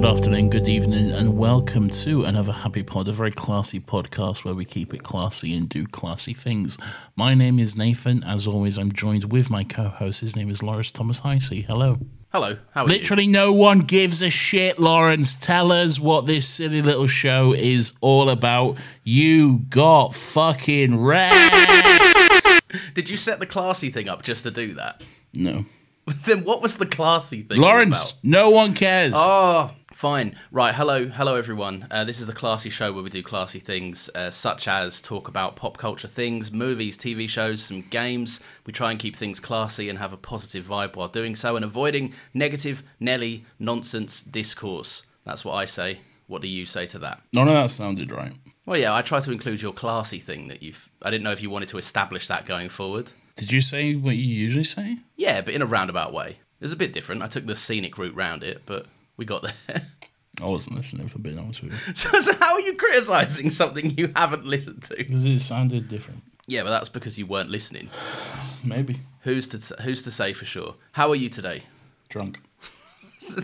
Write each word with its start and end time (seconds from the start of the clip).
Good 0.00 0.12
afternoon, 0.12 0.48
good 0.48 0.66
evening, 0.66 1.10
and 1.10 1.36
welcome 1.36 1.90
to 1.90 2.24
another 2.24 2.52
Happy 2.52 2.82
Pod, 2.82 3.08
a 3.08 3.12
very 3.12 3.30
classy 3.30 3.78
podcast 3.78 4.46
where 4.46 4.54
we 4.54 4.64
keep 4.64 4.94
it 4.94 5.02
classy 5.02 5.54
and 5.54 5.68
do 5.68 5.86
classy 5.86 6.32
things. 6.32 6.78
My 7.16 7.34
name 7.34 7.58
is 7.58 7.76
Nathan. 7.76 8.24
As 8.24 8.46
always, 8.46 8.78
I'm 8.78 8.92
joined 8.92 9.30
with 9.30 9.50
my 9.50 9.62
co 9.62 9.88
host. 9.90 10.22
His 10.22 10.34
name 10.34 10.48
is 10.48 10.62
Laurence 10.62 10.90
Thomas 10.90 11.20
Hisee. 11.20 11.66
Hello. 11.66 11.98
Hello, 12.32 12.56
how 12.70 12.84
are 12.84 12.88
you? 12.88 12.94
Literally, 12.94 13.26
no 13.26 13.52
one 13.52 13.80
gives 13.80 14.22
a 14.22 14.30
shit, 14.30 14.78
Laurence. 14.78 15.36
Tell 15.36 15.70
us 15.70 16.00
what 16.00 16.24
this 16.24 16.48
silly 16.48 16.80
little 16.80 17.06
show 17.06 17.52
is 17.52 17.92
all 18.00 18.30
about. 18.30 18.78
You 19.04 19.58
got 19.68 20.14
fucking 20.14 20.98
wrecked. 20.98 21.36
Did 22.94 23.10
you 23.10 23.18
set 23.18 23.38
the 23.38 23.46
classy 23.46 23.90
thing 23.90 24.08
up 24.08 24.22
just 24.22 24.44
to 24.44 24.50
do 24.50 24.72
that? 24.76 25.04
No. 25.34 25.66
then 26.24 26.44
what 26.44 26.62
was 26.62 26.76
the 26.76 26.86
classy 26.86 27.42
thing? 27.42 27.60
Laurence, 27.60 28.10
about? 28.10 28.18
no 28.22 28.50
one 28.50 28.74
cares. 28.74 29.12
Oh, 29.14 29.70
fine. 30.00 30.34
Right. 30.50 30.74
Hello, 30.74 31.08
hello 31.08 31.36
everyone. 31.36 31.86
Uh, 31.90 32.06
this 32.06 32.22
is 32.22 32.26
the 32.26 32.32
classy 32.32 32.70
show 32.70 32.90
where 32.90 33.02
we 33.02 33.10
do 33.10 33.22
classy 33.22 33.60
things, 33.60 34.08
uh, 34.14 34.30
such 34.30 34.66
as 34.66 34.98
talk 34.98 35.28
about 35.28 35.56
pop 35.56 35.76
culture 35.76 36.08
things, 36.08 36.50
movies, 36.50 36.96
TV 36.96 37.28
shows, 37.28 37.62
some 37.62 37.82
games. 37.82 38.40
We 38.64 38.72
try 38.72 38.92
and 38.92 38.98
keep 38.98 39.14
things 39.14 39.40
classy 39.40 39.90
and 39.90 39.98
have 39.98 40.14
a 40.14 40.16
positive 40.16 40.64
vibe 40.64 40.96
while 40.96 41.08
doing 41.08 41.36
so, 41.36 41.54
and 41.54 41.66
avoiding 41.66 42.14
negative, 42.32 42.82
Nelly, 42.98 43.44
nonsense 43.58 44.22
discourse. 44.22 45.02
That's 45.26 45.44
what 45.44 45.52
I 45.52 45.66
say. 45.66 46.00
What 46.28 46.40
do 46.40 46.48
you 46.48 46.64
say 46.64 46.86
to 46.86 46.98
that? 47.00 47.20
None 47.34 47.48
of 47.48 47.52
that 47.52 47.68
sounded 47.68 48.10
right. 48.10 48.32
Well, 48.64 48.80
yeah, 48.80 48.94
I 48.94 49.02
try 49.02 49.20
to 49.20 49.32
include 49.32 49.60
your 49.60 49.74
classy 49.74 50.18
thing 50.18 50.48
that 50.48 50.62
you've. 50.62 50.88
I 51.02 51.10
didn't 51.10 51.24
know 51.24 51.32
if 51.32 51.42
you 51.42 51.50
wanted 51.50 51.68
to 51.68 51.78
establish 51.78 52.26
that 52.28 52.46
going 52.46 52.70
forward. 52.70 53.10
Did 53.36 53.52
you 53.52 53.60
say 53.60 53.96
what 53.96 54.16
you 54.16 54.34
usually 54.34 54.64
say? 54.64 54.96
Yeah, 55.18 55.42
but 55.42 55.52
in 55.52 55.60
a 55.60 55.66
roundabout 55.66 56.14
way. 56.14 56.30
It 56.30 56.64
was 56.64 56.72
a 56.72 56.76
bit 56.76 56.94
different. 56.94 57.20
I 57.20 57.26
took 57.26 57.46
the 57.46 57.56
scenic 57.56 57.98
route 57.98 58.14
round 58.14 58.42
it, 58.42 58.62
but 58.64 58.86
we 59.20 59.26
got 59.26 59.42
there. 59.42 59.82
I 60.42 60.46
wasn't 60.46 60.76
listening, 60.76 61.06
for 61.06 61.18
being 61.18 61.38
honest 61.38 61.62
with 61.62 61.72
you. 61.72 61.78
so, 61.94 62.18
so 62.18 62.34
how 62.36 62.54
are 62.54 62.60
you 62.60 62.74
criticising 62.74 63.50
something 63.50 63.96
you 63.98 64.10
haven't 64.16 64.46
listened 64.46 64.82
to? 64.84 64.96
Because 64.96 65.26
it 65.26 65.40
sounded 65.40 65.88
different. 65.88 66.22
Yeah, 66.46 66.62
but 66.62 66.70
that's 66.70 66.88
because 66.88 67.18
you 67.18 67.26
weren't 67.26 67.50
listening. 67.50 67.90
Maybe. 68.64 68.96
Who's 69.22 69.46
to 69.48 69.82
who's 69.82 70.02
to 70.04 70.10
say 70.10 70.32
for 70.32 70.46
sure? 70.46 70.74
How 70.92 71.10
are 71.10 71.14
you 71.14 71.28
today? 71.28 71.64
Drunk. 72.08 72.40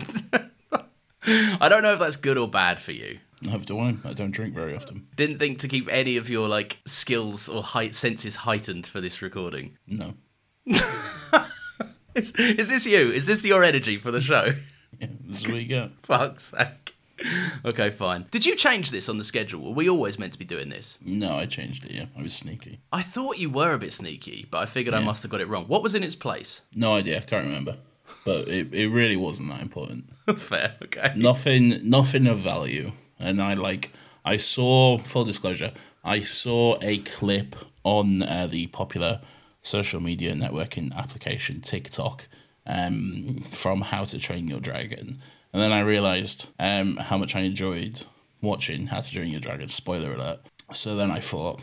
I 1.23 1.69
don't 1.69 1.83
know 1.83 1.93
if 1.93 1.99
that's 1.99 2.15
good 2.15 2.39
or 2.39 2.47
bad 2.47 2.81
for 2.81 2.93
you. 2.93 3.19
Neither 3.43 3.65
do 3.65 3.79
I. 3.79 3.95
I 4.03 4.13
don't 4.13 4.31
drink 4.31 4.55
very 4.55 4.75
often. 4.75 5.05
Didn't 5.15 5.37
think 5.37 5.59
to 5.59 5.67
keep 5.67 5.87
any 5.91 6.17
of 6.17 6.27
your 6.27 6.47
like 6.47 6.79
skills 6.87 7.47
or 7.47 7.61
height 7.61 7.93
senses 7.93 8.35
heightened 8.35 8.87
for 8.87 8.99
this 8.99 9.21
recording. 9.21 9.77
No. 9.85 10.15
Is, 12.17 12.31
is 12.31 12.69
this 12.69 12.87
you? 12.87 13.11
Is 13.11 13.27
this 13.27 13.45
your 13.45 13.63
energy 13.63 13.99
for 13.99 14.09
the 14.09 14.19
show? 14.19 14.55
Yeah, 14.99 15.07
this 15.27 15.41
is 15.41 15.47
what 15.47 15.61
you 15.61 15.65
get. 15.67 15.91
Fuck's 16.03 16.51
sake. 16.57 16.93
Okay, 17.65 17.89
fine. 17.89 18.25
Did 18.29 18.45
you 18.45 18.55
change 18.55 18.91
this 18.91 19.09
on 19.09 19.17
the 19.17 19.23
schedule? 19.23 19.61
Were 19.63 19.71
we 19.71 19.89
always 19.89 20.19
meant 20.19 20.33
to 20.33 20.39
be 20.39 20.45
doing 20.45 20.69
this? 20.69 20.99
No, 21.03 21.35
I 21.37 21.47
changed 21.47 21.83
it, 21.85 21.91
yeah. 21.91 22.05
I 22.15 22.21
was 22.21 22.35
sneaky. 22.35 22.79
I 22.93 23.01
thought 23.01 23.39
you 23.39 23.49
were 23.49 23.73
a 23.73 23.79
bit 23.79 23.91
sneaky, 23.93 24.47
but 24.51 24.59
I 24.59 24.65
figured 24.67 24.93
I 24.93 24.99
Yeah. 24.99 25.05
must 25.05 25.23
have 25.23 25.31
got 25.31 25.41
it 25.41 25.47
wrong. 25.47 25.65
What 25.65 25.81
was 25.81 25.95
in 25.95 26.03
its 26.03 26.13
place? 26.13 26.61
No 26.75 26.93
idea, 26.93 27.17
I 27.17 27.21
can't 27.21 27.45
remember. 27.45 27.77
But 28.23 28.47
it, 28.47 28.71
it 28.73 28.89
really 28.89 29.15
wasn't 29.15 29.49
that 29.49 29.61
important. 29.61 30.05
Fair, 30.37 30.75
okay. 30.83 31.13
Nothing 31.15 31.79
nothing 31.89 32.27
of 32.27 32.37
value. 32.39 32.91
And 33.19 33.41
I 33.41 33.55
like 33.55 33.91
I 34.23 34.37
saw 34.37 34.97
full 34.99 35.23
disclosure, 35.23 35.71
I 36.03 36.19
saw 36.19 36.77
a 36.83 36.99
clip 36.99 37.55
on 37.83 38.21
uh, 38.21 38.47
the 38.49 38.67
popular 38.67 39.21
social 39.63 39.99
media 40.01 40.33
networking 40.35 40.93
application 40.95 41.61
TikTok 41.61 42.27
um, 42.67 43.43
from 43.51 43.81
How 43.81 44.03
to 44.03 44.19
Train 44.19 44.47
Your 44.47 44.59
Dragon. 44.59 45.17
And 45.53 45.61
then 45.61 45.71
I 45.71 45.79
realized 45.79 46.49
um, 46.59 46.97
how 46.97 47.17
much 47.17 47.35
I 47.35 47.39
enjoyed 47.39 48.03
watching 48.41 48.85
How 48.87 49.01
to 49.01 49.11
Train 49.11 49.31
Your 49.31 49.39
Dragon. 49.39 49.69
Spoiler 49.69 50.13
alert. 50.13 50.41
So 50.71 50.95
then 50.95 51.09
I 51.09 51.19
thought, 51.19 51.61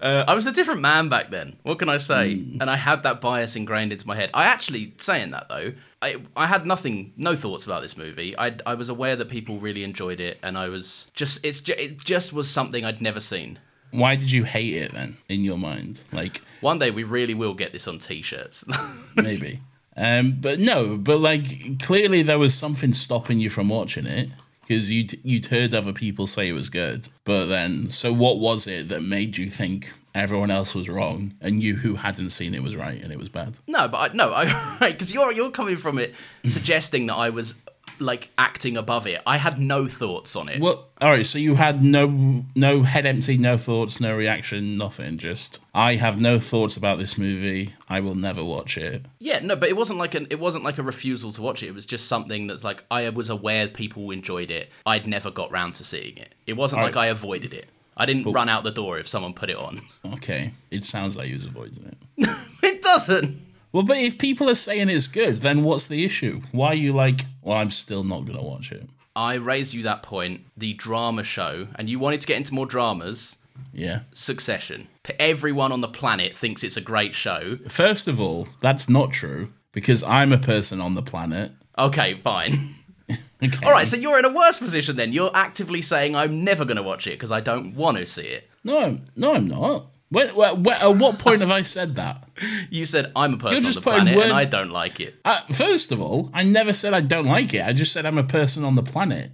Uh, 0.00 0.24
I 0.26 0.34
was 0.34 0.46
a 0.46 0.52
different 0.52 0.80
man 0.80 1.10
back 1.10 1.28
then. 1.30 1.56
What 1.64 1.78
can 1.78 1.90
I 1.90 1.98
say? 1.98 2.32
And 2.32 2.64
I 2.64 2.76
had 2.76 3.02
that 3.02 3.20
bias 3.20 3.56
ingrained 3.56 3.92
into 3.92 4.06
my 4.06 4.16
head. 4.16 4.30
I 4.32 4.44
actually, 4.46 4.94
saying 4.96 5.32
that 5.32 5.50
though, 5.50 5.72
I 6.00 6.16
I 6.34 6.46
had 6.46 6.66
nothing, 6.66 7.12
no 7.18 7.36
thoughts 7.36 7.66
about 7.66 7.82
this 7.82 7.94
movie. 7.96 8.34
I 8.38 8.56
I 8.64 8.74
was 8.74 8.88
aware 8.88 9.16
that 9.16 9.28
people 9.28 9.58
really 9.58 9.84
enjoyed 9.84 10.18
it, 10.18 10.38
and 10.42 10.56
I 10.56 10.70
was 10.70 11.10
just 11.14 11.44
it's 11.44 11.60
ju- 11.60 11.74
it 11.78 11.98
just 11.98 12.32
was 12.32 12.48
something 12.48 12.86
I'd 12.86 13.02
never 13.02 13.20
seen. 13.20 13.58
Why 13.90 14.16
did 14.16 14.32
you 14.32 14.44
hate 14.44 14.74
it 14.74 14.92
then, 14.92 15.18
in 15.28 15.44
your 15.44 15.58
mind? 15.58 16.02
Like 16.10 16.40
One 16.62 16.78
day 16.78 16.90
we 16.90 17.04
really 17.04 17.34
will 17.34 17.54
get 17.54 17.72
this 17.74 17.86
on 17.86 17.98
t-shirts. 17.98 18.64
maybe. 19.14 19.60
Um, 19.96 20.38
but 20.40 20.58
no, 20.58 20.96
but 20.96 21.18
like 21.18 21.80
clearly 21.80 22.22
there 22.22 22.38
was 22.38 22.54
something 22.54 22.92
stopping 22.92 23.38
you 23.38 23.50
from 23.50 23.68
watching 23.68 24.06
it 24.06 24.30
because 24.66 24.90
you'd 24.90 25.20
you'd 25.24 25.46
heard 25.46 25.74
other 25.74 25.92
people 25.92 26.26
say 26.26 26.48
it 26.48 26.52
was 26.52 26.70
good. 26.70 27.08
But 27.24 27.46
then, 27.46 27.90
so 27.90 28.12
what 28.12 28.38
was 28.38 28.66
it 28.66 28.88
that 28.88 29.02
made 29.02 29.36
you 29.36 29.50
think 29.50 29.92
everyone 30.14 30.50
else 30.50 30.74
was 30.74 30.88
wrong 30.88 31.34
and 31.40 31.60
you 31.60 31.74
who 31.74 31.96
hadn't 31.96 32.30
seen 32.30 32.54
it 32.54 32.62
was 32.62 32.76
right 32.76 33.02
and 33.02 33.12
it 33.12 33.18
was 33.18 33.28
bad? 33.28 33.58
no, 33.66 33.88
but 33.88 34.12
I, 34.12 34.14
no, 34.14 34.32
I 34.32 34.78
because 34.92 35.12
you're 35.12 35.32
you're 35.32 35.50
coming 35.50 35.76
from 35.76 35.98
it 35.98 36.14
suggesting 36.44 37.06
that 37.06 37.14
I 37.14 37.30
was 37.30 37.54
like 37.98 38.30
acting 38.38 38.76
above 38.76 39.06
it. 39.06 39.20
I 39.26 39.36
had 39.36 39.58
no 39.58 39.88
thoughts 39.88 40.36
on 40.36 40.48
it. 40.48 40.60
Well, 40.60 40.88
all 41.00 41.10
right. 41.10 41.26
So 41.26 41.38
you 41.38 41.54
had 41.54 41.82
no 41.82 42.44
no 42.54 42.82
head 42.82 43.06
empty, 43.06 43.36
no 43.36 43.56
thoughts, 43.56 44.00
no 44.00 44.16
reaction, 44.16 44.76
nothing. 44.76 45.18
Just 45.18 45.60
I 45.74 45.96
have 45.96 46.20
no 46.20 46.38
thoughts 46.38 46.76
about 46.76 46.98
this 46.98 47.18
movie. 47.18 47.74
I 47.88 48.00
will 48.00 48.14
never 48.14 48.44
watch 48.44 48.78
it. 48.78 49.06
Yeah, 49.18 49.40
no, 49.40 49.56
but 49.56 49.68
it 49.68 49.76
wasn't 49.76 49.98
like 49.98 50.14
an 50.14 50.26
it 50.30 50.40
wasn't 50.40 50.64
like 50.64 50.78
a 50.78 50.82
refusal 50.82 51.32
to 51.32 51.42
watch 51.42 51.62
it. 51.62 51.68
It 51.68 51.74
was 51.74 51.86
just 51.86 52.06
something 52.06 52.46
that's 52.46 52.64
like 52.64 52.84
I 52.90 53.08
was 53.10 53.30
aware 53.30 53.68
people 53.68 54.10
enjoyed 54.10 54.50
it. 54.50 54.70
I'd 54.86 55.06
never 55.06 55.30
got 55.30 55.50
round 55.50 55.74
to 55.76 55.84
seeing 55.84 56.16
it. 56.16 56.34
It 56.46 56.54
wasn't 56.54 56.82
like 56.82 56.96
I 56.96 57.06
avoided 57.06 57.54
it. 57.54 57.66
I 57.96 58.06
didn't 58.06 58.32
run 58.32 58.48
out 58.48 58.64
the 58.64 58.72
door 58.72 58.98
if 58.98 59.08
someone 59.08 59.34
put 59.34 59.50
it 59.50 59.56
on. 59.56 59.80
Okay, 60.14 60.52
it 60.70 60.84
sounds 60.84 61.16
like 61.16 61.28
you 61.28 61.34
was 61.34 61.46
avoiding 61.46 61.84
it. 61.86 62.28
it 62.62 62.82
doesn't. 62.82 63.40
Well, 63.74 63.82
but 63.82 63.96
if 63.96 64.18
people 64.18 64.48
are 64.48 64.54
saying 64.54 64.88
it's 64.88 65.08
good, 65.08 65.38
then 65.38 65.64
what's 65.64 65.88
the 65.88 66.04
issue? 66.04 66.42
Why 66.52 66.68
are 66.68 66.74
you 66.76 66.92
like, 66.92 67.26
well, 67.42 67.56
I'm 67.56 67.72
still 67.72 68.04
not 68.04 68.24
going 68.24 68.38
to 68.38 68.44
watch 68.44 68.70
it? 68.70 68.88
I 69.16 69.34
raised 69.34 69.74
you 69.74 69.82
that 69.82 70.04
point, 70.04 70.42
the 70.56 70.74
drama 70.74 71.24
show, 71.24 71.66
and 71.74 71.88
you 71.88 71.98
wanted 71.98 72.20
to 72.20 72.28
get 72.28 72.36
into 72.36 72.54
more 72.54 72.66
dramas. 72.66 73.34
Yeah. 73.72 74.02
Succession. 74.12 74.86
Everyone 75.18 75.72
on 75.72 75.80
the 75.80 75.88
planet 75.88 76.36
thinks 76.36 76.62
it's 76.62 76.76
a 76.76 76.80
great 76.80 77.16
show. 77.16 77.58
First 77.68 78.06
of 78.06 78.20
all, 78.20 78.46
that's 78.60 78.88
not 78.88 79.10
true 79.10 79.52
because 79.72 80.04
I'm 80.04 80.32
a 80.32 80.38
person 80.38 80.80
on 80.80 80.94
the 80.94 81.02
planet. 81.02 81.50
Okay, 81.76 82.20
fine. 82.22 82.76
Okay. 83.10 83.18
All 83.66 83.72
right, 83.72 83.88
so 83.88 83.96
you're 83.96 84.20
in 84.20 84.24
a 84.24 84.32
worse 84.32 84.60
position 84.60 84.94
then. 84.94 85.12
You're 85.12 85.32
actively 85.34 85.82
saying 85.82 86.14
I'm 86.14 86.44
never 86.44 86.64
going 86.64 86.76
to 86.76 86.82
watch 86.84 87.08
it 87.08 87.14
because 87.18 87.32
I 87.32 87.40
don't 87.40 87.74
want 87.74 87.96
to 87.98 88.06
see 88.06 88.22
it. 88.22 88.48
No, 88.62 89.00
no, 89.16 89.34
I'm 89.34 89.48
not. 89.48 89.86
When, 90.14 90.34
when, 90.34 90.76
at 90.76 90.96
what 90.96 91.18
point 91.18 91.40
have 91.40 91.50
I 91.50 91.62
said 91.62 91.96
that? 91.96 92.28
You 92.70 92.84
said 92.86 93.12
I'm 93.14 93.34
a 93.34 93.36
person 93.36 93.62
just 93.62 93.76
on 93.78 93.82
the 93.84 93.90
putting 93.90 94.00
planet 94.04 94.16
word- 94.16 94.24
and 94.24 94.32
I 94.32 94.44
don't 94.44 94.70
like 94.70 94.98
it. 95.00 95.14
Uh, 95.24 95.40
first 95.52 95.92
of 95.92 96.00
all, 96.00 96.30
I 96.34 96.42
never 96.42 96.72
said 96.72 96.92
I 96.92 97.00
don't 97.00 97.26
like 97.26 97.54
it. 97.54 97.64
I 97.64 97.72
just 97.72 97.92
said 97.92 98.04
I'm 98.06 98.18
a 98.18 98.24
person 98.24 98.64
on 98.64 98.74
the 98.74 98.82
planet. 98.82 99.30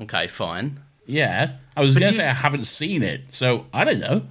Okay, 0.00 0.28
fine. 0.28 0.80
Yeah, 1.04 1.56
I 1.76 1.80
was 1.82 1.94
going 1.96 2.12
to 2.12 2.18
say 2.20 2.26
I 2.26 2.30
s- 2.30 2.36
haven't 2.38 2.64
seen 2.64 3.02
it, 3.02 3.22
so 3.30 3.66
I 3.74 3.84
don't 3.84 4.00
know. 4.00 4.22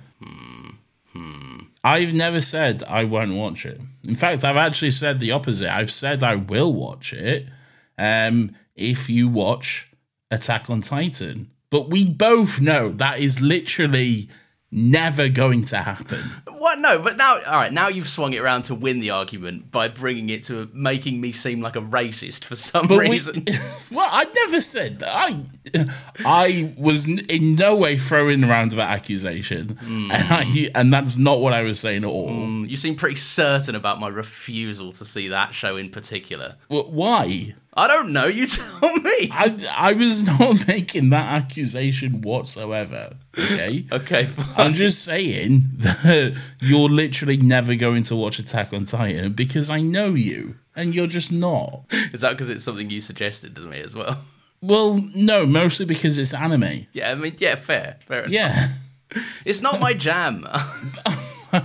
Hmm. 1.14 1.60
I've 1.84 2.14
never 2.14 2.42
said 2.42 2.84
I 2.88 3.04
won't 3.04 3.36
watch 3.36 3.66
it. 3.66 3.80
In 4.08 4.16
fact, 4.16 4.44
I've 4.44 4.58
actually 4.58 4.92
said 4.92 5.20
the 5.20 5.32
opposite. 5.32 5.74
I've 5.74 5.92
said 5.92 6.22
I 6.24 6.36
will 6.36 6.74
watch 6.74 7.14
it 7.14 7.48
um, 7.98 8.56
if 8.76 9.10
you 9.10 9.28
watch 9.28 9.92
Attack 10.32 10.70
on 10.70 10.82
Titan. 10.82 11.50
But 11.70 11.90
we 11.90 12.06
both 12.06 12.60
know 12.62 12.90
that 12.90 13.20
is 13.20 13.42
literally 13.42 14.30
never 14.72 15.30
going 15.30 15.64
to 15.66 15.78
happen. 15.78 16.20
What? 16.58 16.80
No, 16.80 17.00
but 17.02 17.18
now, 17.18 17.36
all 17.46 17.54
right. 17.54 17.72
Now 17.72 17.88
you've 17.88 18.10
swung 18.10 18.34
it 18.34 18.40
around 18.40 18.64
to 18.64 18.76
win 18.76 19.00
the 19.00 19.12
argument 19.12 19.72
by 19.72 19.88
bringing 19.88 20.30
it 20.30 20.44
to 20.44 20.70
making 20.74 21.22
me 21.22 21.32
seem 21.32 21.62
like 21.62 21.76
a 21.76 21.82
racist 21.82 22.44
for 22.44 22.56
some 22.56 22.88
But 22.88 23.00
we- 23.00 23.10
reason. 23.10 23.46
well, 23.92 24.10
I 24.12 24.26
never 24.26 24.60
said 24.60 25.00
that. 25.00 25.16
I, 25.16 25.88
I 26.26 26.74
was 26.78 27.08
in 27.08 27.56
no 27.56 27.76
way 27.76 27.98
throwing 27.98 28.44
around 28.44 28.72
that 28.72 28.90
accusation, 28.90 29.78
hmm. 29.82 30.12
and 30.12 30.28
I, 30.34 30.72
and 30.76 30.94
that's 30.94 31.18
not 31.18 31.42
what 31.42 31.54
I 31.54 31.62
was 31.62 31.80
saying 31.80 32.04
at 32.04 32.10
all. 32.10 32.30
Hmm, 32.30 32.66
you 32.66 32.78
seem 32.78 32.96
pretty 32.96 33.16
certain 33.16 33.76
about 33.76 34.00
my 34.00 34.08
refusal 34.08 34.92
to 34.94 35.06
see 35.06 35.28
that 35.30 35.54
show 35.54 35.78
in 35.78 35.90
particular. 35.90 36.56
Well, 36.70 36.92
why? 36.92 37.56
I 37.78 37.88
don't 37.88 38.12
know. 38.12 38.26
You 38.26 38.48
tell 38.48 38.96
me. 38.98 39.30
I, 39.32 39.56
I 39.76 39.94
was 39.94 40.24
not 40.24 40.68
making 40.68 41.12
that 41.12 41.26
accusation 41.44 42.22
whatsoever. 42.22 43.16
Okay. 43.38 43.86
Okay. 43.92 44.26
fine. 44.26 44.46
I'm 44.58 44.74
just 44.74 45.04
saying 45.06 45.62
that 45.78 46.36
you're 46.60 46.90
literally 46.90 47.38
never 47.38 47.76
going 47.76 48.02
to 48.04 48.16
watch 48.16 48.40
Attack 48.40 48.74
on 48.74 48.86
Titan 48.86 49.34
because 49.34 49.70
I 49.70 49.80
know 49.82 50.16
you, 50.16 50.56
and 50.76 50.96
you're 50.96 51.08
just 51.08 51.32
not. 51.32 51.84
Is 52.14 52.22
that 52.22 52.32
because 52.32 52.50
it's 52.50 52.64
something 52.64 52.90
you 52.90 53.00
suggested 53.00 53.56
to 53.56 53.62
me 53.62 53.80
as 53.80 53.94
well? 53.96 54.18
Well, 54.62 54.98
no, 55.14 55.46
mostly 55.46 55.86
because 55.86 56.18
it's 56.18 56.34
anime. 56.34 56.88
Yeah, 56.94 57.12
I 57.12 57.16
mean, 57.16 57.36
yeah, 57.38 57.56
fair, 57.56 57.98
fair. 58.08 58.22
enough. 58.22 58.32
Yeah. 58.32 58.70
It's 59.46 59.62
not 59.62 59.80
my 59.80 59.94
jam. 59.94 60.48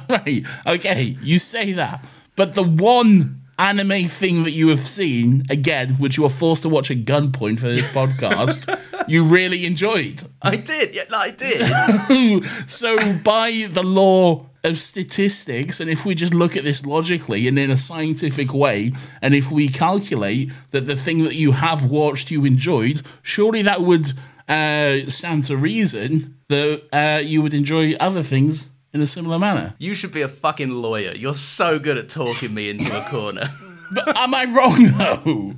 right. 0.09 0.45
Okay, 0.67 1.17
you 1.23 1.39
say 1.39 1.73
that. 1.73 2.05
But 2.37 2.55
the 2.55 2.63
one 2.63 3.42
anime 3.63 4.09
thing 4.09 4.43
that 4.43 4.51
you 4.51 4.69
have 4.69 4.87
seen, 4.87 5.45
again, 5.49 5.95
which 5.95 6.17
you 6.17 6.25
were 6.25 6.29
forced 6.29 6.63
to 6.63 6.69
watch 6.69 6.91
at 6.91 7.05
gunpoint 7.05 7.61
for 7.61 7.69
this 7.69 7.87
podcast, 7.87 8.79
you 9.09 9.23
really 9.23 9.65
enjoyed. 9.65 10.23
I 10.43 10.57
did. 10.57 10.95
Yeah, 10.95 11.05
I 11.13 11.31
did. 11.31 12.45
so, 12.71 12.97
by 13.19 13.69
the 13.71 13.85
law 13.85 14.47
of 14.65 14.79
statistics, 14.79 15.79
and 15.79 15.89
if 15.89 16.05
we 16.05 16.15
just 16.15 16.35
look 16.35 16.57
at 16.57 16.65
this 16.65 16.85
logically 16.85 17.47
and 17.47 17.59
in 17.59 17.71
a 17.71 17.77
scientific 17.77 18.53
way, 18.53 18.93
and 19.23 19.35
if 19.35 19.51
we 19.51 19.69
calculate 19.69 20.51
that 20.73 20.87
the 20.87 20.97
thing 20.97 21.23
that 21.23 21.37
you 21.37 21.53
have 21.53 21.85
watched 21.85 22.33
you 22.33 22.45
enjoyed, 22.45 23.03
surely 23.23 23.63
that 23.63 23.83
would 23.83 24.13
uh, 24.49 25.09
stand 25.09 25.45
to 25.45 25.57
reason 25.57 26.37
that 26.49 26.83
uh, 26.93 27.21
you 27.21 27.41
would 27.43 27.55
enjoy 27.55 27.95
other 27.95 28.25
things 28.25 28.72
in 28.93 29.01
a 29.01 29.07
similar 29.07 29.39
manner. 29.39 29.75
You 29.79 29.95
should 29.95 30.13
be 30.13 30.23
a 30.23 30.29
fucking 30.29 30.69
lawyer. 30.71 31.13
You're 31.13 31.35
so 31.35 31.79
good 31.79 31.97
at 31.99 32.09
talking 32.09 32.53
me 32.55 32.71
into 32.71 32.97
a 32.97 33.05
corner. 33.11 33.49
But 33.93 34.17
am 34.17 34.35
I 34.35 34.45
wrong 34.45 34.93
though? 34.99 35.55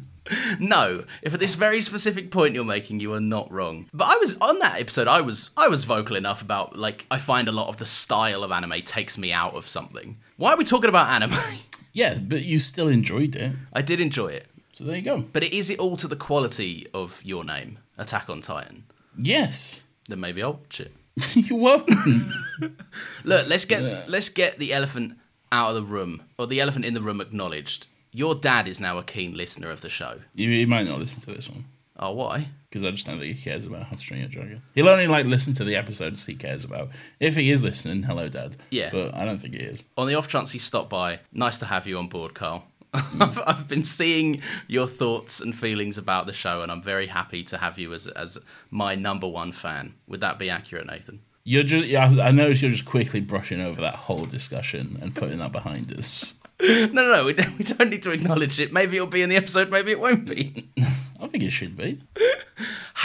No, 0.58 1.04
if 1.20 1.34
at 1.34 1.40
this 1.40 1.54
very 1.54 1.82
specific 1.82 2.30
point 2.30 2.54
you're 2.54 2.64
making, 2.64 2.98
you 3.00 3.12
are 3.12 3.20
not 3.20 3.52
wrong. 3.52 3.90
But 3.92 4.06
I 4.06 4.16
was 4.16 4.36
on 4.40 4.58
that 4.60 4.80
episode. 4.80 5.06
I 5.06 5.20
was 5.20 5.50
I 5.56 5.68
was 5.68 5.84
vocal 5.84 6.16
enough 6.16 6.40
about 6.40 6.76
like 6.76 7.04
I 7.10 7.18
find 7.18 7.46
a 7.46 7.52
lot 7.52 7.68
of 7.68 7.76
the 7.76 7.84
style 7.86 8.42
of 8.42 8.50
anime 8.50 8.80
takes 8.86 9.18
me 9.18 9.32
out 9.32 9.54
of 9.54 9.68
something. 9.68 10.16
Why 10.38 10.52
are 10.52 10.56
we 10.56 10.64
talking 10.64 10.88
about 10.88 11.08
anime? 11.08 11.38
Yes, 11.96 12.18
but 12.20 12.42
you 12.42 12.58
still 12.58 12.88
enjoyed 12.88 13.36
it. 13.36 13.52
I 13.72 13.80
did 13.80 14.00
enjoy 14.00 14.26
it, 14.32 14.48
So 14.72 14.82
there 14.82 14.96
you 14.96 15.02
go. 15.02 15.20
but 15.32 15.44
is 15.44 15.70
it 15.70 15.78
all 15.78 15.96
to 15.98 16.08
the 16.08 16.16
quality 16.16 16.88
of 16.92 17.20
your 17.22 17.44
name, 17.44 17.78
Attack 17.98 18.28
on 18.28 18.40
Titan? 18.40 18.82
Yes. 19.16 19.82
Then 20.08 20.18
maybe 20.18 20.42
I'll 20.42 20.54
watch 20.54 20.80
it. 20.80 20.90
you 21.34 21.56
won't. 21.56 21.88
Look, 23.24 23.48
let's 23.48 23.64
get 23.64 24.08
let's 24.08 24.28
get 24.28 24.58
the 24.58 24.72
elephant 24.72 25.18
out 25.52 25.70
of 25.70 25.74
the 25.76 25.82
room, 25.82 26.22
or 26.38 26.46
the 26.46 26.60
elephant 26.60 26.84
in 26.84 26.94
the 26.94 27.02
room 27.02 27.20
acknowledged. 27.20 27.86
Your 28.12 28.34
dad 28.34 28.68
is 28.68 28.80
now 28.80 28.98
a 28.98 29.02
keen 29.02 29.36
listener 29.36 29.70
of 29.70 29.80
the 29.80 29.88
show. 29.88 30.20
you, 30.34 30.48
you 30.48 30.66
might 30.68 30.86
not 30.86 31.00
listen 31.00 31.20
to 31.22 31.32
this 31.32 31.48
one. 31.48 31.64
Oh, 31.98 32.12
why? 32.12 32.48
Because 32.68 32.84
I 32.84 32.90
just 32.90 33.06
don't 33.06 33.20
think 33.20 33.36
he 33.36 33.42
cares 33.42 33.66
about 33.66 33.84
How 33.84 33.96
to 33.96 34.02
Train 34.02 34.20
Your 34.20 34.28
Dragon. 34.28 34.62
He'll 34.74 34.88
only 34.88 35.06
like 35.06 35.26
listen 35.26 35.52
to 35.54 35.64
the 35.64 35.76
episodes 35.76 36.26
he 36.26 36.34
cares 36.34 36.64
about. 36.64 36.90
If 37.20 37.36
he 37.36 37.50
is 37.50 37.62
listening, 37.62 38.02
hello, 38.02 38.28
Dad. 38.28 38.56
Yeah. 38.70 38.90
But 38.90 39.14
I 39.14 39.24
don't 39.24 39.38
think 39.38 39.54
he 39.54 39.60
is. 39.60 39.82
On 39.96 40.08
the 40.08 40.16
off 40.16 40.26
chance 40.26 40.50
he 40.50 40.58
stopped 40.58 40.90
by, 40.90 41.20
nice 41.32 41.60
to 41.60 41.66
have 41.66 41.86
you 41.86 41.98
on 41.98 42.08
board, 42.08 42.34
Carl. 42.34 42.64
I've, 42.94 43.38
I've 43.46 43.68
been 43.68 43.84
seeing 43.84 44.42
your 44.68 44.86
thoughts 44.86 45.40
and 45.40 45.56
feelings 45.56 45.98
about 45.98 46.26
the 46.26 46.32
show, 46.32 46.62
and 46.62 46.70
I'm 46.70 46.82
very 46.82 47.06
happy 47.06 47.42
to 47.44 47.58
have 47.58 47.78
you 47.78 47.92
as 47.92 48.06
as 48.06 48.38
my 48.70 48.94
number 48.94 49.28
one 49.28 49.52
fan. 49.52 49.94
Would 50.08 50.20
that 50.20 50.38
be 50.38 50.50
accurate, 50.50 50.86
Nathan? 50.86 51.20
You're 51.44 51.62
just. 51.62 51.86
Yeah, 51.86 52.08
I 52.22 52.30
noticed 52.30 52.62
you're 52.62 52.70
just 52.70 52.84
quickly 52.84 53.20
brushing 53.20 53.60
over 53.60 53.80
that 53.80 53.96
whole 53.96 54.26
discussion 54.26 54.98
and 55.02 55.14
putting 55.14 55.38
that 55.38 55.52
behind 55.52 55.92
us. 55.96 56.34
No, 56.60 56.86
no, 56.86 57.12
no. 57.12 57.24
We 57.24 57.32
don't, 57.32 57.58
we 57.58 57.64
don't 57.64 57.90
need 57.90 58.04
to 58.04 58.12
acknowledge 58.12 58.60
it. 58.60 58.72
Maybe 58.72 58.96
it'll 58.96 59.08
be 59.08 59.22
in 59.22 59.28
the 59.28 59.34
episode. 59.36 59.70
Maybe 59.70 59.90
it 59.90 59.98
won't 59.98 60.24
be. 60.24 60.70
I 61.20 61.26
think 61.26 61.42
it 61.42 61.50
should 61.50 61.76
be. 61.76 62.00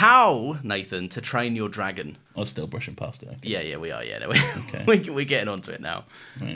How, 0.00 0.56
Nathan, 0.62 1.10
to 1.10 1.20
train 1.20 1.54
your 1.54 1.68
dragon? 1.68 2.16
I 2.34 2.40
was 2.40 2.48
still 2.48 2.66
brushing 2.66 2.94
past 2.94 3.22
it. 3.22 3.28
Okay. 3.28 3.38
Yeah, 3.42 3.60
yeah, 3.60 3.76
we 3.76 3.90
are. 3.90 4.02
Yeah, 4.02 4.20
no, 4.20 4.30
we, 4.30 4.40
we, 4.98 5.10
we're 5.10 5.24
getting 5.26 5.48
onto 5.50 5.72
it 5.72 5.82
now. 5.82 6.06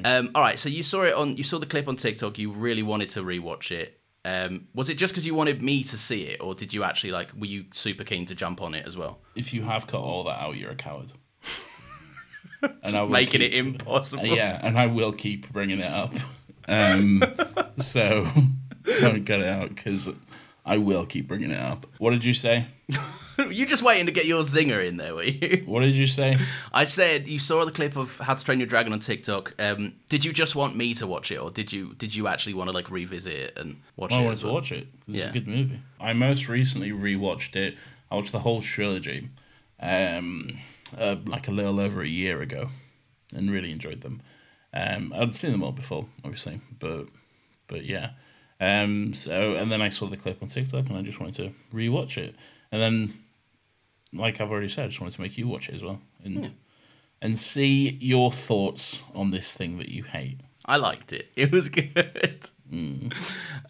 Um, 0.03 0.31
all 0.35 0.41
right, 0.41 0.59
so 0.59 0.71
you 0.71 0.83
saw 0.83 1.03
it 1.03 1.13
on, 1.13 1.37
you 1.37 1.45
saw 1.45 1.59
the 1.59 1.67
clip 1.67 1.87
on 1.87 1.97
TikTok. 1.97 2.39
You 2.39 2.51
really 2.53 2.83
wanted 2.83 3.11
to 3.11 3.21
rewatch 3.21 3.71
it. 3.71 4.01
Um, 4.25 4.69
was 4.75 4.89
it 4.89 4.95
just 4.95 5.13
because 5.13 5.27
you 5.27 5.35
wanted 5.35 5.63
me 5.63 5.85
to 5.85 5.99
see 5.99 6.23
it, 6.23 6.41
or 6.41 6.55
did 6.55 6.73
you 6.73 6.85
actually 6.85 7.11
like? 7.11 7.33
Were 7.39 7.45
you 7.45 7.67
super 7.75 8.03
keen 8.03 8.25
to 8.25 8.35
jump 8.35 8.63
on 8.63 8.75
it 8.75 8.87
as 8.87 8.97
well? 8.97 9.19
If 9.35 9.53
you 9.53 9.61
have 9.65 9.87
cut 9.87 10.01
all 10.01 10.25
that 10.25 10.41
out, 10.41 10.57
you're 10.57 10.71
a 10.71 10.75
coward. 10.75 11.13
and 12.63 12.97
I 12.97 13.03
will 13.03 13.11
Making 13.11 13.43
keep- 13.43 13.53
it 13.53 13.57
impossible. 13.59 14.25
Yeah, 14.25 14.59
and 14.63 14.79
I 14.79 14.87
will 14.87 15.13
keep 15.13 15.53
bringing 15.53 15.81
it 15.81 15.93
up. 15.93 16.15
Um, 16.67 17.23
so 17.79 18.27
don't 19.01 19.27
cut 19.27 19.41
it 19.41 19.49
out 19.49 19.69
because 19.75 20.09
I 20.65 20.79
will 20.79 21.05
keep 21.05 21.29
bringing 21.29 21.51
it 21.51 21.61
up. 21.61 21.85
What 21.99 22.13
did 22.13 22.25
you 22.25 22.33
say? 22.33 22.69
you 23.51 23.67
just 23.67 23.83
waiting 23.83 24.07
to 24.07 24.13
get 24.13 24.27
your 24.27 24.43
zinger 24.43 24.87
in 24.87 24.97
there, 24.97 25.15
were 25.15 25.25
you? 25.25 25.63
What 25.67 25.81
did 25.81 25.95
you 25.95 26.07
say? 26.07 26.37
I 26.73 26.85
said 26.85 27.27
you 27.29 27.39
saw 27.39 27.65
the 27.65 27.71
clip 27.73 27.97
of 27.97 28.17
How 28.19 28.35
to 28.35 28.45
Train 28.45 28.59
Your 28.61 28.67
Dragon 28.67 28.93
on 28.93 29.01
TikTok. 29.01 29.55
Um, 29.59 29.95
did 30.09 30.25
you 30.25 30.33
just 30.33 30.55
want 30.55 30.77
me 30.77 30.95
to 30.95 31.07
watch 31.07 31.31
it, 31.33 31.37
or 31.39 31.51
did 31.51 31.73
you 31.73 31.95
did 31.95 32.15
you 32.15 32.27
actually 32.29 32.55
want 32.55 32.69
to 32.71 32.75
like 32.75 32.91
revisit 32.91 33.33
it 33.35 33.59
and 33.59 33.81
watch 33.97 34.13
I 34.13 34.17
it? 34.17 34.19
wanted 34.21 34.33
as 34.33 34.41
to 34.41 34.47
well? 34.47 34.55
watch 34.55 34.73
it. 34.73 34.87
It's 35.09 35.19
Yeah. 35.19 35.31
a 35.31 35.33
good 35.33 35.49
movie. 35.49 35.81
I 36.01 36.13
most 36.13 36.49
recently 36.49 36.91
rewatched 36.93 37.57
it. 37.57 37.77
I 38.11 38.17
watched 38.17 38.33
the 38.33 38.39
whole 38.41 38.61
trilogy, 38.61 39.29
um, 39.81 40.59
uh, 40.97 41.17
like 41.25 41.49
a 41.49 41.51
little 41.51 41.81
over 41.81 42.03
a 42.03 42.07
year 42.09 42.41
ago, 42.43 42.69
and 43.35 43.51
really 43.51 43.71
enjoyed 43.73 44.01
them. 44.03 44.23
Um, 44.73 45.13
I'd 45.17 45.35
seen 45.37 45.53
them 45.53 45.63
all 45.63 45.73
before, 45.73 46.07
obviously, 46.25 46.61
but 46.79 47.07
but 47.69 47.85
yeah. 47.85 48.11
Um, 48.61 49.15
so 49.15 49.55
and 49.57 49.71
then 49.73 49.83
I 49.83 49.89
saw 49.89 50.07
the 50.07 50.17
clip 50.17 50.41
on 50.43 50.49
TikTok, 50.49 50.89
and 50.89 50.97
I 50.97 51.03
just 51.03 51.19
wanted 51.21 51.35
to 51.37 51.77
rewatch 51.77 52.17
it, 52.19 52.35
and 52.71 52.81
then, 52.81 53.15
like 54.15 54.41
I've 54.41 54.51
already 54.51 54.69
said, 54.69 54.85
I 54.85 54.89
just 54.89 55.01
wanted 55.01 55.15
to 55.15 55.21
make 55.21 55.37
you 55.37 55.49
watch 55.49 55.69
it 55.69 55.75
as 55.75 55.83
well, 55.83 56.01
and 56.25 56.53
and 57.21 57.39
see 57.39 57.99
your 58.01 58.31
thoughts 58.31 59.03
on 59.15 59.31
this 59.31 59.53
thing 59.53 59.79
that 59.79 59.89
you 59.89 60.05
hate. 60.05 60.39
I 60.65 60.77
liked 60.77 61.13
it. 61.13 61.29
It 61.37 61.53
was 61.53 61.69
good. 61.69 62.49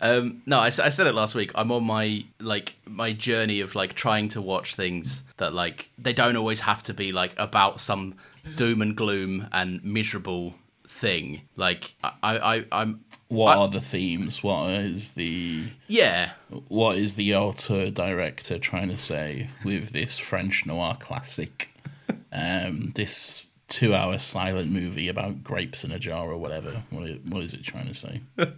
Um, 0.00 0.42
no, 0.46 0.58
I 0.60 0.70
said 0.70 1.06
it 1.06 1.14
last 1.14 1.34
week. 1.34 1.50
I'm 1.54 1.70
on 1.72 1.84
my 1.84 2.24
like 2.40 2.76
my 2.86 3.12
journey 3.12 3.60
of 3.60 3.74
like 3.74 3.94
trying 3.94 4.28
to 4.30 4.40
watch 4.40 4.74
things 4.74 5.24
that 5.36 5.52
like 5.52 5.90
they 5.98 6.12
don't 6.12 6.36
always 6.36 6.60
have 6.60 6.82
to 6.84 6.94
be 6.94 7.12
like 7.12 7.34
about 7.36 7.80
some 7.80 8.14
doom 8.56 8.82
and 8.82 8.96
gloom 8.96 9.48
and 9.52 9.82
miserable 9.84 10.54
thing. 10.94 11.42
Like 11.56 11.94
I, 12.02 12.12
I 12.22 12.64
I'm 12.72 13.04
What 13.28 13.56
I- 13.56 13.60
are 13.60 13.68
the 13.68 13.80
themes? 13.80 14.42
What 14.42 14.70
is 14.70 15.12
the 15.12 15.64
yeah. 15.88 16.30
what 16.68 16.96
is 16.98 17.14
the 17.16 17.34
auteur 17.34 17.90
director 17.90 18.58
trying 18.58 18.88
to 18.88 18.96
say 18.96 19.48
with 19.64 19.90
this 19.90 20.18
French 20.18 20.66
noir 20.66 20.96
classic? 20.98 21.70
Um, 22.36 22.90
this 22.96 23.46
two-hour 23.68 24.18
silent 24.18 24.68
movie 24.72 25.06
about 25.08 25.44
grapes 25.44 25.84
in 25.84 25.92
a 25.92 26.00
jar 26.00 26.32
or 26.32 26.36
whatever. 26.36 26.82
What 26.90 27.08
is, 27.08 27.18
what 27.28 27.44
is 27.44 27.54
it 27.54 27.62
trying 27.62 27.86
to 27.86 27.94
say? 27.94 28.20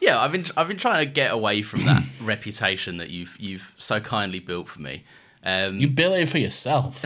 Yeah, 0.00 0.18
I've 0.20 0.32
been 0.32 0.46
I've 0.56 0.66
been 0.66 0.76
trying 0.76 1.06
to 1.06 1.12
get 1.12 1.30
away 1.32 1.62
from 1.62 1.84
that 1.84 2.02
reputation 2.22 2.96
that 2.96 3.10
you've 3.10 3.36
you've 3.38 3.72
so 3.78 4.00
kindly 4.00 4.40
built 4.40 4.68
for 4.68 4.80
me. 4.82 5.04
Um, 5.44 5.78
You 5.78 5.86
built 5.88 6.16
it 6.18 6.26
for 6.28 6.38
yourself. 6.38 7.04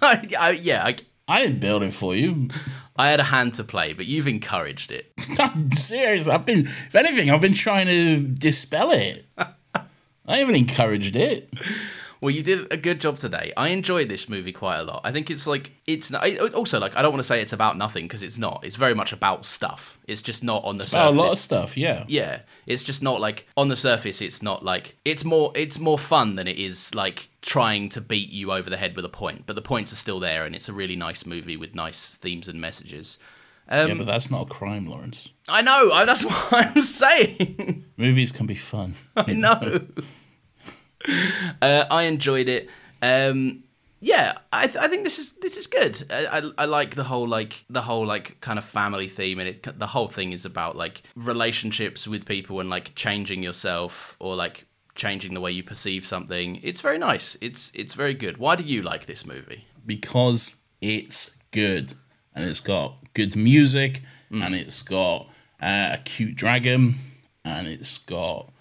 I, 0.00 0.26
I, 0.38 0.50
yeah, 0.52 0.84
I, 0.86 0.96
I 1.30 1.42
didn't 1.42 1.60
build 1.60 1.84
it 1.84 1.92
for 1.92 2.16
you. 2.16 2.48
I 2.96 3.10
had 3.10 3.20
a 3.20 3.24
hand 3.24 3.54
to 3.54 3.64
play, 3.64 3.92
but 3.92 4.06
you've 4.06 4.26
encouraged 4.26 4.90
it. 4.90 5.12
I'm 5.38 5.70
serious. 5.76 6.26
I've 6.26 6.44
been, 6.44 6.66
if 6.66 6.94
anything, 6.96 7.30
I've 7.30 7.40
been 7.40 7.54
trying 7.54 7.86
to 7.86 8.18
dispel 8.20 8.90
it. 8.90 9.26
I 9.38 10.38
haven't 10.38 10.56
encouraged 10.56 11.14
it. 11.14 11.48
Well, 12.20 12.30
you 12.30 12.42
did 12.42 12.70
a 12.70 12.76
good 12.76 13.00
job 13.00 13.16
today. 13.16 13.52
I 13.56 13.68
enjoyed 13.68 14.10
this 14.10 14.28
movie 14.28 14.52
quite 14.52 14.78
a 14.78 14.82
lot. 14.82 15.00
I 15.04 15.10
think 15.12 15.30
it's 15.30 15.46
like 15.46 15.72
it's 15.86 16.10
not- 16.10 16.22
I- 16.22 16.36
also 16.36 16.78
like 16.78 16.94
I 16.94 17.00
don't 17.00 17.12
want 17.12 17.20
to 17.20 17.26
say 17.26 17.40
it's 17.40 17.54
about 17.54 17.78
nothing 17.78 18.04
because 18.04 18.22
it's 18.22 18.36
not. 18.36 18.62
It's 18.62 18.76
very 18.76 18.94
much 18.94 19.12
about 19.12 19.46
stuff. 19.46 19.96
It's 20.06 20.20
just 20.20 20.44
not 20.44 20.62
on 20.64 20.76
the 20.76 20.84
About 20.86 21.14
a 21.14 21.16
lot 21.16 21.32
of 21.32 21.38
stuff, 21.38 21.78
yeah. 21.78 22.04
Yeah, 22.08 22.40
it's 22.66 22.82
just 22.82 23.02
not 23.02 23.20
like 23.22 23.46
on 23.56 23.68
the 23.68 23.76
surface. 23.76 24.20
It's 24.20 24.42
not 24.42 24.62
like 24.62 24.96
it's 25.04 25.24
more. 25.24 25.50
It's 25.54 25.78
more 25.78 25.98
fun 25.98 26.34
than 26.36 26.46
it 26.46 26.58
is 26.58 26.94
like 26.94 27.30
trying 27.42 27.88
to 27.90 28.00
beat 28.02 28.30
you 28.30 28.52
over 28.52 28.68
the 28.68 28.76
head 28.76 28.96
with 28.96 29.04
a 29.06 29.08
point. 29.10 29.46
But 29.46 29.56
the 29.56 29.62
points 29.62 29.90
are 29.92 29.96
still 29.96 30.20
there, 30.20 30.44
and 30.44 30.54
it's 30.54 30.68
a 30.68 30.74
really 30.74 30.96
nice 30.96 31.24
movie 31.24 31.56
with 31.56 31.74
nice 31.74 32.16
themes 32.18 32.48
and 32.48 32.60
messages. 32.60 33.18
Um, 33.68 33.88
yeah, 33.88 33.94
but 33.94 34.06
that's 34.06 34.30
not 34.30 34.42
a 34.42 34.50
crime, 34.50 34.86
Laurence. 34.90 35.28
I 35.48 35.62
know. 35.62 35.90
I, 35.92 36.04
that's 36.04 36.24
what 36.26 36.52
I'm 36.52 36.82
saying. 36.82 37.84
Movies 37.96 38.30
can 38.32 38.46
be 38.46 38.56
fun. 38.56 38.94
I 39.16 39.32
know. 39.46 39.86
uh, 41.62 41.84
I 41.90 42.04
enjoyed 42.04 42.48
it. 42.48 42.68
Um, 43.02 43.64
yeah, 44.00 44.38
I, 44.52 44.66
th- 44.66 44.76
I 44.82 44.88
think 44.88 45.04
this 45.04 45.18
is 45.18 45.32
this 45.34 45.56
is 45.56 45.66
good. 45.66 46.06
I, 46.10 46.38
I 46.38 46.50
I 46.58 46.64
like 46.64 46.94
the 46.94 47.04
whole 47.04 47.28
like 47.28 47.64
the 47.68 47.82
whole 47.82 48.06
like 48.06 48.40
kind 48.40 48.58
of 48.58 48.64
family 48.64 49.08
theme, 49.08 49.38
and 49.38 49.48
it 49.48 49.78
the 49.78 49.86
whole 49.86 50.08
thing 50.08 50.32
is 50.32 50.46
about 50.46 50.74
like 50.76 51.02
relationships 51.16 52.06
with 52.06 52.24
people 52.24 52.60
and 52.60 52.70
like 52.70 52.94
changing 52.94 53.42
yourself 53.42 54.16
or 54.18 54.34
like 54.34 54.66
changing 54.94 55.34
the 55.34 55.40
way 55.40 55.52
you 55.52 55.62
perceive 55.62 56.06
something. 56.06 56.60
It's 56.62 56.80
very 56.80 56.98
nice. 56.98 57.36
It's 57.42 57.70
it's 57.74 57.92
very 57.94 58.14
good. 58.14 58.38
Why 58.38 58.56
do 58.56 58.62
you 58.62 58.82
like 58.82 59.06
this 59.06 59.26
movie? 59.26 59.64
because 59.86 60.56
it's 60.80 61.30
good 61.50 61.94
and 62.34 62.44
it's 62.48 62.60
got 62.60 62.96
good 63.14 63.34
music 63.34 64.02
and 64.30 64.54
it's 64.54 64.82
got 64.82 65.22
uh, 65.60 65.90
a 65.94 65.98
cute 66.04 66.36
dragon 66.36 66.94
and 67.44 67.66
it's 67.66 67.98
got 67.98 68.52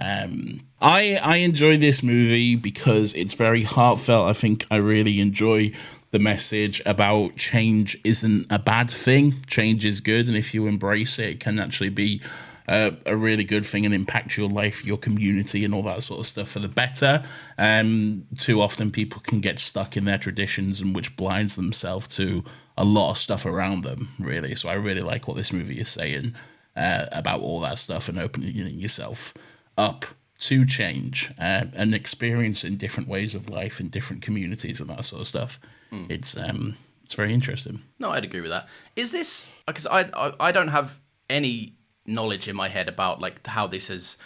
um 0.00 0.60
I 0.80 1.16
I 1.16 1.36
enjoy 1.38 1.76
this 1.76 2.02
movie 2.02 2.56
because 2.56 3.14
it's 3.14 3.34
very 3.34 3.62
heartfelt. 3.62 4.28
I 4.28 4.32
think 4.32 4.66
I 4.70 4.76
really 4.76 5.20
enjoy 5.20 5.72
the 6.10 6.18
message 6.18 6.80
about 6.86 7.36
change 7.36 7.98
isn't 8.04 8.46
a 8.50 8.58
bad 8.58 8.90
thing. 8.90 9.44
Change 9.46 9.84
is 9.84 10.00
good 10.00 10.28
and 10.28 10.36
if 10.36 10.54
you 10.54 10.66
embrace 10.66 11.18
it, 11.18 11.28
it 11.28 11.40
can 11.40 11.58
actually 11.58 11.90
be 11.90 12.22
uh, 12.68 12.90
a 13.06 13.16
really 13.16 13.44
good 13.44 13.64
thing 13.64 13.86
and 13.86 13.94
impact 13.94 14.36
your 14.36 14.48
life, 14.48 14.84
your 14.84 14.98
community, 14.98 15.64
and 15.64 15.74
all 15.74 15.82
that 15.82 16.02
sort 16.02 16.20
of 16.20 16.26
stuff 16.26 16.50
for 16.50 16.58
the 16.58 16.68
better. 16.68 17.24
Um, 17.56 18.26
too 18.38 18.60
often, 18.60 18.90
people 18.90 19.22
can 19.22 19.40
get 19.40 19.58
stuck 19.58 19.96
in 19.96 20.04
their 20.04 20.18
traditions, 20.18 20.80
and 20.80 20.94
which 20.94 21.16
blinds 21.16 21.56
themselves 21.56 22.06
to 22.16 22.44
a 22.76 22.84
lot 22.84 23.12
of 23.12 23.18
stuff 23.18 23.46
around 23.46 23.84
them. 23.84 24.10
Really, 24.18 24.54
so 24.54 24.68
I 24.68 24.74
really 24.74 25.00
like 25.00 25.26
what 25.26 25.38
this 25.38 25.50
movie 25.50 25.80
is 25.80 25.88
saying 25.88 26.34
uh, 26.76 27.06
about 27.10 27.40
all 27.40 27.60
that 27.60 27.78
stuff 27.78 28.08
and 28.08 28.18
opening 28.18 28.54
yourself 28.54 29.32
up 29.78 30.04
to 30.38 30.64
change 30.64 31.32
uh, 31.38 31.64
and 31.74 31.94
experiencing 31.94 32.76
different 32.76 33.08
ways 33.08 33.34
of 33.34 33.50
life 33.50 33.80
in 33.80 33.88
different 33.88 34.22
communities 34.22 34.80
and 34.80 34.88
that 34.90 35.04
sort 35.04 35.20
of 35.20 35.26
stuff. 35.26 35.58
It's 36.10 36.36
um, 36.36 36.76
it's 37.02 37.14
very 37.14 37.32
interesting. 37.32 37.82
No, 37.98 38.10
I'd 38.10 38.24
agree 38.24 38.42
with 38.42 38.50
that. 38.50 38.68
Is 38.94 39.10
this 39.10 39.52
because 39.66 39.86
I, 39.86 40.02
I 40.12 40.32
I 40.38 40.52
don't 40.52 40.68
have 40.68 40.98
any 41.30 41.74
knowledge 42.06 42.48
in 42.48 42.56
my 42.56 42.68
head 42.68 42.88
about 42.88 43.20
like 43.20 43.46
how 43.46 43.66
this 43.66 43.88
is 43.90 44.18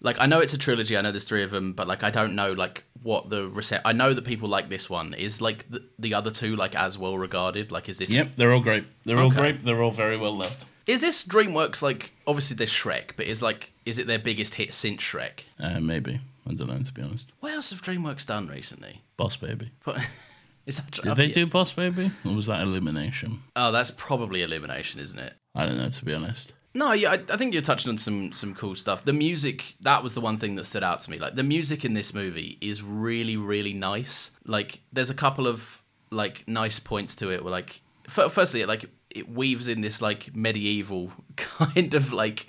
like 0.00 0.16
I 0.18 0.26
know 0.26 0.40
it's 0.40 0.52
a 0.52 0.58
trilogy. 0.58 0.96
I 0.96 1.00
know 1.00 1.12
there's 1.12 1.24
three 1.24 1.42
of 1.42 1.50
them, 1.50 1.74
but 1.74 1.86
like 1.86 2.02
I 2.02 2.10
don't 2.10 2.34
know 2.34 2.52
like 2.52 2.84
what 3.02 3.30
the 3.30 3.48
reset. 3.48 3.82
I 3.84 3.92
know 3.92 4.14
that 4.14 4.24
people 4.24 4.48
like 4.48 4.68
this 4.68 4.90
one. 4.90 5.14
Is 5.14 5.40
like 5.40 5.70
the, 5.70 5.86
the 5.98 6.14
other 6.14 6.30
two 6.30 6.56
like 6.56 6.74
as 6.74 6.98
well 6.98 7.16
regarded? 7.18 7.70
Like 7.70 7.88
is 7.88 7.98
this 7.98 8.10
Yep, 8.10 8.36
they're 8.36 8.52
all 8.52 8.60
great. 8.60 8.84
They're 9.04 9.18
all 9.18 9.30
great. 9.30 9.64
They're 9.64 9.82
all 9.82 9.90
very 9.90 10.16
well 10.16 10.36
loved. 10.36 10.64
Is 10.86 11.00
this 11.00 11.24
DreamWorks 11.24 11.82
like 11.82 12.12
obviously 12.26 12.56
there's 12.56 12.70
Shrek, 12.70 13.12
but 13.16 13.26
is 13.26 13.42
like 13.42 13.72
is 13.86 13.98
it 13.98 14.06
their 14.06 14.18
biggest 14.18 14.54
hit 14.54 14.74
since 14.74 15.00
Shrek? 15.00 15.40
Uh, 15.60 15.80
maybe 15.80 16.20
I 16.48 16.54
don't 16.54 16.68
know 16.68 16.78
to 16.78 16.92
be 16.92 17.02
honest. 17.02 17.32
What 17.40 17.52
else 17.52 17.70
have 17.70 17.82
DreamWorks 17.82 18.26
done 18.26 18.48
recently? 18.48 19.02
Boss 19.16 19.36
Baby. 19.36 19.70
But 19.84 19.98
is 20.66 20.76
that 20.76 20.90
Did 20.90 21.16
they 21.16 21.30
do 21.30 21.46
Boss 21.46 21.72
Baby? 21.72 22.10
Or 22.24 22.34
was 22.34 22.46
that 22.46 22.60
Illumination? 22.60 23.42
Oh, 23.56 23.72
that's 23.72 23.90
probably 23.92 24.42
Illumination, 24.42 25.00
isn't 25.00 25.18
it? 25.18 25.34
I 25.54 25.66
don't 25.66 25.78
know, 25.78 25.88
to 25.88 26.04
be 26.04 26.14
honest. 26.14 26.54
No, 26.74 26.92
yeah, 26.92 27.10
I, 27.12 27.14
I 27.28 27.36
think 27.36 27.52
you're 27.52 27.62
touching 27.62 27.90
on 27.90 27.98
some 27.98 28.32
some 28.32 28.54
cool 28.54 28.74
stuff. 28.74 29.04
The 29.04 29.12
music 29.12 29.74
that 29.82 30.02
was 30.02 30.14
the 30.14 30.20
one 30.22 30.38
thing 30.38 30.54
that 30.54 30.64
stood 30.64 30.82
out 30.82 31.00
to 31.00 31.10
me. 31.10 31.18
Like 31.18 31.34
the 31.34 31.42
music 31.42 31.84
in 31.84 31.92
this 31.92 32.14
movie 32.14 32.56
is 32.60 32.82
really 32.82 33.36
really 33.36 33.74
nice. 33.74 34.30
Like 34.46 34.80
there's 34.92 35.10
a 35.10 35.14
couple 35.14 35.46
of 35.46 35.82
like 36.10 36.44
nice 36.46 36.78
points 36.78 37.14
to 37.16 37.30
it. 37.30 37.44
Where 37.44 37.50
like 37.50 37.81
firstly, 38.08 38.64
like 38.64 38.86
it 39.10 39.28
weaves 39.28 39.68
in 39.68 39.80
this 39.80 40.00
like 40.00 40.34
medieval 40.34 41.12
kind 41.36 41.94
of 41.94 42.12
like 42.12 42.48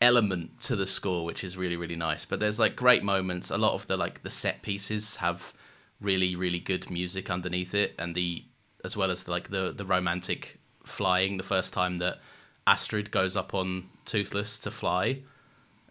element 0.00 0.60
to 0.62 0.76
the 0.76 0.86
score, 0.86 1.24
which 1.24 1.44
is 1.44 1.56
really 1.56 1.76
really 1.76 1.96
nice. 1.96 2.24
But 2.24 2.40
there's 2.40 2.58
like 2.58 2.76
great 2.76 3.02
moments. 3.02 3.50
A 3.50 3.58
lot 3.58 3.74
of 3.74 3.86
the 3.86 3.96
like 3.96 4.22
the 4.22 4.30
set 4.30 4.62
pieces 4.62 5.16
have 5.16 5.52
really 6.00 6.36
really 6.36 6.58
good 6.58 6.90
music 6.90 7.30
underneath 7.30 7.74
it, 7.74 7.94
and 7.98 8.14
the 8.14 8.44
as 8.84 8.96
well 8.96 9.10
as 9.10 9.28
like 9.28 9.50
the 9.50 9.72
the 9.72 9.84
romantic 9.84 10.58
flying. 10.84 11.36
The 11.36 11.44
first 11.44 11.72
time 11.72 11.98
that 11.98 12.18
Astrid 12.66 13.10
goes 13.10 13.36
up 13.36 13.54
on 13.54 13.88
Toothless 14.04 14.58
to 14.60 14.70
fly, 14.70 15.20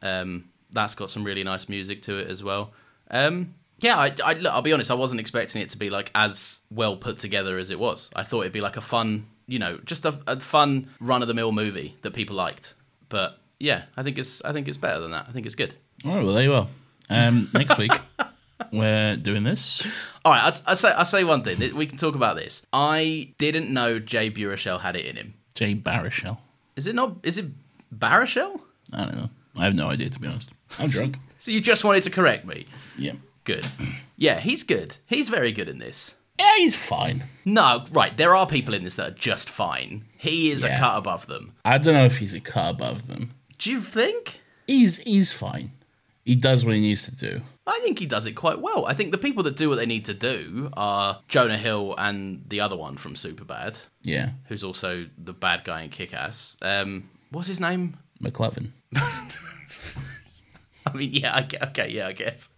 um, 0.02 0.50
that's 0.72 0.96
got 0.96 1.10
some 1.10 1.24
really 1.24 1.44
nice 1.44 1.70
music 1.70 2.02
to 2.04 2.18
it 2.18 2.30
as 2.30 2.44
well. 2.44 2.74
Um, 3.10 3.56
yeah, 3.82 3.98
I, 3.98 4.14
I, 4.24 4.34
look, 4.34 4.54
I'll 4.54 4.62
be 4.62 4.74
honest. 4.74 4.92
I 4.92 4.96
wasn't 4.96 5.20
expecting 5.20 5.62
it 5.62 5.70
to 5.70 5.78
be 5.78 5.90
like 5.90 6.12
as 6.16 6.60
well 6.70 6.96
put 6.96 7.18
together 7.18 7.58
as 7.58 7.72
it 7.72 7.80
was. 7.80 8.10
I 8.16 8.24
thought 8.24 8.42
it'd 8.42 8.54
be 8.54 8.62
like 8.62 8.78
a 8.78 8.82
fun, 8.82 9.26
you 9.48 9.60
know, 9.60 9.80
just 9.86 10.06
a, 10.06 10.20
a 10.28 10.40
fun 10.40 10.90
run 11.00 11.22
of 11.22 11.28
the 11.28 11.34
mill 11.34 11.52
movie 11.52 11.98
that 12.04 12.14
people 12.14 12.36
liked. 12.36 12.76
But 13.10 13.40
yeah, 13.60 13.84
I 13.98 14.04
think 14.04 14.18
it's 14.20 14.42
I 14.44 14.54
think 14.54 14.68
it's 14.68 14.78
better 14.78 15.00
than 15.00 15.12
that. 15.12 15.26
I 15.28 15.32
think 15.32 15.48
it's 15.48 15.56
good. 15.56 15.74
All 16.06 16.16
right, 16.16 16.24
well, 16.24 16.34
there 16.34 16.44
you 16.44 16.54
are. 16.54 16.68
Um, 17.10 17.50
next 17.54 17.78
week, 17.78 17.92
we're 18.72 19.18
doing 19.18 19.44
this. 19.44 19.86
All 20.24 20.32
right, 20.32 20.62
I, 20.66 20.72
I 20.72 20.74
say 20.76 20.92
I 20.92 21.04
say 21.04 21.24
one 21.24 21.44
thing. 21.44 21.76
We 21.76 21.88
can 21.88 21.98
talk 21.98 22.14
about 22.14 22.36
this. 22.36 22.62
I 22.72 23.34
didn't 23.40 23.74
know 23.74 23.98
Jay 24.00 24.30
Baruchel 24.30 24.80
had 24.80 24.96
it 24.96 25.06
in 25.06 25.16
him. 25.16 25.34
Jay 25.56 25.76
Baruchel. 25.76 26.38
Is 26.76 26.86
it 26.86 26.94
not? 26.94 27.18
Is 27.24 27.40
it 27.40 27.48
Baruchel? 27.98 28.62
I 28.94 29.06
don't 29.06 29.16
know. 29.16 29.30
I 29.58 29.66
have 29.66 29.76
no 29.76 29.90
idea 29.90 30.10
to 30.10 30.20
be 30.20 30.28
honest. 30.28 30.52
I'm 30.78 30.88
drunk. 30.90 31.18
So 31.40 31.50
you 31.50 31.60
just 31.60 31.84
wanted 31.84 32.04
to 32.04 32.12
correct 32.12 32.46
me. 32.46 32.68
Yeah. 32.98 33.14
Good. 33.44 33.66
Yeah, 34.18 34.40
he's 34.40 34.64
good. 34.64 34.98
He's 35.08 35.30
very 35.30 35.52
good 35.52 35.68
in 35.70 35.80
this. 35.80 36.16
Yeah, 36.40 36.56
he's 36.58 36.76
fine. 36.76 37.24
No, 37.46 37.84
right. 37.92 38.16
There 38.16 38.36
are 38.36 38.48
people 38.48 38.74
in 38.74 38.84
this 38.84 38.96
that 38.96 39.08
are 39.10 39.16
just 39.16 39.50
fine. 39.50 40.06
He 40.18 40.52
is 40.52 40.64
a 40.64 40.70
cut 40.78 40.98
above 40.98 41.28
them. 41.28 41.54
I 41.66 41.78
don't 41.78 41.94
know 41.94 42.06
if 42.06 42.18
he's 42.18 42.34
a 42.34 42.40
cut 42.40 42.72
above 42.72 43.08
them. 43.08 43.32
Do 43.58 43.72
you 43.72 43.82
think? 43.82 44.40
He's 44.68 44.98
he's 45.00 45.32
fine. 45.32 45.72
He 46.24 46.36
does 46.36 46.64
what 46.66 46.76
he 46.76 46.82
needs 46.82 47.04
to 47.06 47.16
do. 47.16 47.42
I 47.68 47.80
think 47.84 47.98
he 48.00 48.06
does 48.06 48.26
it 48.28 48.34
quite 48.34 48.60
well. 48.62 48.86
I 48.86 48.94
think 48.94 49.12
the 49.12 49.18
people 49.18 49.44
that 49.44 49.56
do 49.56 49.70
what 49.70 49.76
they 49.76 49.86
need 49.88 50.06
to 50.06 50.14
do 50.14 50.70
are 50.74 51.20
Jonah 51.28 51.58
Hill 51.58 51.96
and 51.98 52.44
the 52.48 52.60
other 52.60 52.76
one 52.78 52.96
from 52.98 53.16
Superbad, 53.16 53.80
Yeah. 54.04 54.32
who's 54.48 54.64
also 54.64 55.08
the 55.18 55.34
bad 55.34 55.64
guy 55.64 55.82
in 55.84 55.90
Kick 55.90 56.14
Ass. 56.14 56.58
Um, 56.62 57.10
what's 57.32 57.48
his 57.48 57.60
name? 57.60 57.98
McLovin. 58.22 58.70
I 58.96 60.94
mean, 60.94 61.12
yeah, 61.14 61.34
I, 61.36 61.66
okay, 61.68 61.90
yeah, 61.90 62.08
I 62.08 62.14
guess. 62.14 62.50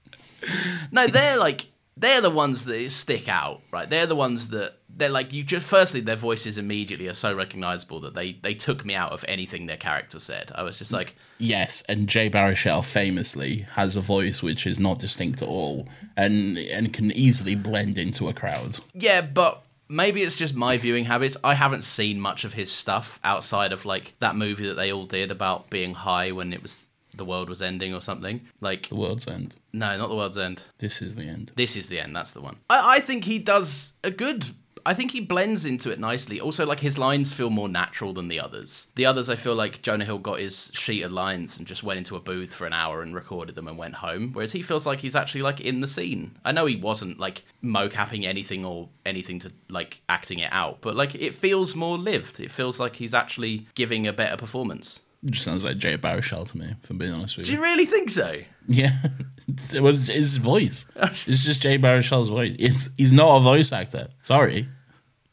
No, 0.92 1.08
they're 1.08 1.38
like 1.38 1.66
they're 1.96 2.22
the 2.22 2.30
ones 2.30 2.66
that 2.66 2.90
stick 2.90 3.28
out, 3.28 3.62
right? 3.72 3.90
They're 3.90 4.08
the 4.08 4.16
ones 4.16 4.50
that 4.50 4.74
they're 4.90 5.10
like 5.10 5.32
you 5.32 5.44
just. 5.44 5.66
Firstly, 5.66 6.02
their 6.02 6.16
voices 6.16 6.58
immediately 6.58 7.08
are 7.08 7.14
so 7.14 7.36
recognizable 7.36 8.00
that 8.02 8.16
they 8.16 8.34
they 8.42 8.54
took 8.56 8.84
me 8.84 8.96
out 8.96 9.12
of 9.12 9.24
anything 9.28 9.66
their 9.68 9.78
character 9.78 10.20
said. 10.20 10.52
I 10.56 10.64
was 10.64 10.80
just 10.80 10.92
like, 10.92 11.16
Yes, 11.38 11.84
and 11.88 12.10
Jay 12.10 12.30
Baruchel 12.30 12.84
famously 12.84 13.60
has 13.72 13.96
a 13.96 14.02
voice 14.02 14.42
which 14.42 14.66
is 14.66 14.80
not 14.80 15.00
distinct 15.00 15.42
at 15.42 15.48
all, 15.48 15.88
and 16.18 16.58
and 16.58 16.92
can 16.94 17.12
easily 17.12 17.56
blend 17.56 17.98
into 17.98 18.28
a 18.28 18.34
crowd. 18.34 18.80
yeah, 18.94 19.22
but 19.22 19.64
maybe 19.88 20.24
it's 20.24 20.36
just 20.36 20.56
my 20.56 20.78
viewing 20.78 21.06
habits. 21.06 21.38
I 21.44 21.54
haven't 21.54 21.84
seen 21.84 22.20
much 22.20 22.44
of 22.44 22.54
his 22.54 22.72
stuff 22.72 23.20
outside 23.24 23.72
of 23.72 23.86
like 23.86 24.16
that 24.20 24.36
movie 24.36 24.68
that 24.68 24.76
they 24.76 24.92
all 24.92 25.06
did 25.06 25.30
about 25.30 25.70
being 25.70 25.94
high 25.94 26.32
when 26.32 26.54
it 26.54 26.62
was 26.64 26.90
the 27.16 27.26
world 27.26 27.50
was 27.50 27.62
ending 27.62 27.94
or 27.94 28.02
something. 28.02 28.42
Like, 28.62 28.90
The 28.90 28.96
world's 28.96 29.28
end. 29.28 29.56
no, 29.74 29.98
not 29.98 30.10
the 30.10 30.16
world's 30.16 30.38
end. 30.38 30.64
This 30.80 31.02
is 31.02 31.16
the 31.16 31.24
end. 31.24 31.52
This 31.56 31.76
is 31.76 31.88
the 31.90 32.00
end. 32.00 32.16
That's 32.16 32.32
the 32.32 32.42
one. 32.42 32.58
I, 32.70 32.96
I 32.96 33.00
think 33.00 33.24
he 33.26 33.40
does 33.40 33.94
a 34.04 34.12
good. 34.12 34.46
I 34.86 34.94
think 34.94 35.12
he 35.12 35.22
blends 35.22 35.66
into 35.66 35.92
it 35.92 36.00
nicely. 36.00 36.42
Also, 36.42 36.66
like 36.66 36.82
his 36.82 36.98
lines 36.98 37.32
feel 37.32 37.50
more 37.50 37.70
natural 37.70 38.12
than 38.12 38.28
the 38.28 38.42
others. 38.42 38.88
The 38.96 39.06
others, 39.06 39.30
I 39.30 39.38
feel 39.38 39.56
like 39.56 39.82
Jonah 39.82 40.04
Hill 40.04 40.18
got 40.18 40.40
his 40.42 40.72
sheet 40.74 41.04
of 41.04 41.12
lines 41.14 41.58
and 41.58 41.66
just 41.66 41.84
went 41.84 42.00
into 42.00 42.18
a 42.18 42.20
booth 42.20 42.54
for 42.54 42.68
an 42.68 42.74
hour 42.74 43.02
and 43.02 43.16
recorded 43.16 43.56
them 43.56 43.70
and 43.70 43.78
went 43.78 43.94
home. 43.96 44.32
Whereas 44.34 44.52
he 44.52 44.62
feels 44.62 44.86
like 44.86 45.00
he's 45.00 45.16
actually 45.16 45.42
like 45.42 45.62
in 45.62 45.80
the 45.80 45.88
scene. 45.88 46.36
I 46.44 46.52
know 46.52 46.66
he 46.66 46.76
wasn't 46.76 47.18
like 47.18 47.46
mocapping 47.64 48.26
anything 48.26 48.66
or 48.66 48.90
anything 49.06 49.40
to 49.40 49.54
like 49.70 50.02
acting 50.10 50.40
it 50.40 50.50
out, 50.52 50.82
but 50.82 50.98
like 50.98 51.16
it 51.16 51.34
feels 51.34 51.78
more 51.78 51.98
lived. 51.98 52.42
It 52.42 52.52
feels 52.52 52.78
like 52.78 52.98
he's 52.98 53.14
actually 53.14 53.68
giving 53.76 54.06
a 54.06 54.12
better 54.12 54.36
performance. 54.36 55.00
Just 55.26 55.46
sounds 55.46 55.64
like 55.64 55.78
Jay 55.78 55.98
Baruchel 55.98 56.50
to 56.52 56.58
me, 56.58 56.74
if 56.84 56.90
I'm 56.90 56.98
being 56.98 57.14
honest 57.14 57.38
with 57.38 57.48
you. 57.48 57.56
Do 57.56 57.62
you. 57.62 57.66
you 57.66 57.72
really 57.74 57.86
think 57.86 58.10
so? 58.10 58.36
Yeah, 58.68 58.92
it 59.74 59.82
was 59.82 60.08
his 60.08 60.38
voice. 60.38 60.86
It's 61.28 61.44
just 61.44 61.62
Jay 61.62 61.78
Baruchel's 61.78 62.30
voice. 62.30 62.56
He's 62.98 63.14
not 63.14 63.38
a 63.38 63.40
voice 63.40 63.72
actor. 63.72 64.10
Sorry, 64.22 64.68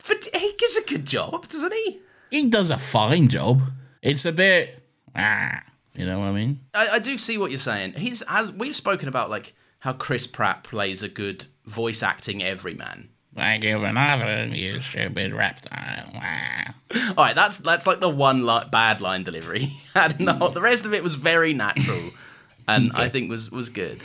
But 0.06 0.28
he 0.34 0.52
gives 0.58 0.76
a 0.76 0.82
good 0.82 1.06
job, 1.06 1.48
doesn't 1.48 1.72
he? 1.72 2.00
he 2.30 2.46
does 2.48 2.70
a 2.70 2.78
fine 2.78 3.26
job. 3.28 3.62
It's 4.02 4.24
a 4.24 4.32
bit, 4.32 4.82
ah, 5.16 5.60
you 5.94 6.06
know 6.06 6.20
what 6.20 6.26
I 6.26 6.32
mean? 6.32 6.60
I, 6.72 6.88
I 6.88 6.98
do 7.00 7.18
see 7.18 7.36
what 7.38 7.50
you're 7.50 7.58
saying. 7.58 7.94
He's 7.94 8.22
as 8.28 8.52
we've 8.52 8.76
spoken 8.76 9.08
about 9.08 9.28
like 9.30 9.54
how 9.80 9.92
Chris 9.94 10.26
Pratt 10.26 10.62
plays 10.62 11.02
a 11.02 11.08
good 11.08 11.46
voice 11.66 12.02
acting 12.02 12.42
everyman. 12.42 13.08
Thank 13.34 13.64
you 13.64 13.78
for 13.78 13.92
nothing, 13.92 14.54
you 14.54 14.80
stupid 14.80 15.32
reptile. 15.32 16.12
All 17.10 17.14
right, 17.16 17.34
that's 17.34 17.58
that's 17.58 17.86
like 17.86 18.00
the 18.00 18.08
one 18.08 18.44
li- 18.44 18.64
bad 18.72 19.00
line 19.00 19.22
delivery. 19.22 19.72
had 19.94 20.18
in 20.18 20.26
the, 20.26 20.60
rest 20.60 20.84
of 20.84 20.92
it 20.94 21.02
was 21.02 21.14
very 21.14 21.54
natural, 21.54 22.10
and 22.68 22.90
I 22.94 23.08
think 23.08 23.30
was 23.30 23.50
was 23.50 23.68
good. 23.68 24.02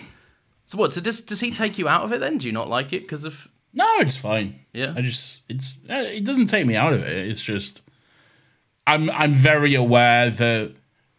So 0.67 0.77
what? 0.77 0.94
So 0.94 1.01
does 1.01 1.22
does 1.22 1.39
he 1.39 1.51
take 1.51 1.79
you 1.79 1.88
out 1.88 2.03
of 2.03 2.12
it 2.12 2.20
then? 2.20 2.38
Do 2.38 2.46
you 2.46 2.53
not 2.53 2.70
like 2.70 2.94
it 2.94 3.01
because 3.01 3.24
of? 3.24 3.48
No, 3.74 3.86
it's 3.98 4.16
fine. 4.16 4.59
Yeah. 4.74 4.94
I 4.96 5.01
just 5.01 5.42
it's 5.50 5.75
it 5.90 6.24
doesn't 6.24 6.48
take 6.48 6.66
me 6.68 6.75
out 6.75 6.94
of 6.94 7.03
it. 7.03 7.27
It's 7.27 7.42
just 7.42 7.81
I'm 8.85 9.09
I'm 9.09 9.33
very 9.33 9.74
aware 9.74 10.29
that 10.29 10.74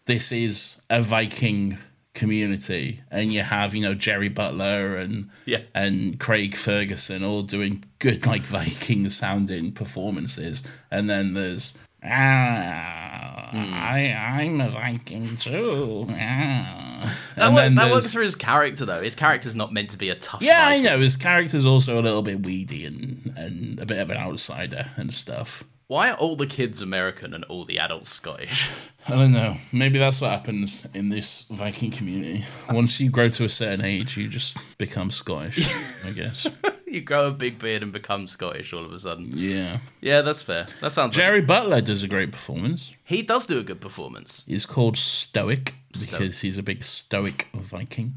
this 0.06 0.30
is 0.30 0.76
a 0.88 1.02
Viking 1.02 1.78
community, 2.16 3.02
and 3.12 3.32
you 3.32 3.42
have 3.42 3.72
you 3.74 3.82
know 3.82 3.94
Gerard 3.94 4.34
Butler 4.34 4.96
and 4.96 5.30
Yeah. 5.44 5.60
and 5.74 6.18
Craig 6.18 6.56
Ferguson 6.56 7.22
all 7.22 7.42
doing 7.44 7.84
good 8.00 8.26
like 8.26 8.42
Viking 8.44 9.08
sounding 9.10 9.70
performances, 9.72 10.64
and 10.90 11.08
then 11.08 11.34
there's. 11.34 11.74
Ah, 12.02 13.48
Hmm. 13.52 13.72
I 13.72 14.12
I'm 14.12 14.60
a 14.60 14.68
Viking 14.68 15.36
too. 15.36 16.06
Ah. 16.10 17.16
That, 17.36 17.52
work, 17.52 17.74
that 17.74 17.90
works 17.92 18.12
for 18.12 18.20
his 18.22 18.34
character 18.34 18.84
though. 18.84 19.02
His 19.02 19.14
character's 19.14 19.54
not 19.54 19.72
meant 19.72 19.90
to 19.90 19.96
be 19.98 20.08
a 20.10 20.14
tough. 20.16 20.42
yeah, 20.42 20.66
I 20.66 20.80
know. 20.80 20.98
His 20.98 21.16
character's 21.16 21.64
also 21.66 22.00
a 22.00 22.02
little 22.02 22.22
bit 22.22 22.42
weedy 22.44 22.84
and, 22.86 23.32
and 23.36 23.78
a 23.80 23.86
bit 23.86 23.98
of 23.98 24.10
an 24.10 24.16
outsider 24.16 24.86
and 24.96 25.14
stuff. 25.14 25.62
Why 25.86 26.10
are 26.10 26.16
all 26.16 26.34
the 26.34 26.46
kids 26.48 26.82
American 26.82 27.32
and 27.34 27.44
all 27.44 27.64
the 27.64 27.78
adults 27.78 28.10
Scottish? 28.10 28.68
I 29.08 29.12
don't 29.12 29.32
know. 29.32 29.56
Maybe 29.72 29.98
that's 29.98 30.20
what 30.20 30.30
happens 30.30 30.86
in 30.94 31.08
this 31.10 31.42
Viking 31.50 31.90
community. 31.90 32.44
Once 32.70 32.98
you 33.00 33.08
grow 33.10 33.28
to 33.28 33.44
a 33.44 33.48
certain 33.48 33.84
age, 33.84 34.16
you 34.16 34.28
just 34.28 34.56
become 34.78 35.10
Scottish, 35.10 35.68
I 36.04 36.10
guess. 36.10 36.46
you 36.86 37.00
grow 37.02 37.28
a 37.28 37.30
big 37.30 37.58
beard 37.58 37.82
and 37.82 37.92
become 37.92 38.26
Scottish 38.26 38.72
all 38.72 38.84
of 38.84 38.92
a 38.92 38.98
sudden. 38.98 39.32
Yeah. 39.34 39.78
Yeah, 40.00 40.22
that's 40.22 40.42
fair. 40.42 40.66
That 40.80 40.90
sounds. 40.92 41.16
like- 41.16 41.24
Gerard 41.24 41.46
Butler 41.46 41.80
does 41.80 42.02
a 42.02 42.08
great 42.08 42.32
performance. 42.32 42.92
he 43.04 43.22
does 43.22 43.46
do 43.46 43.58
a 43.58 43.62
good 43.62 43.80
performance. 43.80 44.44
He's 44.46 44.66
called 44.66 44.96
Stoic 44.96 45.74
because 45.92 46.40
he's 46.40 46.58
a 46.58 46.62
big 46.62 46.82
stoic 46.82 47.48
Viking. 47.54 48.14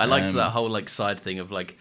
I 0.00 0.06
liked 0.06 0.30
Um, 0.30 0.36
that 0.36 0.50
whole 0.50 0.68
like 0.68 0.88
side 0.88 1.20
thing 1.20 1.38
of 1.38 1.50
like 1.50 1.78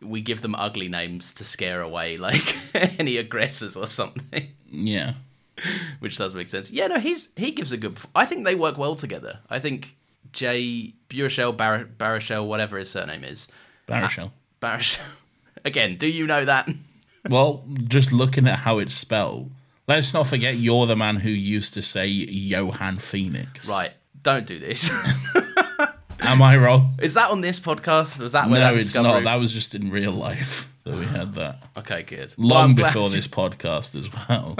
we 0.00 0.20
give 0.20 0.42
them 0.42 0.54
ugly 0.54 0.88
names 0.88 1.34
to 1.34 1.44
scare 1.44 1.80
away 1.80 2.16
like 2.16 2.56
any 3.00 3.16
aggressors 3.16 3.76
or 3.76 3.86
something, 3.86 4.48
Yeah. 4.70 5.14
which 6.00 6.16
does 6.16 6.34
make 6.34 6.48
sense. 6.48 6.70
Yeah, 6.70 6.86
no, 6.88 6.98
he's 6.98 7.28
he 7.36 7.50
gives 7.50 7.72
a 7.72 7.76
good. 7.76 7.98
I 8.14 8.24
think 8.26 8.44
they 8.44 8.54
work 8.54 8.78
well 8.78 8.94
together. 8.94 9.40
I 9.50 9.58
think 9.58 9.96
Jay 10.32 10.94
Burchell, 11.08 11.52
Bar- 11.52 11.88
whatever 12.44 12.78
his 12.78 12.90
surname 12.90 13.24
is, 13.24 13.48
Baruchel. 13.86 14.30
Ah, 14.62 14.66
Baruchel. 14.76 14.98
Again, 15.64 15.96
do 15.96 16.06
you 16.06 16.26
know 16.26 16.44
that? 16.44 16.68
Well, 17.28 17.64
just 17.88 18.10
looking 18.12 18.46
at 18.46 18.60
how 18.60 18.78
it's 18.78 18.94
spelled, 18.94 19.50
let's 19.86 20.14
not 20.14 20.26
forget 20.28 20.56
you're 20.56 20.86
the 20.86 20.96
man 20.96 21.16
who 21.16 21.28
used 21.28 21.74
to 21.74 21.82
say 21.82 22.06
Johan 22.06 22.96
Phoenix. 22.98 23.68
Right. 23.68 23.90
Don't 24.22 24.46
do 24.46 24.58
this. 24.58 24.88
Am 26.20 26.40
I 26.40 26.56
wrong? 26.56 26.94
is 27.02 27.14
that 27.14 27.30
on 27.30 27.40
this 27.42 27.60
podcast? 27.60 28.20
Was 28.20 28.32
that 28.32 28.48
where 28.48 28.60
No, 28.60 28.72
that 28.74 28.80
it's 28.80 28.94
not. 28.94 29.24
That 29.24 29.34
was 29.34 29.52
just 29.52 29.74
in 29.74 29.90
real 29.90 30.12
life 30.12 30.70
that 30.84 30.98
we 30.98 31.04
had 31.04 31.34
that. 31.34 31.62
Okay, 31.76 32.02
good. 32.02 32.32
Long 32.38 32.74
glad 32.74 32.86
before 32.88 33.08
you- 33.08 33.16
this 33.16 33.28
podcast 33.28 33.94
as 33.96 34.08
well. 34.28 34.56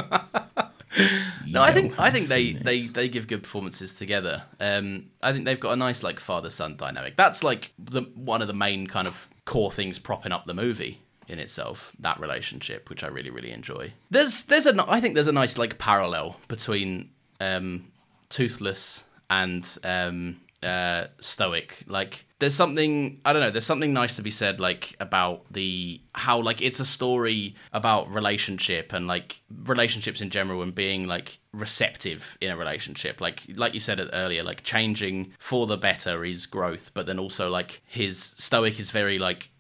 No, 1.47 1.63
I 1.63 1.73
think 1.73 1.99
I 1.99 2.11
think 2.11 2.29
they, 2.29 2.53
they 2.53 2.83
they 2.83 3.09
give 3.09 3.27
good 3.27 3.43
performances 3.43 3.95
together. 3.95 4.43
Um, 4.61 5.07
I 5.23 5.33
think 5.33 5.47
they've 5.47 5.59
got 5.59 5.73
a 5.73 5.77
nice 5.77 6.03
like 6.03 6.21
father 6.21 6.51
son 6.51 6.77
dynamic. 6.77 7.17
That's 7.17 7.43
like 7.43 7.73
the 7.79 8.03
one 8.15 8.43
of 8.43 8.49
the 8.49 8.55
main 8.55 8.87
kind 8.87 9.09
of 9.09 9.29
core 9.47 9.73
things 9.73 9.99
propping 9.99 10.31
up 10.31 10.45
the 10.45 10.53
movie 10.53 11.01
in 11.27 11.39
itself. 11.39 11.97
That 12.01 12.21
relationship, 12.21 12.91
which 12.91 13.03
I 13.03 13.07
really 13.07 13.31
really 13.31 13.51
enjoy. 13.51 13.95
There's 14.11 14.43
there's 14.43 14.67
a 14.67 14.85
I 14.89 15.01
think 15.01 15.15
there's 15.15 15.29
a 15.29 15.33
nice 15.33 15.57
like 15.57 15.79
parallel 15.79 16.37
between 16.49 17.11
um, 17.41 17.91
Toothless 18.29 19.05
and 19.31 19.67
um, 19.85 20.41
uh, 20.63 21.07
Stoic. 21.21 21.85
Like 21.87 22.27
there's 22.39 22.55
something 22.55 23.21
I 23.25 23.33
don't 23.33 23.43
know. 23.43 23.51
There's 23.51 23.67
something 23.67 23.93
nice 23.93 24.17
to 24.17 24.23
be 24.23 24.31
said 24.31 24.61
like 24.61 24.97
about 25.01 25.45
the 25.53 26.01
how 26.15 26.41
like 26.41 26.61
it's 26.61 26.81
a 26.81 26.85
story 26.85 27.55
about 27.73 28.13
relationship 28.13 28.93
and 28.93 29.07
like 29.07 29.41
relationships 29.65 30.21
in 30.21 30.31
general 30.31 30.63
and 30.63 30.75
being 30.75 31.07
like 31.07 31.39
receptive 31.53 32.37
in 32.41 32.51
a 32.51 32.57
relationship. 32.57 33.21
Like 33.21 33.43
like 33.55 33.75
you 33.75 33.81
said 33.81 34.01
earlier, 34.13 34.43
like 34.43 34.63
changing 34.63 35.33
for 35.39 35.67
the 35.67 35.77
better 35.77 36.25
is 36.25 36.47
growth, 36.47 36.91
but 36.95 37.07
then 37.07 37.19
also 37.19 37.49
like 37.49 37.83
his 37.87 38.35
Stoic 38.37 38.81
is 38.81 38.91
very 38.91 39.19
like 39.19 39.51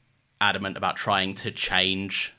adamant 0.40 0.76
about 0.76 0.96
trying 0.96 1.34
to 1.34 1.50
change 1.50 2.32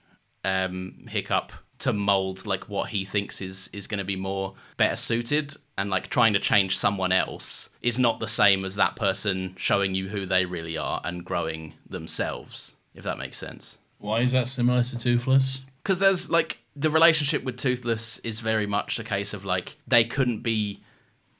um, 0.46 1.06
Hiccup 1.10 1.52
to 1.80 1.94
mold 1.94 2.46
like 2.46 2.68
what 2.68 2.90
he 2.90 3.06
thinks 3.06 3.42
is 3.42 3.70
is 3.72 3.88
going 3.88 4.00
to 4.00 4.04
be 4.06 4.18
more 4.18 4.54
better 4.78 4.98
suited 4.98 5.56
and 5.80 5.90
like 5.90 6.10
trying 6.10 6.34
to 6.34 6.40
change 6.40 6.78
someone 6.78 7.12
else 7.12 7.70
is 7.82 7.98
not 7.98 8.20
the 8.20 8.28
same 8.28 8.66
as 8.66 8.76
that 8.76 8.96
person 8.96 9.54
showing 9.58 9.96
you 9.96 10.08
who 10.10 10.26
they 10.26 10.46
really 10.46 10.78
are 10.78 11.02
and 11.04 11.26
growing 11.26 11.74
themselves 11.90 12.74
if 12.94 13.04
that 13.04 13.18
makes 13.18 13.38
sense 13.38 13.78
Why 13.98 14.20
is 14.22 14.32
that 14.34 14.48
similar 14.48 14.84
to 14.84 14.98
Toothless? 14.98 15.62
because 15.82 16.00
there's 16.00 16.30
like 16.30 16.60
the 16.76 16.90
relationship 16.90 17.44
with 17.44 17.58
toothless 17.58 18.20
is 18.20 18.40
very 18.40 18.66
much 18.68 19.00
a 19.00 19.04
case 19.04 19.34
of 19.34 19.44
like 19.46 19.78
they 19.88 20.04
couldn't 20.06 20.44
be 20.44 20.82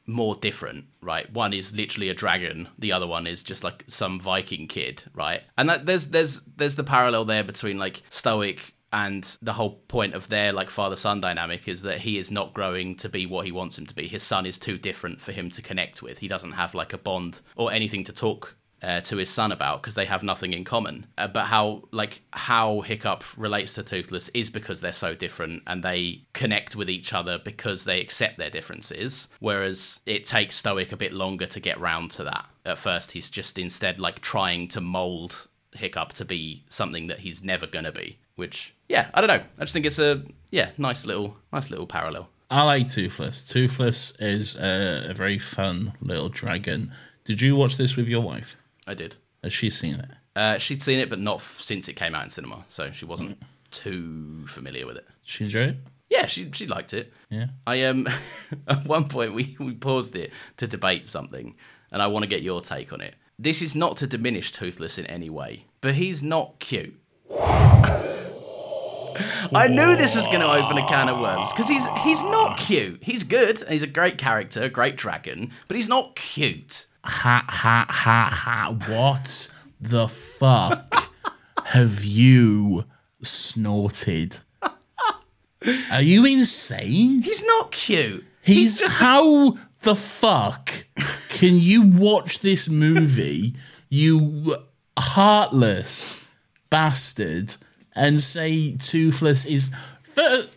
more 0.06 0.36
different, 0.36 0.86
right? 1.02 1.32
One 1.32 1.54
is 1.54 1.76
literally 1.76 2.10
a 2.10 2.16
dragon, 2.16 2.68
the 2.80 2.92
other 2.92 3.06
one 3.06 3.28
is 3.28 3.44
just 3.44 3.64
like 3.64 3.84
some 3.88 4.20
Viking 4.20 4.68
kid, 4.68 5.04
right? 5.14 5.42
And 5.58 5.70
that, 5.70 5.86
there's 5.86 6.08
there's 6.08 6.42
there's 6.58 6.76
the 6.76 6.84
parallel 6.84 7.26
there 7.26 7.44
between 7.44 7.78
like 7.78 8.02
Stoic 8.10 8.74
and 8.92 9.38
the 9.42 9.54
whole 9.54 9.76
point 9.88 10.14
of 10.14 10.28
their 10.30 10.52
like 10.52 10.70
father 10.70 10.96
son 10.96 11.22
dynamic 11.22 11.68
is 11.68 11.82
that 11.84 12.00
he 12.00 12.18
is 12.18 12.32
not 12.32 12.54
growing 12.54 12.96
to 12.96 13.10
be 13.10 13.26
what 13.26 13.46
he 13.46 13.52
wants 13.52 13.78
him 13.78 13.86
to 13.86 13.96
be. 13.96 14.08
His 14.08 14.24
son 14.24 14.46
is 14.46 14.58
too 14.58 14.78
different 14.78 15.22
for 15.22 15.32
him 15.32 15.50
to 15.52 15.62
connect 15.62 16.02
with. 16.02 16.20
He 16.20 16.28
doesn't 16.28 16.54
have 16.54 16.74
like 16.74 16.94
a 16.94 16.98
bond 16.98 17.42
or 17.56 17.72
anything 17.72 18.04
to 18.06 18.14
talk 18.14 18.56
uh, 18.82 19.02
to 19.02 19.18
his 19.18 19.30
son 19.30 19.52
about 19.52 19.82
because 19.82 19.96
they 19.96 20.06
have 20.06 20.24
nothing 20.24 20.54
in 20.54 20.64
common. 20.64 21.06
Uh, 21.18 21.28
but 21.28 21.46
how 21.46 21.84
like 21.92 22.22
how 22.32 22.82
Hiccup 22.82 23.24
relates 23.38 23.74
to 23.76 23.84
Toothless 23.84 24.30
is 24.30 24.50
because 24.50 24.82
they're 24.82 24.94
so 24.94 25.16
different 25.16 25.64
and 25.68 25.84
they 25.84 26.24
connect 26.34 26.76
with 26.76 26.90
each 26.90 27.14
other 27.14 27.40
because 27.40 27.84
they 27.84 28.02
accept 28.02 28.38
their 28.38 28.50
differences. 28.50 29.30
Whereas 29.40 30.00
it 30.06 30.26
takes 30.26 30.56
Stoic 30.56 30.92
a 30.92 30.98
bit 30.98 31.14
longer 31.14 31.46
to 31.48 31.60
get 31.60 31.80
round 31.80 32.12
to 32.12 32.24
that. 32.26 32.46
At 32.66 32.78
first, 32.78 33.12
he's 33.12 33.30
just 33.30 33.58
instead 33.58 34.00
like 34.00 34.22
trying 34.22 34.68
to 34.70 34.82
mold 34.82 35.48
Hiccup 35.74 36.14
to 36.14 36.26
be 36.26 36.64
something 36.70 37.08
that 37.08 37.20
he's 37.20 37.44
never 37.44 37.68
gonna 37.68 37.92
be. 37.92 38.18
Which 38.40 38.74
yeah, 38.88 39.10
I 39.14 39.22
don't 39.22 39.28
know. 39.28 39.44
I 39.60 39.62
just 39.62 39.74
think 39.74 39.86
it's 39.86 40.00
a 40.00 40.24
yeah 40.50 40.72
nice 40.78 41.06
little 41.06 41.38
nice 41.54 41.70
little 41.70 41.86
parallel. 41.86 42.30
I 42.50 42.64
like 42.64 42.88
Toothless. 42.88 43.44
Toothless 43.44 44.14
is 44.20 44.56
a, 44.56 45.10
a 45.10 45.14
very 45.14 45.38
fun 45.38 45.94
little 46.02 46.30
dragon. 46.30 46.92
Did 47.26 47.42
you 47.42 47.56
watch 47.56 47.78
this 47.78 47.96
with 47.96 48.08
your 48.08 48.22
wife? 48.22 48.56
I 48.88 48.96
did. 48.96 49.16
Has 49.44 49.54
she 49.54 49.70
seen 49.70 49.96
it? 49.96 50.10
Uh, 50.36 50.58
she'd 50.58 50.82
seen 50.82 51.00
it, 51.00 51.10
but 51.10 51.20
not 51.20 51.38
f- 51.38 51.60
since 51.62 51.88
it 51.88 51.94
came 51.94 52.16
out 52.16 52.24
in 52.24 52.30
cinema, 52.32 52.66
so 52.68 52.92
she 52.92 53.06
wasn't 53.06 53.38
too 53.72 54.48
familiar 54.48 54.88
with 54.88 54.98
it. 54.98 55.06
She 55.24 55.44
enjoyed 55.44 55.70
it? 55.70 55.78
Yeah, 56.10 56.26
she 56.26 56.50
she 56.54 56.66
liked 56.66 56.94
it. 56.94 57.14
Yeah. 57.30 57.48
I 57.68 57.84
um 57.84 58.08
at 58.68 58.86
one 58.86 59.08
point 59.10 59.34
we, 59.34 59.56
we 59.60 59.74
paused 59.74 60.16
it 60.16 60.32
to 60.58 60.66
debate 60.66 61.08
something, 61.08 61.56
and 61.92 62.02
I 62.02 62.08
want 62.08 62.24
to 62.24 62.28
get 62.30 62.42
your 62.42 62.62
take 62.62 62.92
on 62.94 63.02
it. 63.02 63.14
This 63.38 63.62
is 63.62 63.76
not 63.76 63.98
to 63.98 64.08
diminish 64.08 64.52
Toothless 64.52 64.98
in 64.98 65.06
any 65.06 65.30
way, 65.30 65.66
but 65.82 65.94
he's 65.94 66.24
not 66.24 66.60
cute. 66.60 67.00
I 69.54 69.68
knew 69.68 69.96
this 69.96 70.16
was 70.16 70.26
going 70.28 70.42
to 70.42 70.52
open 70.52 70.78
a 70.78 70.88
can 70.88 71.10
of 71.10 71.20
worms 71.20 71.52
because 71.52 71.68
he's 71.68 71.86
he's 72.04 72.24
not 72.24 72.58
cute. 72.58 73.00
He's 73.02 73.24
good. 73.24 73.64
He's 73.68 73.84
a 73.84 73.88
great 73.88 74.18
character, 74.18 74.64
a 74.64 74.70
great 74.70 74.96
dragon, 74.96 75.52
but 75.68 75.76
he's 75.76 75.90
not 75.90 76.16
cute. 76.16 76.86
Ha 77.04 77.46
ha 77.48 77.86
ha 77.90 78.30
ha. 78.32 78.76
What 78.88 79.50
the 79.80 80.08
fuck 80.08 81.12
have 81.66 82.04
you 82.04 82.86
snorted? 83.22 84.40
Are 85.92 86.02
you 86.02 86.26
insane? 86.26 87.22
He's 87.22 87.44
not 87.44 87.72
cute. 87.72 88.26
He's, 88.42 88.80
just 88.80 88.96
how 88.96 89.58
the 89.82 89.96
fuck 89.96 90.86
can 91.30 91.60
you 91.60 91.84
watch 91.84 92.40
this 92.40 92.68
movie, 92.68 93.56
you 93.90 94.56
heartless 94.98 96.20
bastard, 96.70 97.56
and 97.96 98.22
say 98.22 98.76
Toothless 98.78 99.46
is? 99.46 99.72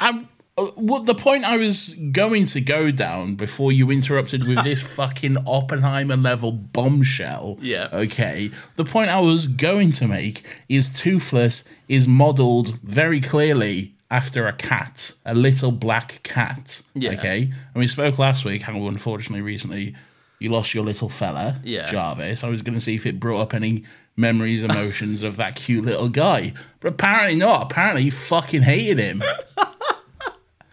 I'm, 0.00 0.28
uh, 0.58 0.66
what 0.74 1.06
the 1.06 1.14
point 1.14 1.44
I 1.44 1.56
was 1.56 1.94
going 2.12 2.44
to 2.46 2.60
go 2.60 2.90
down 2.90 3.36
before 3.36 3.72
you 3.72 3.90
interrupted 3.90 4.46
with 4.46 4.62
this 4.64 4.82
fucking 4.96 5.38
Oppenheimer 5.46 6.16
level 6.16 6.52
bombshell. 6.52 7.58
Yeah. 7.60 7.88
Okay. 7.92 8.50
The 8.76 8.84
point 8.84 9.08
I 9.08 9.20
was 9.20 9.48
going 9.48 9.92
to 9.92 10.06
make 10.06 10.44
is 10.68 10.90
Toothless 10.90 11.64
is 11.88 12.06
modeled 12.06 12.78
very 12.82 13.20
clearly 13.20 13.94
after 14.10 14.46
a 14.46 14.52
cat, 14.52 15.12
a 15.24 15.34
little 15.34 15.72
black 15.72 16.22
cat. 16.22 16.82
Yeah. 16.92 17.12
Okay. 17.12 17.44
And 17.44 17.74
we 17.74 17.86
spoke 17.86 18.18
last 18.18 18.44
week 18.44 18.62
how 18.62 18.74
unfortunately 18.86 19.40
recently 19.40 19.94
you 20.42 20.50
lost 20.50 20.74
your 20.74 20.84
little 20.84 21.08
fella, 21.08 21.60
Yeah. 21.64 21.90
Jarvis. 21.90 22.44
I 22.44 22.48
was 22.48 22.62
going 22.62 22.74
to 22.74 22.80
see 22.80 22.94
if 22.94 23.06
it 23.06 23.18
brought 23.20 23.40
up 23.40 23.54
any 23.54 23.84
memories, 24.16 24.64
emotions 24.64 25.22
of 25.22 25.36
that 25.36 25.56
cute 25.56 25.84
little 25.84 26.08
guy. 26.08 26.52
But 26.80 26.88
apparently 26.92 27.36
not. 27.36 27.70
Apparently 27.70 28.02
you 28.02 28.10
fucking 28.12 28.62
hated 28.62 28.98
him. 28.98 29.22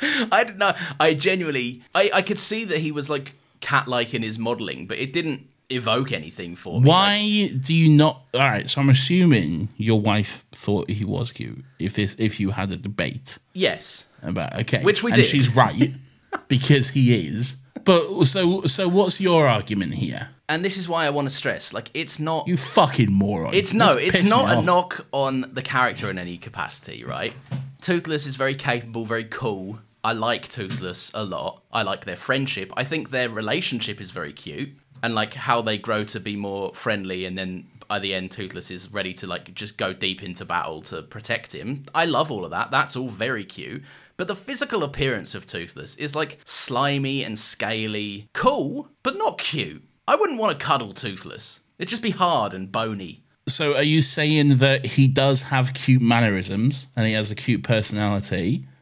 I 0.02 0.44
don't 0.46 0.58
know. 0.58 0.74
I 1.00 1.14
genuinely, 1.14 1.84
I, 1.94 2.10
I 2.14 2.22
could 2.22 2.40
see 2.40 2.64
that 2.66 2.78
he 2.80 2.92
was 2.92 3.10
like 3.10 3.34
cat-like 3.60 4.14
in 4.14 4.22
his 4.24 4.40
modelling, 4.40 4.88
but 4.88 4.98
it 4.98 5.12
didn't 5.12 5.48
evoke 5.70 6.12
anything 6.14 6.56
for 6.56 6.80
me. 6.80 6.88
Why 6.88 7.48
do 7.60 7.74
you 7.74 7.90
not? 7.90 8.24
All 8.34 8.40
right, 8.40 8.70
so 8.70 8.80
I'm 8.82 8.90
assuming 8.90 9.68
your 9.78 10.00
wife 10.00 10.46
thought 10.54 10.90
he 10.90 11.04
was 11.04 11.32
cute. 11.32 11.64
If 11.80 11.94
this, 11.94 12.16
if 12.18 12.40
you 12.40 12.52
had 12.52 12.72
a 12.72 12.78
debate 12.78 13.38
yes. 13.54 14.06
about 14.24 14.56
okay, 14.62 14.82
Which 14.84 15.04
we 15.04 15.12
and 15.12 15.18
did. 15.22 15.26
she's 15.26 15.54
right 15.54 15.92
because 16.48 16.90
he 16.90 17.14
is. 17.28 17.58
But 17.86 18.26
so 18.26 18.64
so, 18.64 18.88
what's 18.88 19.20
your 19.20 19.48
argument 19.48 19.96
here? 19.96 20.30
And 20.48 20.66
this 20.66 20.78
is 20.78 20.90
why 20.90 21.06
I 21.06 21.12
want 21.12 21.30
to 21.30 21.34
stress, 21.36 21.74
like, 21.74 21.92
it's 21.94 22.20
not. 22.20 22.48
You 22.48 22.58
fucking 22.58 23.12
moron! 23.12 23.54
It's 23.54 23.74
no, 23.74 23.96
This 23.96 24.08
it's 24.08 24.22
pissed 24.22 24.30
not 24.30 24.48
me 24.48 24.52
a 24.54 24.56
off. 24.58 24.66
knock 24.66 25.06
on 25.14 25.50
the 25.54 25.62
character 25.62 26.10
in 26.10 26.18
any 26.18 26.38
capacity, 26.38 27.04
right? 27.04 27.34
Toothless 27.82 28.26
is 28.26 28.36
very 28.36 28.56
capable, 28.56 29.06
very 29.06 29.26
cool. 29.26 29.80
I 30.04 30.14
like 30.14 30.48
Toothless 30.48 31.12
a 31.14 31.24
lot. 31.24 31.62
I 31.72 31.84
like 31.84 32.06
their 32.06 32.16
friendship. 32.16 32.72
I 32.76 32.84
think 32.84 33.12
their 33.12 33.30
relationship 33.30 34.02
is 34.02 34.12
very 34.12 34.34
cute, 34.34 34.70
and 35.04 35.14
like 35.14 35.34
how 35.36 35.62
they 35.62 35.78
grow 35.78 36.04
to 36.06 36.20
be 36.20 36.36
more 36.36 36.74
friendly, 36.74 37.26
and 37.26 37.38
then 37.38 37.68
by 37.88 38.00
the 38.00 38.14
end, 38.16 38.32
Toothless 38.32 38.72
is 38.72 38.92
ready 38.92 39.14
to 39.16 39.28
like 39.28 39.54
just 39.54 39.78
go 39.78 39.94
deep 39.94 40.24
into 40.24 40.46
battle 40.46 40.82
to 40.84 41.02
protect 41.04 41.54
him. 41.54 41.86
I 41.94 42.06
love 42.06 42.32
all 42.32 42.44
of 42.46 42.52
that. 42.52 42.72
That's 42.72 42.96
all 42.96 43.10
very 43.10 43.46
cute. 43.46 43.84
But 44.20 44.28
the 44.28 44.36
physical 44.36 44.84
appearance 44.84 45.34
of 45.34 45.46
Toothless 45.46 45.96
is 45.96 46.14
like 46.14 46.40
slimy 46.44 47.24
and 47.24 47.40
scaly, 47.40 48.28
cool, 48.34 48.90
but 49.02 49.18
not 49.18 49.38
cute. 49.38 49.82
I 50.10 50.16
wouldn't 50.16 50.38
want 50.38 50.60
to 50.60 50.66
cuddle 50.66 50.92
Toothless. 50.92 51.62
It'd 51.78 51.88
just 51.88 52.02
be 52.02 52.10
hard 52.10 52.54
and 52.54 52.70
bony. 52.70 53.24
So 53.48 53.78
are 53.78 53.82
you 53.82 54.02
saying 54.02 54.58
that 54.58 54.86
he 54.86 55.08
does 55.08 55.44
have 55.44 55.74
cute 55.74 56.02
mannerisms 56.02 56.86
and 56.98 57.08
he 57.08 57.14
has 57.14 57.32
a 57.32 57.36
cute 57.36 57.64
personality? 57.64 58.66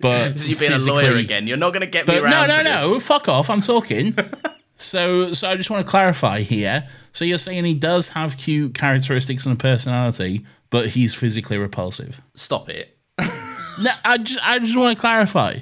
But 0.00 0.40
So 0.40 0.48
you're 0.48 0.58
being 0.58 0.72
a 0.72 0.78
lawyer 0.78 1.16
again. 1.16 1.46
You're 1.46 1.56
not 1.56 1.72
going 1.72 1.82
to 1.82 1.86
get 1.86 2.08
me 2.08 2.18
But 2.18 2.28
no, 2.28 2.46
no, 2.46 2.62
no. 2.62 2.98
Fuck 2.98 3.28
off. 3.28 3.50
I'm 3.50 3.60
talking. 3.60 4.16
so, 4.76 5.32
so 5.34 5.48
I 5.48 5.56
just 5.56 5.68
want 5.68 5.86
to 5.86 5.90
clarify 5.90 6.40
here. 6.40 6.88
So 7.12 7.24
you're 7.24 7.38
saying 7.38 7.64
he 7.64 7.74
does 7.74 8.08
have 8.08 8.36
cute 8.36 8.74
characteristics 8.74 9.46
and 9.46 9.52
a 9.52 9.56
personality, 9.56 10.46
but 10.70 10.88
he's 10.88 11.14
physically 11.14 11.58
repulsive. 11.58 12.20
Stop 12.34 12.70
it. 12.70 12.93
No, 13.80 13.92
I 14.04 14.18
just, 14.18 14.38
I 14.42 14.58
just 14.58 14.76
want 14.76 14.96
to 14.96 15.00
clarify. 15.00 15.58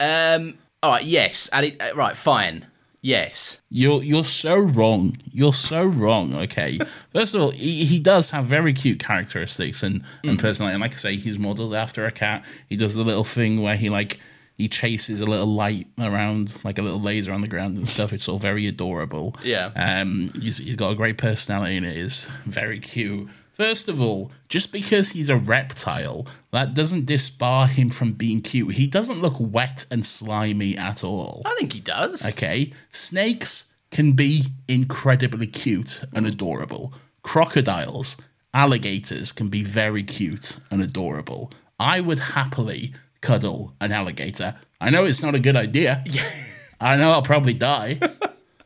Um. 0.00 0.58
All 0.82 0.92
right. 0.92 1.04
Yes. 1.04 1.48
It, 1.52 1.80
uh, 1.80 1.92
right. 1.96 2.16
Fine. 2.16 2.64
Yes. 3.00 3.58
You're, 3.70 4.02
you're 4.02 4.24
so 4.24 4.56
wrong. 4.56 5.18
You're 5.32 5.52
so 5.52 5.84
wrong. 5.84 6.34
Okay. 6.34 6.78
First 7.12 7.34
of 7.34 7.40
all, 7.40 7.50
he, 7.50 7.84
he 7.84 8.00
does 8.00 8.30
have 8.30 8.44
very 8.44 8.72
cute 8.72 8.98
characteristics 8.98 9.82
and, 9.82 10.02
and 10.24 10.38
personality. 10.38 10.74
And 10.74 10.80
like 10.80 10.92
I 10.92 10.96
say, 10.96 11.16
he's 11.16 11.38
modeled 11.38 11.74
after 11.74 12.06
a 12.06 12.12
cat. 12.12 12.44
He 12.68 12.76
does 12.76 12.94
the 12.94 13.02
little 13.04 13.24
thing 13.24 13.62
where 13.62 13.76
he 13.76 13.88
like 13.88 14.18
he 14.56 14.68
chases 14.68 15.20
a 15.20 15.26
little 15.26 15.46
light 15.46 15.86
around, 15.98 16.58
like 16.64 16.78
a 16.78 16.82
little 16.82 17.00
laser 17.00 17.32
on 17.32 17.40
the 17.40 17.48
ground 17.48 17.76
and 17.76 17.88
stuff. 17.88 18.12
It's 18.12 18.28
all 18.28 18.40
very 18.40 18.66
adorable. 18.66 19.36
Yeah. 19.44 19.70
Um, 19.76 20.32
he's, 20.40 20.58
he's 20.58 20.76
got 20.76 20.90
a 20.90 20.96
great 20.96 21.18
personality 21.18 21.76
and 21.76 21.86
it 21.86 21.96
is 21.96 22.28
very 22.46 22.80
cute. 22.80 23.28
First 23.58 23.88
of 23.88 24.00
all, 24.00 24.30
just 24.48 24.70
because 24.70 25.08
he's 25.10 25.28
a 25.28 25.36
reptile, 25.36 26.28
that 26.52 26.74
doesn't 26.74 27.06
disbar 27.06 27.68
him 27.68 27.90
from 27.90 28.12
being 28.12 28.40
cute. 28.40 28.76
He 28.76 28.86
doesn't 28.86 29.20
look 29.20 29.34
wet 29.38 29.84
and 29.90 30.06
slimy 30.06 30.78
at 30.78 31.02
all. 31.02 31.42
I 31.44 31.56
think 31.58 31.72
he 31.72 31.80
does. 31.80 32.24
Okay, 32.24 32.72
snakes 32.90 33.72
can 33.90 34.12
be 34.12 34.46
incredibly 34.68 35.48
cute 35.48 36.02
and 36.14 36.24
adorable. 36.24 36.94
Crocodiles, 37.22 38.16
alligators 38.54 39.32
can 39.32 39.48
be 39.48 39.64
very 39.64 40.04
cute 40.04 40.56
and 40.70 40.80
adorable. 40.80 41.50
I 41.80 42.00
would 42.00 42.20
happily 42.20 42.92
cuddle 43.22 43.74
an 43.80 43.90
alligator. 43.90 44.54
I 44.80 44.90
know 44.90 45.04
it's 45.04 45.22
not 45.22 45.34
a 45.34 45.40
good 45.40 45.56
idea. 45.56 46.04
I 46.80 46.96
know 46.96 47.10
I'll 47.10 47.22
probably 47.22 47.54
die. 47.54 47.98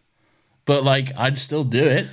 but 0.67 0.85
like 0.85 1.13
I'd 1.17 1.39
still 1.39 1.65
do 1.65 1.83
it. 1.83 2.09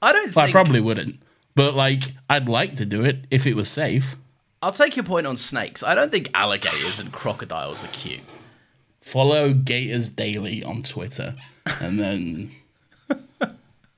I 0.00 0.12
don't 0.12 0.32
But 0.32 0.48
I 0.48 0.52
probably 0.52 0.80
wouldn't. 0.80 1.20
But 1.54 1.74
like 1.74 2.12
I'd 2.28 2.48
like 2.48 2.74
to 2.76 2.86
do 2.86 3.04
it 3.04 3.24
if 3.30 3.46
it 3.46 3.54
was 3.54 3.68
safe. 3.68 4.16
I'll 4.62 4.72
take 4.72 4.96
your 4.96 5.04
point 5.04 5.26
on 5.26 5.36
snakes. 5.36 5.82
I 5.82 5.94
don't 5.94 6.12
think 6.12 6.30
alligators 6.34 6.98
and 6.98 7.12
crocodiles 7.12 7.82
are 7.82 7.88
cute. 7.88 8.20
Follow 9.00 9.54
Gators 9.54 10.10
Daily 10.10 10.62
on 10.62 10.82
Twitter 10.82 11.34
and 11.80 11.98
then 11.98 12.52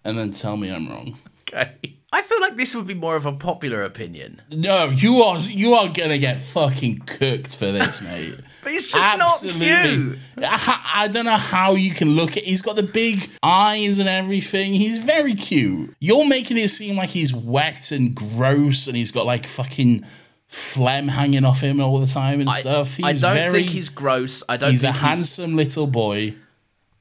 and 0.05 0.19
then 0.19 0.31
tell 0.31 0.57
me 0.57 0.71
I'm 0.71 0.89
wrong. 0.89 1.19
Okay. 1.53 1.97
I 2.15 2.21
feel 2.21 2.41
like 2.43 2.57
this 2.59 2.75
would 2.75 2.87
be 2.87 2.93
more 2.95 3.17
of 3.17 3.25
a 3.25 3.33
popular 3.33 3.83
opinion, 3.83 4.43
No, 4.51 4.91
you 4.91 5.23
are 5.23 5.39
you 5.39 5.73
are 5.75 5.89
gonna 5.89 6.19
get 6.19 6.43
fucking 6.43 6.99
cooked 7.07 7.57
for 7.57 7.73
this, 7.73 8.03
mate. 8.03 8.35
but 8.63 8.73
it's 8.73 8.93
just 8.93 9.19
not 9.19 9.41
cute. 9.41 10.19
I, 10.39 10.91
I 10.95 11.09
don't 11.09 11.25
know 11.25 11.39
how 11.39 11.75
you 11.75 11.93
can 11.95 12.11
look 12.11 12.37
at. 12.37 12.45
He's 12.45 12.61
got 12.61 12.77
the 12.77 12.83
big 12.83 13.31
eyes 13.43 13.99
and 13.99 14.11
everything. 14.11 14.75
He's 14.75 14.99
very 14.99 15.35
cute. 15.35 15.97
You're 16.01 16.27
making 16.27 16.59
it 16.59 16.69
seem 16.69 16.97
like 16.97 17.09
he's 17.09 17.33
wet 17.33 17.91
and 17.93 18.15
gross, 18.15 18.87
and 18.89 18.95
he's 18.97 19.11
got 19.11 19.25
like 19.25 19.47
fucking 19.47 20.05
phlegm 20.49 21.09
hanging 21.09 21.47
off 21.47 21.63
him 21.63 21.81
all 21.81 21.99
the 21.99 22.07
time 22.07 22.41
and 22.43 22.51
stuff. 22.51 22.95
He's 22.97 23.07
I 23.07 23.13
don't 23.15 23.37
very, 23.37 23.53
think 23.61 23.71
he's 23.71 23.89
gross. 23.89 24.43
I 24.51 24.59
don't 24.59 24.71
He's 24.73 24.83
a 24.85 24.89
think 24.89 24.97
he's. 24.97 25.03
handsome 25.03 25.57
little 25.57 25.87
boy. 25.87 26.35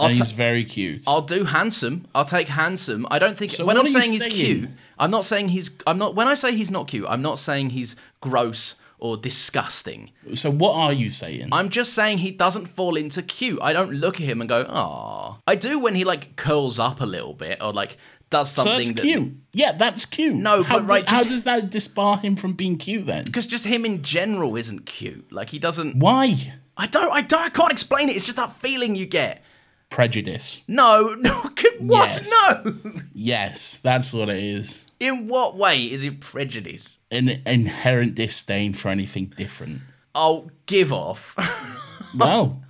And 0.07 0.15
he's 0.15 0.31
very 0.31 0.63
cute. 0.65 1.03
I'll 1.07 1.21
do 1.21 1.43
handsome. 1.45 2.07
I'll 2.15 2.25
take 2.25 2.47
handsome. 2.47 3.05
I 3.11 3.19
don't 3.19 3.37
think 3.37 3.51
So 3.51 3.65
when 3.65 3.77
I'm 3.77 3.85
you 3.85 3.91
saying 3.91 4.11
he's 4.11 4.27
cute, 4.27 4.69
I'm 4.99 5.11
not 5.11 5.25
saying 5.25 5.49
he's. 5.49 5.71
I'm 5.87 5.97
not. 5.97 6.15
When 6.15 6.27
I 6.27 6.33
say 6.35 6.55
he's 6.55 6.71
not 6.71 6.87
cute, 6.87 7.05
I'm 7.07 7.21
not 7.21 7.39
saying 7.39 7.71
he's 7.71 7.95
gross 8.19 8.75
or 8.99 9.17
disgusting. 9.17 10.11
so 10.35 10.51
what 10.51 10.75
are 10.75 10.93
you 10.93 11.09
saying? 11.09 11.49
I'm 11.51 11.69
just 11.69 11.93
saying 11.93 12.19
he 12.19 12.29
doesn't 12.31 12.67
fall 12.67 12.95
into 12.95 13.23
cute. 13.23 13.59
I 13.61 13.73
don't 13.73 13.93
look 13.93 14.15
at 14.15 14.27
him 14.27 14.41
and 14.41 14.47
go, 14.49 14.65
"Ah." 14.69 15.39
I 15.47 15.55
do 15.55 15.79
when 15.79 15.95
he 15.95 16.03
like 16.03 16.35
curls 16.35 16.79
up 16.79 17.01
a 17.01 17.05
little 17.05 17.33
bit 17.33 17.61
or 17.61 17.73
like 17.73 17.97
does 18.29 18.51
so 18.51 18.63
something 18.63 18.89
that's 18.89 19.01
that, 19.01 19.01
cute. 19.01 19.33
Yeah, 19.53 19.71
that's 19.73 20.05
cute. 20.05 20.35
No, 20.35 20.63
how 20.63 20.79
but 20.79 20.89
right, 20.89 21.09
how 21.09 21.17
just- 21.23 21.29
does 21.29 21.43
that 21.45 21.69
disbar 21.71 22.21
him 22.21 22.35
from 22.35 22.53
being 22.53 22.77
cute 22.77 23.05
then? 23.07 23.25
because 23.25 23.45
just 23.47 23.65
him 23.65 23.85
in 23.85 24.03
general 24.03 24.55
isn't 24.55 24.85
cute. 24.85 25.31
Like 25.31 25.49
he 25.49 25.59
doesn't. 25.59 25.97
Why? 25.97 26.53
I 26.77 26.87
don't. 26.87 27.11
I 27.11 27.21
don't. 27.21 27.41
I 27.41 27.49
can't 27.49 27.71
explain 27.71 28.07
it. 28.09 28.15
It's 28.15 28.25
just 28.25 28.37
that 28.37 28.55
feeling 28.61 28.95
you 28.95 29.05
get. 29.05 29.43
Prejudice. 29.91 30.61
No, 30.67 31.13
no. 31.19 31.31
What? 31.79 32.09
Yes. 32.09 32.31
No. 32.65 32.75
Yes, 33.13 33.79
that's 33.79 34.11
what 34.13 34.29
it 34.29 34.39
is. 34.43 34.83
In 34.99 35.27
what 35.27 35.55
way 35.57 35.83
is 35.83 36.03
it 36.03 36.19
prejudice? 36.21 36.97
An 37.11 37.41
inherent 37.45 38.15
disdain 38.15 38.73
for 38.73 38.89
anything 38.89 39.25
different. 39.35 39.81
Oh, 40.15 40.49
give 40.65 40.91
off. 40.91 41.35
Well, 42.13 42.61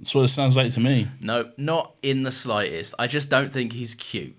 that's 0.00 0.12
what 0.16 0.22
it 0.22 0.28
sounds 0.28 0.56
like 0.56 0.72
to 0.72 0.80
me. 0.80 1.06
no, 1.20 1.52
not 1.56 1.94
in 2.02 2.24
the 2.24 2.32
slightest. 2.32 2.92
I 2.98 3.06
just 3.06 3.28
don't 3.28 3.52
think 3.52 3.72
he's 3.72 3.94
cute. 3.94 4.34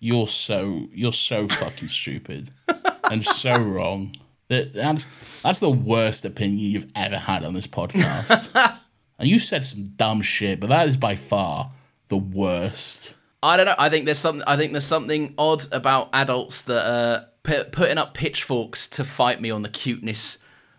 You're 0.00 0.26
so 0.26 0.88
you're 0.92 1.12
so 1.12 1.46
fucking 1.46 1.86
stupid 1.86 2.50
and 3.10 3.24
so 3.24 3.56
wrong. 3.56 4.16
That 4.48 4.74
that's 4.74 5.06
that's 5.44 5.60
the 5.60 5.70
worst 5.70 6.24
opinion 6.24 6.58
you've 6.58 6.90
ever 6.96 7.18
had 7.18 7.44
on 7.44 7.54
this 7.54 7.68
podcast. 7.68 8.76
And 9.18 9.28
you 9.28 9.38
said 9.38 9.64
some 9.64 9.92
dumb 9.96 10.22
shit, 10.22 10.60
but 10.60 10.68
that 10.68 10.88
is 10.88 10.96
by 10.96 11.16
far 11.16 11.70
the 12.08 12.16
worst. 12.16 13.14
I 13.42 13.56
don't 13.56 13.66
know. 13.66 13.74
I 13.78 13.88
think 13.88 14.06
there's 14.06 14.18
something. 14.18 14.44
I 14.46 14.56
think 14.56 14.72
there's 14.72 14.84
something 14.84 15.34
odd 15.38 15.64
about 15.72 16.10
adults 16.12 16.62
that 16.62 16.86
are 16.86 17.26
pu- 17.42 17.64
putting 17.70 17.98
up 17.98 18.14
pitchforks 18.14 18.88
to 18.88 19.04
fight 19.04 19.40
me 19.40 19.50
on 19.50 19.62
the 19.62 19.68
cuteness 19.68 20.38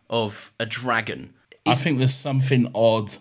of 0.09 0.51
a 0.59 0.65
dragon. 0.65 1.33
I 1.65 1.75
think 1.75 1.97
there's 1.97 2.13
something 2.13 2.71
odd 2.73 3.15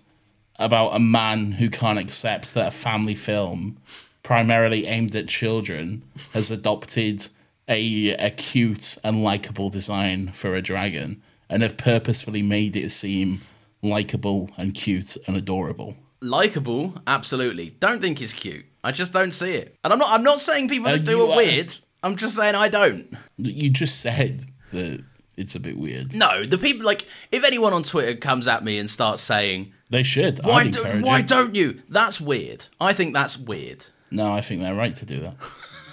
about 0.58 0.90
a 0.90 0.98
man 0.98 1.52
who 1.52 1.68
can't 1.68 1.98
accept 1.98 2.54
that 2.54 2.68
a 2.68 2.70
family 2.70 3.14
film, 3.14 3.78
primarily 4.22 4.86
aimed 4.86 5.14
at 5.14 5.28
children, 5.28 6.02
has 6.32 6.50
adopted 6.50 7.28
a, 7.68 8.10
a 8.12 8.30
cute 8.30 8.96
and 9.02 9.22
likable 9.22 9.68
design 9.68 10.30
for 10.32 10.54
a 10.54 10.62
dragon 10.62 11.22
and 11.48 11.62
have 11.62 11.76
purposefully 11.76 12.42
made 12.42 12.76
it 12.76 12.90
seem 12.90 13.40
likable 13.88 14.50
and 14.56 14.74
cute 14.74 15.16
and 15.26 15.36
adorable. 15.36 15.96
Likeable, 16.20 16.94
absolutely. 17.06 17.70
Don't 17.80 18.00
think 18.00 18.18
he's 18.18 18.32
cute. 18.32 18.64
I 18.82 18.90
just 18.92 19.12
don't 19.12 19.32
see 19.32 19.52
it. 19.52 19.76
And 19.84 19.92
I'm 19.92 19.98
not. 19.98 20.10
I'm 20.10 20.22
not 20.22 20.40
saying 20.40 20.68
people 20.68 20.90
that 20.90 21.00
Uh, 21.00 21.04
do 21.04 21.26
are- 21.30 21.36
weird. 21.36 21.74
I'm 22.02 22.16
just 22.16 22.36
saying 22.36 22.54
I 22.54 22.68
don't. 22.68 23.14
You 23.36 23.68
just 23.70 24.00
said 24.00 24.44
that 24.72 25.02
it's 25.36 25.54
a 25.54 25.60
bit 25.60 25.76
weird. 25.76 26.14
No, 26.14 26.44
the 26.46 26.58
people 26.58 26.86
like 26.86 27.06
if 27.32 27.44
anyone 27.44 27.72
on 27.72 27.82
Twitter 27.82 28.14
comes 28.16 28.46
at 28.48 28.64
me 28.64 28.78
and 28.78 28.88
starts 28.88 29.22
saying 29.22 29.72
They 29.90 30.02
should. 30.02 30.44
why 30.44 30.68
do, 30.68 30.82
why 31.02 31.20
don't 31.22 31.54
you? 31.54 31.82
That's 31.88 32.20
weird. 32.20 32.66
I 32.80 32.92
think 32.92 33.12
that's 33.14 33.36
weird. 33.36 33.86
No, 34.10 34.32
I 34.32 34.40
think 34.40 34.60
they're 34.62 34.74
right 34.74 34.94
to 34.94 35.04
do 35.06 35.20
that. 35.20 35.36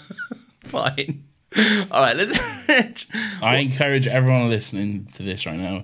Fine. 0.66 1.24
All 1.92 2.02
right, 2.02 2.16
let's. 2.16 2.38
I 3.42 3.58
encourage 3.58 4.08
everyone 4.08 4.50
listening 4.50 5.08
to 5.14 5.24
this 5.24 5.46
right 5.46 5.58
now 5.58 5.84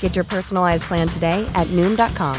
Get 0.00 0.14
your 0.14 0.26
personalized 0.26 0.82
plan 0.82 1.08
today 1.08 1.50
at 1.54 1.66
Noom.com. 1.68 2.36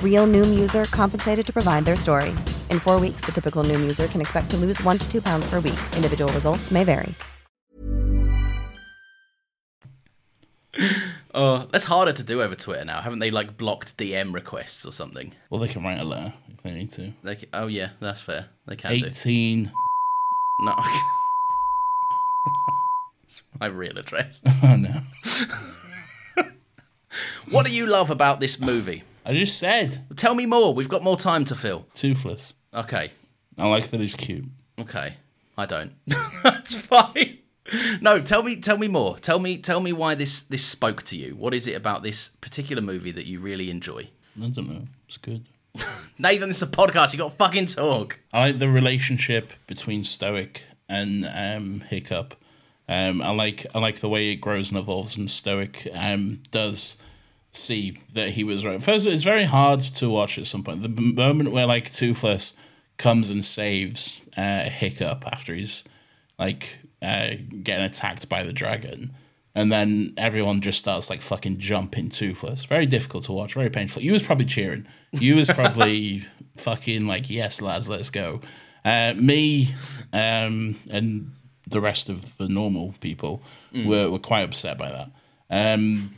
Real 0.00 0.28
Noom 0.28 0.60
user 0.60 0.84
compensated 0.84 1.44
to 1.44 1.52
provide 1.52 1.84
their 1.84 1.96
story. 1.96 2.30
In 2.70 2.78
four 2.78 3.00
weeks, 3.00 3.22
the 3.22 3.32
typical 3.32 3.64
Noom 3.64 3.80
user 3.80 4.06
can 4.06 4.20
expect 4.20 4.50
to 4.50 4.56
lose 4.56 4.80
one 4.84 4.98
to 4.98 5.10
two 5.10 5.20
pounds 5.20 5.44
per 5.50 5.56
week. 5.56 5.80
Individual 5.96 6.32
results 6.32 6.70
may 6.70 6.84
vary. 6.84 7.12
Oh, 11.34 11.66
that's 11.72 11.84
harder 11.84 12.12
to 12.12 12.22
do 12.22 12.42
over 12.42 12.54
Twitter 12.54 12.84
now. 12.84 13.00
Haven't 13.00 13.20
they 13.20 13.30
like 13.30 13.56
blocked 13.56 13.96
DM 13.96 14.34
requests 14.34 14.84
or 14.84 14.92
something? 14.92 15.32
Well, 15.48 15.62
they 15.62 15.68
can 15.68 15.82
write 15.82 15.98
a 15.98 16.04
letter 16.04 16.34
if 16.52 16.62
they 16.62 16.72
need 16.72 16.90
to. 16.90 17.10
Like, 17.22 17.48
oh 17.54 17.68
yeah, 17.68 17.92
that's 18.00 18.20
fair. 18.20 18.48
They 18.66 18.76
can 18.76 18.98
do. 18.98 19.06
18. 19.06 19.72
No. 20.60 20.74
It's 23.24 23.40
my 23.58 23.66
real 23.66 23.96
address. 23.96 24.42
Oh, 24.62 24.76
no. 24.76 24.94
What 27.50 27.66
do 27.66 27.74
you 27.74 27.86
love 27.86 28.10
about 28.10 28.40
this 28.40 28.58
movie? 28.60 29.02
I 29.24 29.34
just 29.34 29.58
said 29.58 30.04
Tell 30.16 30.34
me 30.34 30.46
more. 30.46 30.74
We've 30.74 30.88
got 30.88 31.02
more 31.02 31.16
time 31.16 31.44
to 31.46 31.54
fill. 31.54 31.86
toothless. 31.94 32.52
Okay. 32.74 33.12
I 33.58 33.66
like 33.68 33.88
that 33.88 34.00
he's 34.00 34.14
cute. 34.14 34.46
Okay. 34.78 35.14
I 35.58 35.66
don't. 35.66 35.92
That's 36.42 36.74
fine. 36.74 37.38
No, 38.00 38.20
tell 38.20 38.42
me 38.42 38.56
tell 38.56 38.76
me 38.78 38.88
more. 38.88 39.16
Tell 39.18 39.38
me 39.38 39.58
tell 39.58 39.80
me 39.80 39.92
why 39.92 40.14
this 40.14 40.40
this 40.40 40.64
spoke 40.64 41.02
to 41.04 41.16
you. 41.16 41.36
What 41.36 41.54
is 41.54 41.66
it 41.68 41.74
about 41.76 42.02
this 42.02 42.30
particular 42.40 42.82
movie 42.82 43.12
that 43.12 43.26
you 43.26 43.38
really 43.40 43.70
enjoy? 43.70 44.08
I 44.42 44.48
don't 44.48 44.68
know. 44.68 44.84
It's 45.06 45.18
good. 45.18 45.44
Nathan, 46.18 46.48
this 46.48 46.56
is 46.58 46.62
a 46.64 46.66
podcast. 46.66 47.12
You 47.12 47.18
got 47.18 47.30
to 47.30 47.36
fucking 47.36 47.66
talk. 47.66 48.18
I 48.32 48.40
like 48.46 48.58
the 48.58 48.68
relationship 48.68 49.52
between 49.66 50.02
Stoic 50.02 50.64
and 50.88 51.26
um, 51.32 51.80
Hiccup. 51.80 52.34
Um, 52.88 53.22
I 53.22 53.30
like 53.30 53.66
I 53.74 53.78
like 53.78 54.00
the 54.00 54.08
way 54.08 54.32
it 54.32 54.36
grows 54.36 54.70
and 54.70 54.78
evolves, 54.78 55.16
and 55.16 55.30
Stoic 55.30 55.88
um, 55.94 56.42
does 56.50 56.96
see 57.52 57.96
that 58.14 58.30
he 58.30 58.44
was 58.44 58.64
right. 58.64 58.82
First, 58.82 59.06
it's 59.06 59.22
very 59.22 59.44
hard 59.44 59.80
to 59.80 60.08
watch 60.08 60.38
at 60.38 60.46
some 60.46 60.64
point. 60.64 60.82
The 60.82 60.88
moment 60.88 61.52
where 61.52 61.66
like 61.66 61.92
Toothless 61.92 62.54
comes 62.96 63.30
and 63.30 63.44
saves 63.44 64.20
uh, 64.36 64.64
Hiccup 64.64 65.24
after 65.26 65.54
he's 65.54 65.84
like 66.38 66.78
uh, 67.00 67.30
getting 67.62 67.84
attacked 67.84 68.28
by 68.28 68.42
the 68.42 68.52
dragon, 68.52 69.14
and 69.54 69.70
then 69.70 70.14
everyone 70.16 70.60
just 70.60 70.78
starts 70.78 71.08
like 71.08 71.22
fucking 71.22 71.58
jumping 71.58 72.08
Toothless. 72.08 72.64
Very 72.64 72.86
difficult 72.86 73.24
to 73.24 73.32
watch. 73.32 73.54
Very 73.54 73.70
painful. 73.70 74.02
You 74.02 74.12
was 74.12 74.22
probably 74.22 74.46
cheering. 74.46 74.86
You 75.12 75.36
was 75.36 75.48
probably 75.48 76.24
fucking 76.56 77.06
like, 77.06 77.30
yes, 77.30 77.60
lads, 77.60 77.88
let's 77.88 78.10
go. 78.10 78.40
Uh, 78.84 79.14
me 79.16 79.74
um, 80.12 80.76
and 80.90 81.32
the 81.68 81.80
rest 81.80 82.08
of 82.08 82.36
the 82.38 82.48
normal 82.48 82.94
people 83.00 83.42
were, 83.86 84.10
were 84.10 84.18
quite 84.18 84.42
upset 84.42 84.78
by 84.78 84.90
that. 84.90 85.10
Um, 85.50 86.14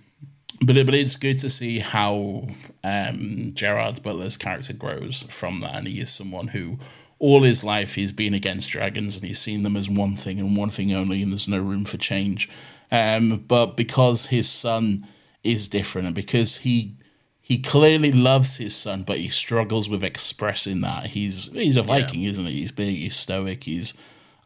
but 0.63 0.77
it, 0.77 0.87
but 0.87 0.95
it's 0.95 1.17
good 1.17 1.39
to 1.41 1.51
see 1.51 1.81
how 1.81 2.49
um, 2.83 3.51
Gerard 3.55 4.03
Butler's 4.03 4.37
character 4.37 4.73
grows 4.73 5.23
from 5.29 5.61
that, 5.61 5.75
and 5.75 5.87
he 5.87 6.01
is 6.01 6.13
someone 6.13 6.49
who 6.49 6.79
all 7.19 7.43
his 7.43 7.65
life 7.65 7.95
he's 7.95 8.13
been 8.13 8.35
against 8.35 8.71
dragons 8.71 9.17
and 9.17 9.25
he's 9.25 9.39
seen 9.39 9.63
them 9.63 9.77
as 9.77 9.89
one 9.89 10.17
thing 10.17 10.39
and 10.39 10.57
one 10.57 10.71
thing 10.71 10.93
only, 10.93 11.23
and 11.23 11.33
there's 11.33 11.49
no 11.49 11.61
room 11.61 11.85
for 11.85 11.97
change. 11.97 12.51
Um, 12.91 13.45
but 13.49 13.77
because 13.77 14.27
his 14.27 14.49
son 14.49 15.07
is 15.43 15.69
different, 15.69 16.07
and 16.07 16.15
because 16.15 16.59
he 16.59 16.97
he 17.41 17.59
clearly 17.59 18.13
loves 18.13 18.57
his 18.57 18.75
son, 18.75 19.03
but 19.03 19.19
he 19.19 19.29
struggles 19.29 19.89
with 19.89 20.03
expressing 20.03 20.81
that. 20.83 21.07
He's 21.07 21.51
he's 21.53 21.77
a 21.77 21.83
Viking, 21.83 22.23
isn't 22.23 22.47
he? 22.47 22.61
He's 22.61 22.73
big, 22.73 22.97
he's 22.97 23.17
stoic, 23.17 23.65
he's 23.65 23.95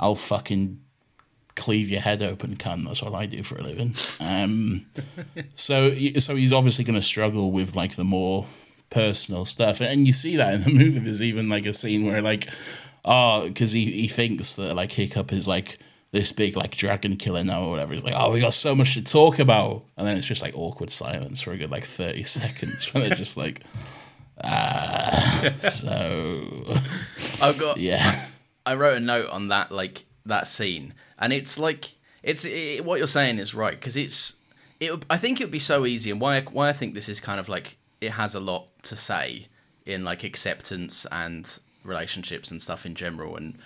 I'll 0.01 0.15
fucking 0.15 0.81
cleave 1.59 1.91
your 1.91 2.01
head 2.01 2.23
open, 2.23 2.57
cunt. 2.57 2.87
That's 2.87 3.03
what 3.03 3.15
I 3.15 3.27
do 3.27 3.43
for 3.43 3.59
a 3.59 3.63
living. 3.63 3.95
Um, 4.21 4.87
so, 5.55 5.91
so 6.19 6.37
he's 6.37 6.53
obviously 6.53 6.85
going 6.85 6.95
to 6.95 7.03
struggle 7.03 7.53
with 7.53 7.77
like 7.77 7.97
the 7.97 8.05
more 8.05 8.47
personal 8.91 9.45
stuff, 9.45 9.81
and 9.81 10.07
you 10.07 10.13
see 10.13 10.37
that 10.37 10.55
in 10.55 10.63
the 10.63 10.71
movie. 10.71 11.01
There's 11.01 11.23
even 11.23 11.49
like 11.49 11.67
a 11.67 11.75
scene 11.75 12.07
where 12.07 12.23
like, 12.23 12.49
oh, 13.05 13.49
because 13.49 13.73
he 13.73 13.91
he 13.91 14.09
thinks 14.09 14.57
that 14.57 14.75
like 14.75 14.93
Hiccup 14.93 15.33
is 15.33 15.47
like 15.47 15.79
this 16.13 16.33
big 16.33 16.57
like 16.57 16.77
dragon 16.77 17.17
killer 17.17 17.45
now 17.45 17.65
or 17.65 17.71
whatever. 17.71 17.93
He's 17.93 18.05
like, 18.05 18.15
oh, 18.17 18.31
we 18.33 18.41
got 18.41 18.55
so 18.55 18.75
much 18.75 18.95
to 18.95 19.03
talk 19.03 19.39
about, 19.39 19.85
and 19.97 20.07
then 20.07 20.17
it's 20.17 20.27
just 20.27 20.43
like 20.43 20.57
awkward 20.57 20.91
silence 20.91 21.41
for 21.41 21.53
a 21.53 21.59
good 21.59 21.71
like 21.71 21.85
thirty 21.85 22.23
seconds 22.23 22.93
where 22.95 23.07
they're 23.07 23.17
just 23.17 23.37
like, 23.37 23.63
ah, 24.43 25.53
so 25.71 26.65
I've 27.43 27.59
got 27.59 27.79
yeah, 27.79 28.27
I 28.65 28.75
wrote 28.75 28.97
a 28.97 29.01
note 29.01 29.29
on 29.31 29.49
that 29.49 29.71
like 29.73 30.05
that 30.27 30.47
scene, 30.47 30.95
and 31.19 31.33
it's 31.33 31.59
like 31.59 31.95
it's 32.23 32.45
it, 32.45 32.85
what 32.85 32.99
you're 32.99 33.07
saying 33.07 33.39
is 33.39 33.55
right 33.55 33.73
because 33.73 33.97
it's 33.97 34.37
it. 34.81 35.05
I 35.11 35.17
think 35.17 35.41
it 35.41 35.45
would 35.45 35.53
be 35.53 35.59
so 35.59 35.87
easy, 35.87 36.11
and 36.11 36.21
why 36.21 36.41
why 36.43 36.69
I 36.69 36.73
think 36.73 36.95
this 36.95 37.09
is 37.09 37.21
kind 37.21 37.41
of 37.41 37.49
like 37.49 37.77
it 38.01 38.11
has 38.11 38.35
a 38.35 38.41
lot 38.41 38.67
to 38.85 38.97
say 38.97 39.49
in 39.87 40.05
like 40.05 40.25
acceptance 40.25 41.07
and 41.11 41.51
relationships 41.85 42.51
and 42.51 42.61
stuff 42.61 42.87
in 42.87 42.95
general, 42.95 43.37
and 43.37 43.59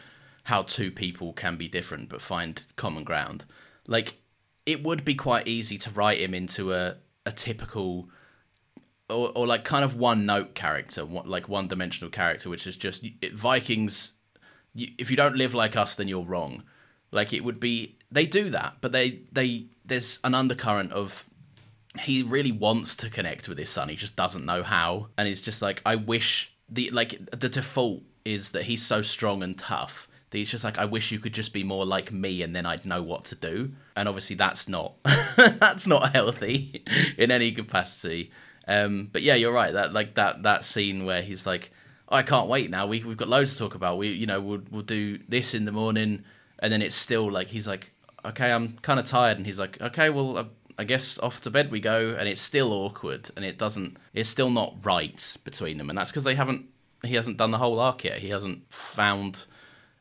how 0.45 0.63
two 0.63 0.91
people 0.91 1.33
can 1.33 1.57
be 1.57 1.69
different 1.69 2.09
but 2.09 2.23
find 2.23 2.65
common 2.77 3.05
ground. 3.05 3.45
Like 3.87 4.17
it 4.67 4.83
would 4.83 5.05
be 5.05 5.15
quite 5.15 5.49
easy 5.49 5.79
to 5.79 5.91
write 5.91 6.21
him 6.21 6.35
into 6.35 6.73
a 6.73 6.97
a 7.27 7.33
typical 7.33 8.09
or, 9.09 9.33
or 9.35 9.47
like 9.47 9.65
kind 9.65 9.85
of 9.85 9.97
one 9.97 10.27
note 10.27 10.55
character, 10.55 11.05
like 11.05 11.49
one 11.49 11.69
dimensional 11.69 12.11
character, 12.11 12.49
which 12.49 12.67
is 12.67 12.77
just 12.77 13.05
Vikings. 13.33 14.13
If 14.75 15.11
you 15.11 15.17
don't 15.17 15.37
live 15.37 15.55
like 15.55 15.77
us, 15.77 15.97
then 15.97 16.09
you're 16.09 16.25
wrong. 16.25 16.63
Like 17.13 17.33
it 17.33 17.45
would 17.45 17.61
be, 17.61 17.97
they 18.11 18.27
do 18.27 18.51
that, 18.51 18.75
but 18.81 18.93
they 18.93 19.21
they 19.31 19.67
there's 19.85 20.19
an 20.25 20.35
undercurrent 20.35 20.93
of 20.93 21.25
he 22.01 22.23
really 22.23 22.53
wants 22.53 22.97
to 22.97 23.11
connect 23.11 23.49
with 23.49 23.59
his 23.59 23.71
son, 23.71 23.89
he 23.89 23.97
just 23.97 24.17
doesn't 24.17 24.45
know 24.45 24.63
how, 24.63 25.09
and 25.19 25.29
it's 25.29 25.41
just 25.41 25.63
like 25.63 25.83
I 25.85 25.97
wish 25.97 26.53
the 26.69 26.91
like 26.91 27.19
the 27.39 27.49
default 27.49 28.03
is 28.25 28.51
that 28.51 28.65
he's 28.65 28.85
so 28.85 29.03
strong 29.03 29.43
and 29.43 29.59
tough. 29.59 30.09
that 30.31 30.39
He's 30.39 30.51
just 30.51 30.65
like, 30.65 30.79
I 30.79 30.85
wish 30.85 31.13
you 31.13 31.19
could 31.19 31.35
just 31.35 31.53
be 31.53 31.65
more 31.65 31.85
like 31.85 32.13
me, 32.13 32.43
and 32.43 32.55
then 32.57 32.67
I'd 32.67 32.87
know 32.87 33.03
what 33.03 33.25
to 33.27 33.35
do. 33.35 33.73
And 33.97 34.09
obviously, 34.09 34.37
that's 34.37 34.69
not 34.69 34.95
that's 35.37 35.87
not 35.87 36.13
healthy 36.13 36.85
in 37.19 37.31
any 37.31 37.53
capacity. 37.53 38.31
Um, 38.69 39.09
but 39.13 39.23
yeah, 39.23 39.35
you're 39.35 39.53
right. 39.53 39.73
That 39.73 39.93
like 39.93 40.15
that 40.15 40.43
that 40.45 40.65
scene 40.65 41.05
where 41.05 41.23
he's 41.23 41.47
like, 41.47 41.73
I 42.09 42.23
can't 42.23 42.49
wait 42.49 42.71
now. 42.71 42.87
We 42.87 43.03
we've 43.03 43.17
got 43.17 43.29
loads 43.29 43.53
to 43.53 43.59
talk 43.59 43.75
about. 43.75 43.99
We 43.99 44.09
you 44.09 44.27
know 44.27 44.41
we'll 44.41 44.63
we'll 44.71 44.83
do 44.83 45.19
this 45.29 45.55
in 45.55 45.65
the 45.65 45.73
morning, 45.73 46.25
and 46.63 46.73
then 46.73 46.81
it's 46.81 46.97
still 46.97 47.31
like 47.31 47.49
he's 47.49 47.67
like, 47.67 47.93
okay, 48.25 48.51
I'm 48.51 48.79
kind 48.79 48.99
of 48.99 49.05
tired, 49.05 49.37
and 49.37 49.47
he's 49.47 49.59
like, 49.59 49.81
okay, 49.83 50.09
well. 50.09 50.39
Uh, 50.39 50.45
I 50.79 50.85
guess 50.85 51.19
off 51.19 51.43
to 51.43 51.51
bed 51.51 51.71
we 51.71 51.81
go, 51.81 52.17
and 52.19 52.27
it's 52.27 52.41
still 52.41 52.73
awkward, 52.73 53.31
and 53.37 53.45
it 53.45 53.59
doesn't. 53.59 53.99
It's 54.15 54.31
still 54.31 54.49
not 54.49 54.77
right 54.85 55.37
between 55.45 55.77
them, 55.77 55.91
and 55.91 55.99
that's 55.99 56.11
because 56.11 56.25
they 56.25 56.35
haven't. 56.35 56.65
He 57.05 57.15
hasn't 57.15 57.37
done 57.37 57.51
the 57.51 57.59
whole 57.59 57.79
arc 57.79 58.05
yet. 58.05 58.21
He 58.21 58.31
hasn't 58.31 58.73
found 58.73 59.45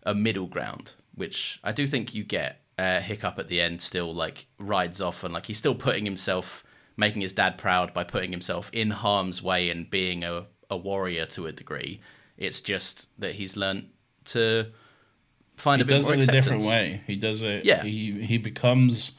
a 0.03 0.15
middle 0.15 0.47
ground, 0.47 0.93
which 1.13 1.59
I 1.61 1.73
do 1.73 1.87
think 1.87 2.15
you 2.15 2.23
get. 2.23 2.61
Uh, 2.77 3.01
Hiccup 3.01 3.37
at 3.37 3.49
the 3.49 3.59
end 3.59 3.81
still 3.81 4.13
like 4.13 4.47
rides 4.59 5.01
off, 5.01 5.25
and 5.25 5.33
like 5.33 5.45
he's 5.45 5.57
still 5.57 5.75
putting 5.75 6.05
himself, 6.05 6.63
making 6.95 7.21
his 7.21 7.33
dad 7.33 7.57
proud 7.57 7.93
by 7.93 8.05
putting 8.05 8.31
himself 8.31 8.69
in 8.71 8.91
harm's 8.91 9.43
way 9.43 9.69
and 9.69 9.89
being 9.89 10.23
a 10.23 10.45
a 10.69 10.77
warrior 10.77 11.25
to 11.27 11.47
a 11.47 11.51
degree. 11.51 11.99
It's 12.37 12.61
just 12.61 13.07
that 13.19 13.35
he's 13.35 13.57
learned 13.57 13.89
to 14.25 14.67
find 15.61 15.79
he 15.79 15.83
a 15.83 15.85
bit 15.85 15.93
does 15.93 16.05
more 16.05 16.15
it 16.15 16.23
a 16.23 16.27
different 16.27 16.63
way. 16.63 17.01
He 17.07 17.15
does 17.15 17.43
it. 17.43 17.65
Yeah. 17.65 17.83
He 17.83 18.21
he 18.21 18.37
becomes 18.37 19.13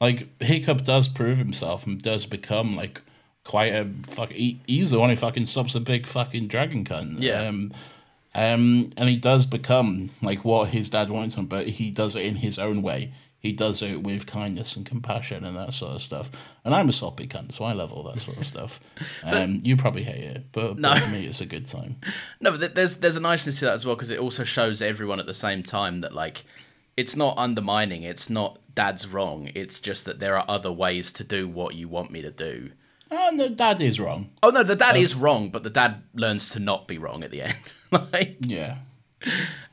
like 0.00 0.40
Hiccup 0.40 0.84
does 0.84 1.08
prove 1.08 1.38
himself 1.38 1.86
and 1.86 2.00
does 2.00 2.24
become 2.24 2.76
like 2.76 3.00
quite 3.44 3.74
a 3.74 3.88
fuck. 4.06 4.30
He, 4.30 4.60
he's 4.66 4.90
the 4.90 5.00
one 5.00 5.10
who 5.10 5.16
fucking 5.16 5.46
stops 5.46 5.74
a 5.74 5.80
big 5.80 6.06
fucking 6.06 6.48
dragon 6.48 6.84
cunt. 6.84 7.16
Yeah. 7.18 7.48
Um, 7.48 7.72
um, 8.34 8.92
and 8.96 9.08
he 9.08 9.16
does 9.16 9.46
become 9.46 10.10
like 10.22 10.44
what 10.44 10.68
his 10.68 10.90
dad 10.90 11.10
wanted 11.10 11.34
him, 11.34 11.46
but 11.46 11.66
he 11.66 11.90
does 11.90 12.14
it 12.14 12.24
in 12.24 12.36
his 12.36 12.58
own 12.58 12.82
way. 12.82 13.12
He 13.40 13.52
does 13.52 13.82
it 13.82 14.02
with 14.02 14.26
kindness 14.26 14.74
and 14.76 14.84
compassion 14.84 15.44
and 15.44 15.56
that 15.56 15.72
sort 15.72 15.92
of 15.94 16.02
stuff. 16.02 16.30
And 16.64 16.74
I'm 16.74 16.88
a 16.88 16.92
soppy 16.92 17.28
cunt, 17.28 17.52
so 17.54 17.64
I 17.64 17.72
love 17.72 17.92
all 17.92 18.02
that 18.04 18.20
sort 18.20 18.36
of 18.38 18.46
stuff. 18.46 18.80
Um, 19.22 19.60
you 19.64 19.76
probably 19.76 20.02
hate 20.02 20.24
it, 20.24 20.46
but, 20.52 20.78
No. 20.78 20.94
but 20.94 21.02
for 21.02 21.08
me, 21.10 21.24
it's 21.26 21.40
a 21.40 21.46
good 21.46 21.66
time. 21.66 21.96
No, 22.40 22.56
but 22.56 22.74
there's 22.74 22.96
there's 22.96 23.16
a 23.16 23.20
niceness 23.20 23.58
to 23.60 23.66
that 23.66 23.74
as 23.74 23.86
well 23.86 23.94
because 23.94 24.10
it 24.10 24.18
also 24.18 24.42
shows 24.44 24.82
everyone 24.82 25.20
at 25.20 25.26
the 25.26 25.34
same 25.34 25.62
time 25.62 26.00
that 26.00 26.12
like 26.14 26.44
it's 26.96 27.14
not 27.14 27.38
undermining. 27.38 28.02
It's 28.02 28.28
not 28.28 28.58
dad's 28.74 29.06
wrong. 29.06 29.50
It's 29.54 29.78
just 29.78 30.04
that 30.06 30.18
there 30.18 30.36
are 30.36 30.44
other 30.48 30.72
ways 30.72 31.12
to 31.12 31.24
do 31.24 31.46
what 31.48 31.74
you 31.76 31.86
want 31.88 32.10
me 32.10 32.22
to 32.22 32.30
do. 32.32 32.70
Oh 33.10 33.30
no, 33.32 33.48
dad 33.48 33.80
is 33.80 34.00
wrong. 34.00 34.30
Oh 34.42 34.50
no, 34.50 34.62
the 34.64 34.74
dad 34.76 34.96
is 34.96 35.14
wrong, 35.14 35.50
but 35.50 35.62
the 35.62 35.70
dad 35.70 36.02
learns 36.14 36.50
to 36.50 36.58
not 36.60 36.88
be 36.88 36.98
wrong 36.98 37.22
at 37.22 37.30
the 37.30 37.42
end. 37.42 37.56
like, 38.12 38.36
Yeah. 38.40 38.78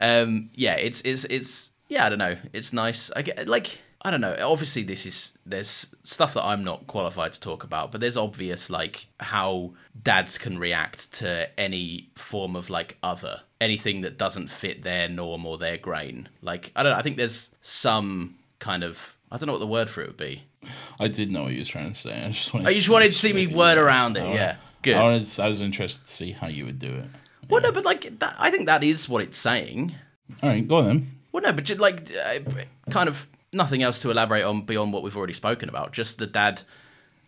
um, 0.01 0.49
yeah, 0.53 0.75
it's 0.75 1.01
it's 1.01 1.25
it's 1.25 1.71
yeah, 1.87 2.05
I 2.05 2.09
don't 2.09 2.19
know. 2.19 2.35
It's 2.53 2.73
nice. 2.73 3.11
I 3.15 3.21
get 3.21 3.47
like 3.47 3.79
I 4.05 4.11
don't 4.11 4.21
know. 4.21 4.35
Obviously, 4.39 4.83
this 4.83 5.05
is 5.05 5.31
there's 5.47 5.87
stuff 6.03 6.35
that 6.35 6.43
I'm 6.43 6.63
not 6.63 6.85
qualified 6.85 7.33
to 7.33 7.39
talk 7.39 7.63
about, 7.63 7.91
but 7.91 8.01
there's 8.01 8.17
obvious 8.17 8.69
like 8.69 9.07
how 9.19 9.73
dads 10.03 10.37
can 10.37 10.59
react 10.59 11.11
to 11.13 11.49
any 11.59 12.09
form 12.15 12.55
of 12.55 12.69
like 12.69 12.97
other 13.01 13.41
anything 13.61 14.01
that 14.01 14.19
doesn't 14.19 14.49
fit 14.49 14.83
their 14.83 15.09
norm 15.09 15.45
or 15.45 15.57
their 15.57 15.77
grain. 15.77 16.29
Like 16.41 16.71
I 16.75 16.83
don't 16.83 16.91
know. 16.91 16.99
I 16.99 17.01
think 17.01 17.17
there's 17.17 17.49
some 17.63 18.35
kind 18.59 18.83
of 18.83 19.15
I 19.31 19.37
don't 19.37 19.47
know 19.47 19.53
what 19.53 19.59
the 19.59 19.67
word 19.67 19.89
for 19.89 20.03
it 20.03 20.07
would 20.07 20.17
be. 20.17 20.43
I 20.99 21.07
did 21.07 21.31
know 21.31 21.43
what 21.43 21.53
you 21.53 21.59
was 21.59 21.67
trying 21.67 21.91
to 21.91 21.99
say. 21.99 22.23
I 22.23 22.29
just 22.29 22.53
wanted. 22.53 22.67
Oh, 22.67 22.69
you 22.69 22.77
just 22.77 22.89
wanted 22.89 23.07
to 23.07 23.13
see 23.13 23.33
me 23.33 23.47
word 23.47 23.79
around 23.79 24.17
it. 24.17 24.33
Yeah, 24.33 24.57
good. 24.83 24.95
I, 24.95 25.01
wanted, 25.03 25.39
I 25.39 25.47
was 25.47 25.61
interested 25.61 26.05
to 26.05 26.13
see 26.13 26.31
how 26.31 26.47
you 26.47 26.65
would 26.65 26.77
do 26.77 26.93
it. 26.93 27.05
Well, 27.49 27.61
no, 27.61 27.71
but 27.71 27.85
like 27.85 28.19
that, 28.19 28.35
I 28.37 28.51
think 28.51 28.67
that 28.67 28.83
is 28.83 29.09
what 29.09 29.23
it's 29.23 29.37
saying. 29.37 29.95
All 30.43 30.49
right, 30.49 30.67
go 30.67 30.77
on 30.77 30.85
then. 30.85 31.14
Well, 31.35 31.43
no, 31.43 31.51
but 31.51 31.65
ju- 31.65 31.75
like, 31.75 32.09
uh, 32.15 32.39
kind 32.89 33.09
of 33.09 33.27
nothing 33.51 33.83
else 33.83 34.01
to 34.03 34.09
elaborate 34.09 34.43
on 34.43 34.61
beyond 34.61 34.93
what 34.93 35.03
we've 35.03 35.17
already 35.17 35.33
spoken 35.33 35.67
about. 35.67 35.91
Just 35.91 36.17
the 36.17 36.27
dad 36.27 36.61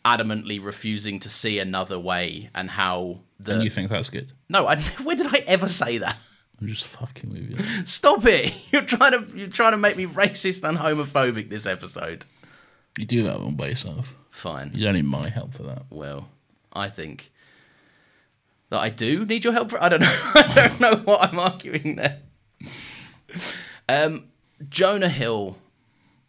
adamantly 0.06 0.64
refusing 0.64 1.20
to 1.20 1.30
see 1.30 1.60
another 1.60 2.00
way, 2.00 2.50
and 2.56 2.70
how 2.70 3.20
the 3.38 3.56
And 3.56 3.64
you 3.64 3.70
think 3.70 3.90
that's 3.92 4.10
good? 4.10 4.32
no, 4.48 4.66
I, 4.66 4.80
when 5.04 5.18
did 5.18 5.28
I 5.28 5.44
ever 5.46 5.68
say 5.68 5.98
that? 5.98 6.16
I'm 6.62 6.68
just 6.70 6.88
fucking 6.88 7.32
with 7.32 7.50
you. 7.50 7.58
Stop 7.86 8.26
it! 8.26 8.54
You're 8.72 8.84
trying 8.86 9.12
to 9.12 9.38
you're 9.38 9.50
trying 9.50 9.74
to 9.74 9.78
make 9.78 9.98
me 9.98 10.06
racist 10.06 10.64
and 10.64 10.78
homophobic 10.78 11.50
this 11.50 11.66
episode. 11.66 12.24
You 12.98 13.04
do 13.04 13.24
that 13.24 13.42
one 13.42 13.56
by 13.56 13.68
yourself. 13.68 14.16
Fine. 14.32 14.72
You 14.74 14.86
don't 14.86 14.94
need 14.94 15.04
my 15.04 15.28
help 15.28 15.54
for 15.54 15.64
that. 15.64 15.84
Well, 15.90 16.30
I 16.72 16.88
think 16.90 17.34
that 18.70 18.80
I 18.80 18.90
do 18.90 19.26
need 19.26 19.44
your 19.44 19.52
help. 19.52 19.70
For, 19.72 19.84
I 19.84 19.90
don't 19.90 20.00
know. 20.00 20.18
I 20.34 20.52
don't 20.56 20.80
know 20.80 20.96
what 21.04 21.28
I'm 21.30 21.38
arguing 21.40 21.98
there. 21.98 22.20
Um, 23.90 24.28
Jonah 24.70 25.10
Hill 25.10 25.58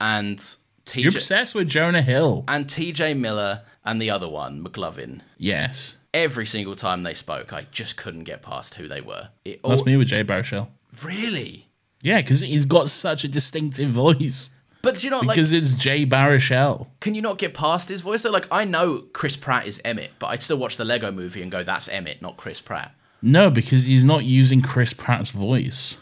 and 0.01 0.39
TJ 0.87 1.03
You're 1.03 1.13
obsessed 1.13 1.55
with 1.55 1.69
Jonah 1.69 2.03
Hill. 2.03 2.45
and 2.49 2.67
TJ 2.67 3.17
Miller 3.19 3.63
and 3.85 4.01
the 4.01 4.11
other 4.11 4.29
one, 4.29 4.65
McLovin. 4.65 5.21
Yes. 5.39 5.95
Every 6.15 6.47
single 6.47 6.75
time 6.75 7.03
they 7.03 7.15
spoke, 7.15 7.53
I 7.53 7.67
just 7.71 7.97
couldn't 7.97 8.25
get 8.25 8.43
past 8.43 8.75
who 8.75 8.89
they 8.89 9.01
were. 9.01 9.29
It 9.45 9.61
all, 9.63 9.71
That's 9.71 9.85
me 9.85 9.97
with 9.97 10.09
Jay 10.09 10.25
Baruchel. 10.25 10.69
Really? 11.05 11.69
Yeah, 12.03 12.21
because 12.23 12.41
he's 12.41 12.65
got 12.65 12.91
such 12.91 13.25
a 13.25 13.29
distinctive 13.29 13.91
voice. 13.91 14.51
But 14.81 14.99
do 14.99 15.07
you 15.07 15.11
know, 15.11 15.19
like, 15.19 15.35
Because 15.37 15.53
it's 15.53 15.75
Jay 15.75 16.07
Baruchel. 16.07 16.87
can 17.01 17.15
you 17.15 17.21
not 17.21 17.37
get 17.39 17.53
past 17.53 17.89
his 17.89 18.01
voice? 18.01 18.23
So, 18.23 18.31
like, 18.31 18.47
I 18.51 18.65
know 18.65 19.01
Chris 19.13 19.37
Pratt 19.37 19.67
is 19.67 19.81
Emmett, 19.85 20.13
but 20.21 20.29
I'd 20.29 20.43
still 20.43 20.57
watch 20.57 20.77
the 20.77 20.85
Lego 20.85 21.11
movie 21.11 21.43
and 21.43 21.51
go, 21.51 21.65
that's 21.65 21.89
Emmett, 21.89 22.23
not 22.23 22.37
Chris 22.37 22.61
Pratt. 22.61 22.95
No, 23.21 23.51
because 23.51 23.87
he's 23.87 24.05
not 24.05 24.25
using 24.25 24.63
Chris 24.63 24.93
Pratt's 24.93 25.31
voice. 25.31 25.99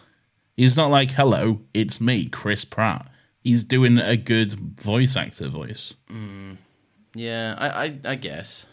He's 0.57 0.77
not 0.77 0.91
like, 0.91 1.11
hello, 1.11 1.61
it's 1.75 2.01
me, 2.01 2.27
Chris 2.27 2.65
Pratt. 2.65 3.09
He's 3.43 3.63
doing 3.63 3.99
a 3.99 4.17
good 4.17 4.53
voice 4.81 5.17
actor 5.17 5.49
voice. 5.49 5.95
Mm. 6.11 6.57
Yeah, 7.15 7.55
I, 7.59 7.85
I, 7.85 7.99
I 8.05 8.15
guess. 8.15 8.67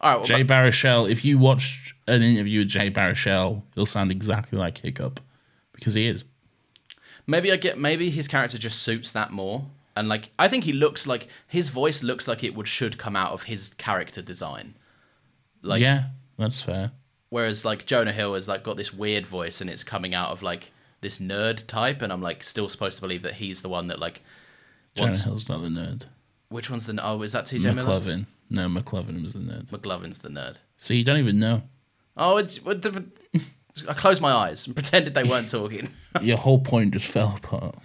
All 0.00 0.10
right, 0.10 0.16
well, 0.16 0.24
Jay 0.24 0.44
Baruchel, 0.44 1.10
if 1.10 1.24
you 1.24 1.38
watched 1.38 1.94
an 2.06 2.22
interview 2.22 2.60
with 2.60 2.68
Jay 2.68 2.90
Baruchel, 2.90 3.62
he'll 3.74 3.86
sound 3.86 4.10
exactly 4.10 4.58
like 4.58 4.78
Hiccup. 4.78 5.20
Because 5.72 5.94
he 5.94 6.06
is. 6.06 6.24
Maybe 7.26 7.50
I 7.52 7.56
get 7.56 7.78
maybe 7.78 8.10
his 8.10 8.28
character 8.28 8.58
just 8.58 8.82
suits 8.82 9.12
that 9.12 9.30
more. 9.30 9.64
And 9.96 10.08
like 10.08 10.30
I 10.38 10.48
think 10.48 10.64
he 10.64 10.72
looks 10.72 11.06
like 11.06 11.28
his 11.48 11.68
voice 11.68 12.02
looks 12.02 12.28
like 12.28 12.44
it 12.44 12.54
would 12.54 12.68
should 12.68 12.98
come 12.98 13.16
out 13.16 13.32
of 13.32 13.44
his 13.44 13.74
character 13.74 14.20
design. 14.22 14.74
Like 15.62 15.80
yeah, 15.80 16.04
that's 16.38 16.60
fair. 16.60 16.92
whereas 17.30 17.64
like 17.64 17.86
Jonah 17.86 18.12
Hill 18.12 18.34
has 18.34 18.48
like 18.48 18.62
got 18.62 18.76
this 18.76 18.92
weird 18.92 19.26
voice 19.26 19.60
and 19.60 19.70
it's 19.70 19.84
coming 19.84 20.14
out 20.14 20.30
of 20.30 20.42
like 20.42 20.70
this 21.00 21.18
nerd 21.18 21.66
type 21.66 22.02
and 22.02 22.12
I'm 22.12 22.22
like 22.22 22.42
still 22.42 22.68
supposed 22.68 22.96
to 22.96 23.00
believe 23.02 23.22
that 23.22 23.34
he's 23.34 23.62
the 23.62 23.68
one 23.68 23.86
that 23.88 23.98
like 23.98 24.22
Jonah 24.94 25.08
wants 25.10 25.24
Hill's 25.24 25.48
not 25.48 25.62
the 25.62 25.68
nerd. 25.68 26.06
which 26.48 26.70
one's 26.70 26.86
the 26.86 26.98
oh 27.02 27.22
is 27.22 27.32
that 27.32 27.44
TJ 27.44 27.74
Miller? 27.74 28.26
No, 28.50 28.66
McLovin 28.68 29.22
was 29.22 29.34
the 29.34 29.38
nerd. 29.38 29.70
McLovin's 29.70 30.18
the 30.18 30.28
nerd. 30.28 30.56
So 30.76 30.92
you 30.92 31.04
don't 31.04 31.18
even 31.18 31.38
know. 31.38 31.62
Oh, 32.16 32.36
it's, 32.38 32.62
what 32.64 32.82
the, 32.82 33.04
I 33.88 33.94
closed 33.94 34.20
my 34.20 34.32
eyes 34.32 34.66
and 34.66 34.74
pretended 34.74 35.14
they 35.14 35.22
weren't 35.22 35.48
talking. 35.48 35.90
Your 36.20 36.36
whole 36.36 36.58
point 36.58 36.92
just 36.92 37.06
fell 37.06 37.36
apart. 37.36 37.76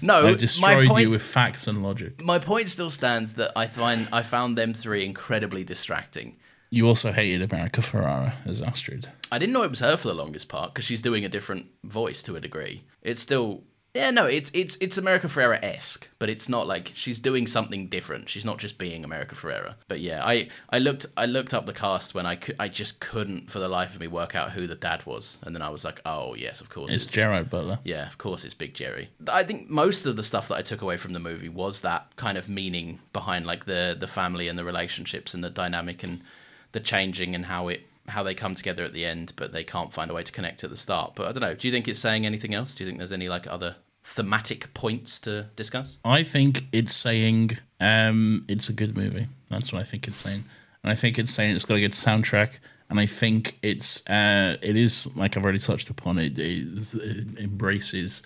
no, 0.00 0.18
I 0.18 0.22
my 0.22 0.34
destroyed 0.34 0.88
point, 0.88 1.02
you 1.02 1.10
with 1.10 1.22
facts 1.22 1.66
and 1.66 1.82
logic. 1.82 2.24
my 2.24 2.38
point 2.38 2.70
still 2.70 2.90
stands 2.90 3.34
that 3.34 3.52
I 3.54 3.66
find 3.66 4.08
I 4.12 4.22
found 4.22 4.56
them 4.56 4.72
three 4.72 5.04
incredibly 5.04 5.64
distracting. 5.64 6.36
You 6.70 6.86
also 6.86 7.12
hated 7.12 7.50
America 7.50 7.80
Ferrera 7.80 8.34
as 8.44 8.60
Astrid. 8.60 9.08
I 9.32 9.38
didn't 9.38 9.52
know 9.52 9.62
it 9.62 9.70
was 9.70 9.80
her 9.80 9.96
for 9.96 10.08
the 10.08 10.14
longest 10.14 10.48
part 10.48 10.74
because 10.74 10.84
she's 10.84 11.02
doing 11.02 11.24
a 11.24 11.28
different 11.28 11.66
voice 11.84 12.22
to 12.24 12.36
a 12.36 12.40
degree. 12.40 12.84
It's 13.02 13.20
still, 13.20 13.62
Yeah, 13.94 14.10
no, 14.10 14.26
it's 14.26 14.50
it's 14.52 14.76
it's 14.80 14.98
America 14.98 15.28
Ferrera 15.28 15.58
esque, 15.64 16.06
but 16.18 16.28
it's 16.28 16.46
not 16.46 16.66
like 16.66 16.92
she's 16.94 17.20
doing 17.20 17.46
something 17.46 17.88
different. 17.88 18.28
She's 18.28 18.44
not 18.44 18.58
just 18.58 18.76
being 18.76 19.02
America 19.02 19.34
Ferrera. 19.34 19.74
But 19.88 20.00
yeah, 20.00 20.22
I, 20.24 20.48
I 20.68 20.78
looked 20.78 21.06
I 21.16 21.24
looked 21.24 21.54
up 21.54 21.64
the 21.64 21.72
cast 21.72 22.14
when 22.14 22.26
I 22.26 22.36
could, 22.36 22.56
I 22.60 22.68
just 22.68 23.00
couldn't 23.00 23.50
for 23.50 23.60
the 23.60 23.68
life 23.68 23.94
of 23.94 24.00
me 24.00 24.06
work 24.06 24.34
out 24.34 24.52
who 24.52 24.66
the 24.66 24.74
dad 24.74 25.06
was, 25.06 25.38
and 25.44 25.54
then 25.54 25.62
I 25.62 25.70
was 25.70 25.84
like, 25.86 26.02
oh 26.04 26.34
yes, 26.34 26.60
of 26.60 26.68
course 26.68 26.92
It's 26.92 27.06
Gerard 27.06 27.48
Butler. 27.48 27.78
yeah, 27.84 28.06
of 28.06 28.18
course 28.18 28.44
it's 28.44 28.54
Big 28.54 28.74
Jerry. 28.74 29.08
I 29.26 29.42
think 29.42 29.70
most 29.70 30.04
of 30.04 30.16
the 30.16 30.22
stuff 30.22 30.48
that 30.48 30.56
I 30.56 30.62
took 30.62 30.82
away 30.82 30.98
from 30.98 31.14
the 31.14 31.18
movie 31.20 31.48
was 31.48 31.80
that 31.80 32.14
kind 32.16 32.36
of 32.36 32.46
meaning 32.50 33.00
behind 33.14 33.46
like 33.46 33.64
the 33.64 33.96
the 33.98 34.06
family 34.06 34.48
and 34.48 34.58
the 34.58 34.64
relationships 34.66 35.32
and 35.32 35.42
the 35.42 35.50
dynamic 35.50 36.02
and 36.02 36.20
the 36.72 36.80
changing 36.80 37.34
and 37.34 37.44
how 37.44 37.68
it 37.68 37.82
how 38.08 38.22
they 38.22 38.34
come 38.34 38.54
together 38.54 38.84
at 38.84 38.94
the 38.94 39.04
end, 39.04 39.34
but 39.36 39.52
they 39.52 39.62
can't 39.62 39.92
find 39.92 40.10
a 40.10 40.14
way 40.14 40.22
to 40.22 40.32
connect 40.32 40.64
at 40.64 40.70
the 40.70 40.76
start. 40.76 41.12
But 41.14 41.28
I 41.28 41.32
don't 41.32 41.42
know. 41.42 41.54
Do 41.54 41.68
you 41.68 41.72
think 41.72 41.88
it's 41.88 41.98
saying 41.98 42.24
anything 42.24 42.54
else? 42.54 42.74
Do 42.74 42.82
you 42.82 42.88
think 42.88 42.98
there's 42.98 43.12
any 43.12 43.28
like 43.28 43.46
other 43.46 43.76
thematic 44.04 44.72
points 44.74 45.18
to 45.20 45.46
discuss? 45.56 45.98
I 46.04 46.22
think 46.22 46.64
it's 46.72 46.96
saying 46.96 47.58
um, 47.80 48.44
it's 48.48 48.68
a 48.68 48.72
good 48.72 48.96
movie. 48.96 49.28
That's 49.50 49.72
what 49.72 49.80
I 49.80 49.84
think 49.84 50.08
it's 50.08 50.18
saying, 50.18 50.44
and 50.82 50.90
I 50.90 50.94
think 50.94 51.18
it's 51.18 51.32
saying 51.32 51.54
it's 51.54 51.64
got 51.64 51.76
a 51.76 51.80
good 51.80 51.92
soundtrack. 51.92 52.58
And 52.90 52.98
I 52.98 53.04
think 53.04 53.58
it's 53.60 54.06
uh, 54.08 54.56
it 54.62 54.74
is 54.74 55.08
like 55.14 55.36
I've 55.36 55.44
already 55.44 55.58
touched 55.58 55.90
upon. 55.90 56.18
It, 56.18 56.38
it, 56.38 56.94
it 56.94 57.38
embraces 57.38 58.22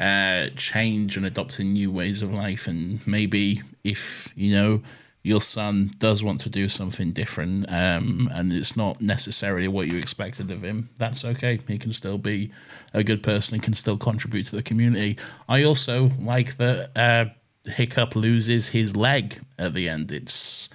uh, 0.00 0.48
change 0.56 1.16
and 1.16 1.24
adopting 1.24 1.72
new 1.72 1.92
ways 1.92 2.22
of 2.22 2.32
life. 2.32 2.66
And 2.66 3.06
maybe 3.06 3.62
if 3.84 4.32
you 4.34 4.54
know 4.54 4.82
your 5.22 5.40
son 5.40 5.94
does 5.98 6.22
want 6.22 6.40
to 6.40 6.50
do 6.50 6.68
something 6.68 7.12
different, 7.12 7.66
um, 7.68 8.30
and 8.32 8.52
it's 8.52 8.76
not 8.76 9.00
necessarily 9.00 9.68
what 9.68 9.86
you 9.86 9.98
expected 9.98 10.50
of 10.50 10.62
him, 10.62 10.88
that's 10.96 11.24
okay. 11.24 11.60
He 11.68 11.78
can 11.78 11.92
still 11.92 12.18
be 12.18 12.52
a 12.94 13.04
good 13.04 13.22
person 13.22 13.54
and 13.54 13.62
can 13.62 13.74
still 13.74 13.98
contribute 13.98 14.46
to 14.46 14.56
the 14.56 14.62
community. 14.62 15.18
I 15.48 15.62
also 15.64 16.10
like 16.20 16.56
that 16.56 16.90
uh, 16.96 17.26
Hiccup 17.70 18.16
loses 18.16 18.68
his 18.68 18.96
leg 18.96 19.40
at 19.58 19.74
the 19.74 19.88
end. 19.88 20.10
It's 20.10 20.68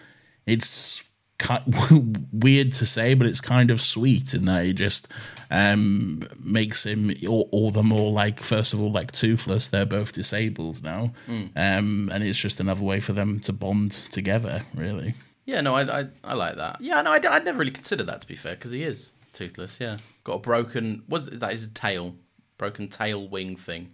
it's 0.46 1.04
weird 2.32 2.72
to 2.74 2.86
say, 2.86 3.14
but 3.14 3.28
it's 3.28 3.42
kind 3.42 3.70
of 3.72 3.82
sweet 3.82 4.34
in 4.34 4.46
that 4.46 4.66
it 4.66 4.74
just 4.74 5.12
um, 5.52 6.28
makes 6.44 6.86
him 6.86 7.14
all, 7.28 7.50
all 7.52 7.72
the 7.72 7.84
more 7.84 8.12
like, 8.12 8.40
first 8.40 8.74
of 8.74 8.82
all, 8.82 8.92
like 8.92 9.12
toothless. 9.12 9.68
They're 9.68 9.86
both 9.86 10.14
disabled 10.14 10.84
now, 10.84 11.12
um, 11.28 12.10
and 12.14 12.24
it's 12.24 12.40
just 12.40 12.60
another 12.60 12.84
way 12.84 13.00
for 13.00 13.14
them 13.14 13.40
to 13.42 13.54
bond 13.54 13.92
together. 14.10 14.64
Really, 14.76 15.14
Yeah, 15.46 15.62
no, 15.62 15.76
I 15.76 16.02
I, 16.02 16.08
I 16.24 16.34
like 16.34 16.56
that. 16.56 16.82
Yeah, 16.82 17.02
no, 17.02 17.12
I 17.12 17.20
would 17.20 17.46
never 17.46 17.60
really 17.60 17.72
considered 17.72 18.08
that 18.08 18.22
to 18.22 18.28
be 18.28 18.36
fair 18.36 18.56
because 18.56 18.72
he 18.72 18.84
is 18.84 19.12
toothless. 19.34 19.80
Yeah, 19.80 19.98
got 20.24 20.34
a 20.34 20.40
broken. 20.40 21.04
Was 21.10 21.28
that 21.28 21.52
his 21.52 21.68
tail? 21.70 22.16
Broken 22.58 22.88
tail 22.88 23.28
wing 23.28 23.58
thing. 23.58 23.92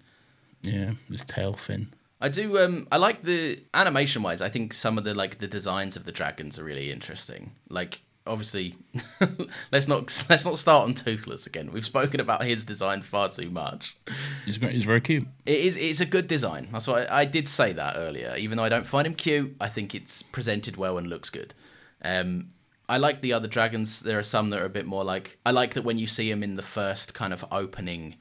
yeah, 0.61 0.91
his 1.09 1.25
tail 1.25 1.53
fin. 1.53 1.91
I 2.21 2.29
do. 2.29 2.59
Um, 2.59 2.87
I 2.91 2.97
like 2.97 3.23
the 3.23 3.59
animation 3.73 4.21
wise. 4.21 4.41
I 4.41 4.49
think 4.49 4.73
some 4.73 4.97
of 4.97 5.03
the 5.03 5.15
like 5.15 5.39
the 5.39 5.47
designs 5.47 5.95
of 5.95 6.05
the 6.05 6.11
dragons 6.11 6.59
are 6.59 6.63
really 6.63 6.91
interesting. 6.91 7.51
Like, 7.67 8.01
obviously, 8.27 8.75
let's 9.71 9.87
not 9.87 10.23
let's 10.29 10.45
not 10.45 10.59
start 10.59 10.87
on 10.87 10.93
Toothless 10.93 11.47
again. 11.47 11.71
We've 11.71 11.85
spoken 11.85 12.19
about 12.19 12.43
his 12.43 12.63
design 12.63 13.01
far 13.01 13.29
too 13.29 13.49
much. 13.49 13.97
He's 14.45 14.59
great. 14.59 14.73
He's 14.73 14.85
very 14.85 15.01
cute. 15.01 15.27
It 15.47 15.57
is. 15.57 15.75
It's 15.75 15.99
a 15.99 16.05
good 16.05 16.27
design. 16.27 16.69
That's 16.71 16.87
why 16.87 17.03
I, 17.03 17.21
I 17.21 17.25
did 17.25 17.47
say 17.47 17.73
that 17.73 17.95
earlier. 17.97 18.35
Even 18.37 18.57
though 18.57 18.63
I 18.63 18.69
don't 18.69 18.87
find 18.87 19.07
him 19.07 19.15
cute, 19.15 19.55
I 19.59 19.67
think 19.67 19.95
it's 19.95 20.21
presented 20.21 20.77
well 20.77 20.99
and 20.99 21.07
looks 21.07 21.31
good. 21.31 21.55
Um, 22.03 22.51
I 22.87 22.97
like 22.97 23.21
the 23.21 23.33
other 23.33 23.47
dragons. 23.47 24.01
There 24.01 24.19
are 24.19 24.23
some 24.23 24.51
that 24.51 24.59
are 24.59 24.65
a 24.65 24.69
bit 24.69 24.85
more 24.85 25.03
like. 25.03 25.39
I 25.43 25.51
like 25.51 25.73
that 25.73 25.83
when 25.83 25.97
you 25.97 26.05
see 26.05 26.29
him 26.29 26.43
in 26.43 26.55
the 26.55 26.61
first 26.61 27.15
kind 27.15 27.33
of 27.33 27.43
opening, 27.51 28.17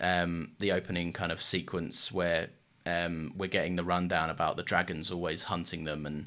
um, 0.00 0.52
the 0.58 0.72
opening 0.72 1.12
kind 1.12 1.30
of 1.30 1.40
sequence 1.40 2.10
where 2.10 2.48
um, 2.86 3.32
we're 3.36 3.48
getting 3.48 3.76
the 3.76 3.84
rundown 3.84 4.30
about 4.30 4.56
the 4.56 4.62
dragons 4.62 5.10
always 5.10 5.44
hunting 5.44 5.84
them 5.84 6.06
and 6.06 6.26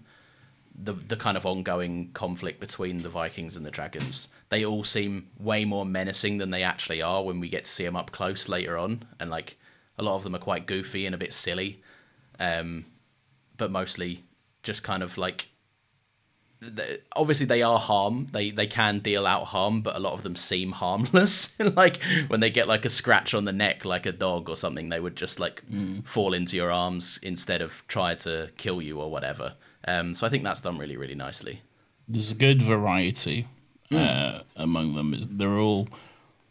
the 0.78 0.94
the 0.94 1.16
kind 1.16 1.38
of 1.38 1.46
ongoing 1.46 2.12
conflict 2.14 2.60
between 2.60 3.02
the 3.02 3.10
Vikings 3.10 3.58
and 3.58 3.66
the 3.66 3.72
dragons. 3.72 4.28
They 4.50 4.66
all 4.66 4.84
seem 4.84 5.30
way 5.40 5.66
more 5.66 5.86
menacing 5.86 6.38
than 6.38 6.52
they 6.52 6.64
actually 6.64 7.02
are 7.02 7.24
when 7.24 7.40
we 7.40 7.50
get 7.50 7.66
to 7.66 7.72
see 7.72 7.84
them 7.84 7.96
up 7.96 8.12
close 8.12 8.48
later 8.48 8.78
on, 8.78 9.04
and 9.20 9.30
like 9.30 9.58
a 9.98 10.04
lot 10.04 10.16
of 10.16 10.24
them 10.24 10.36
are 10.36 10.40
quite 10.40 10.68
goofy 10.68 11.06
and 11.06 11.16
a 11.16 11.18
bit 11.18 11.34
silly, 11.34 11.82
um, 12.40 12.86
but 13.58 13.72
mostly 13.72 14.24
just 14.64 14.84
kind 14.84 15.04
of 15.04 15.18
like. 15.18 15.50
Obviously, 17.16 17.46
they 17.46 17.62
are 17.62 17.80
harm. 17.80 18.28
They 18.32 18.52
they 18.52 18.68
can 18.68 19.00
deal 19.00 19.26
out 19.28 19.46
harm, 19.46 19.82
but 19.82 19.96
a 19.96 20.00
lot 20.00 20.14
of 20.14 20.24
them 20.24 20.36
seem 20.36 20.72
harmless. 20.72 21.54
like 21.76 22.00
when 22.28 22.40
they 22.40 22.50
get 22.50 22.68
like 22.68 22.86
a 22.86 22.90
scratch 22.90 23.34
on 23.34 23.46
the 23.46 23.54
neck, 23.54 23.86
like 23.86 24.06
a 24.06 24.12
dog 24.12 24.50
or 24.50 24.56
something, 24.56 24.90
they 24.90 25.00
would 25.00 25.16
just 25.16 25.40
like 25.40 25.62
fall 26.06 26.34
into 26.34 26.56
your 26.56 26.72
arms 26.72 27.20
instead 27.22 27.62
of 27.62 27.84
try 27.88 28.16
to 28.16 28.50
kill 28.58 28.82
you 28.82 29.00
or 29.00 29.12
whatever. 29.12 29.54
Um, 29.88 30.16
so 30.16 30.26
I 30.26 30.30
think 30.30 30.44
that's 30.44 30.62
done 30.62 30.78
really 30.78 30.98
really 30.98 31.16
nicely. 31.16 31.62
there's 32.08 32.32
a 32.32 32.36
good 32.36 32.62
variety 32.62 33.48
uh, 33.92 34.40
among 34.56 34.96
them. 34.96 35.16
They're 35.38 35.60
all 35.60 35.88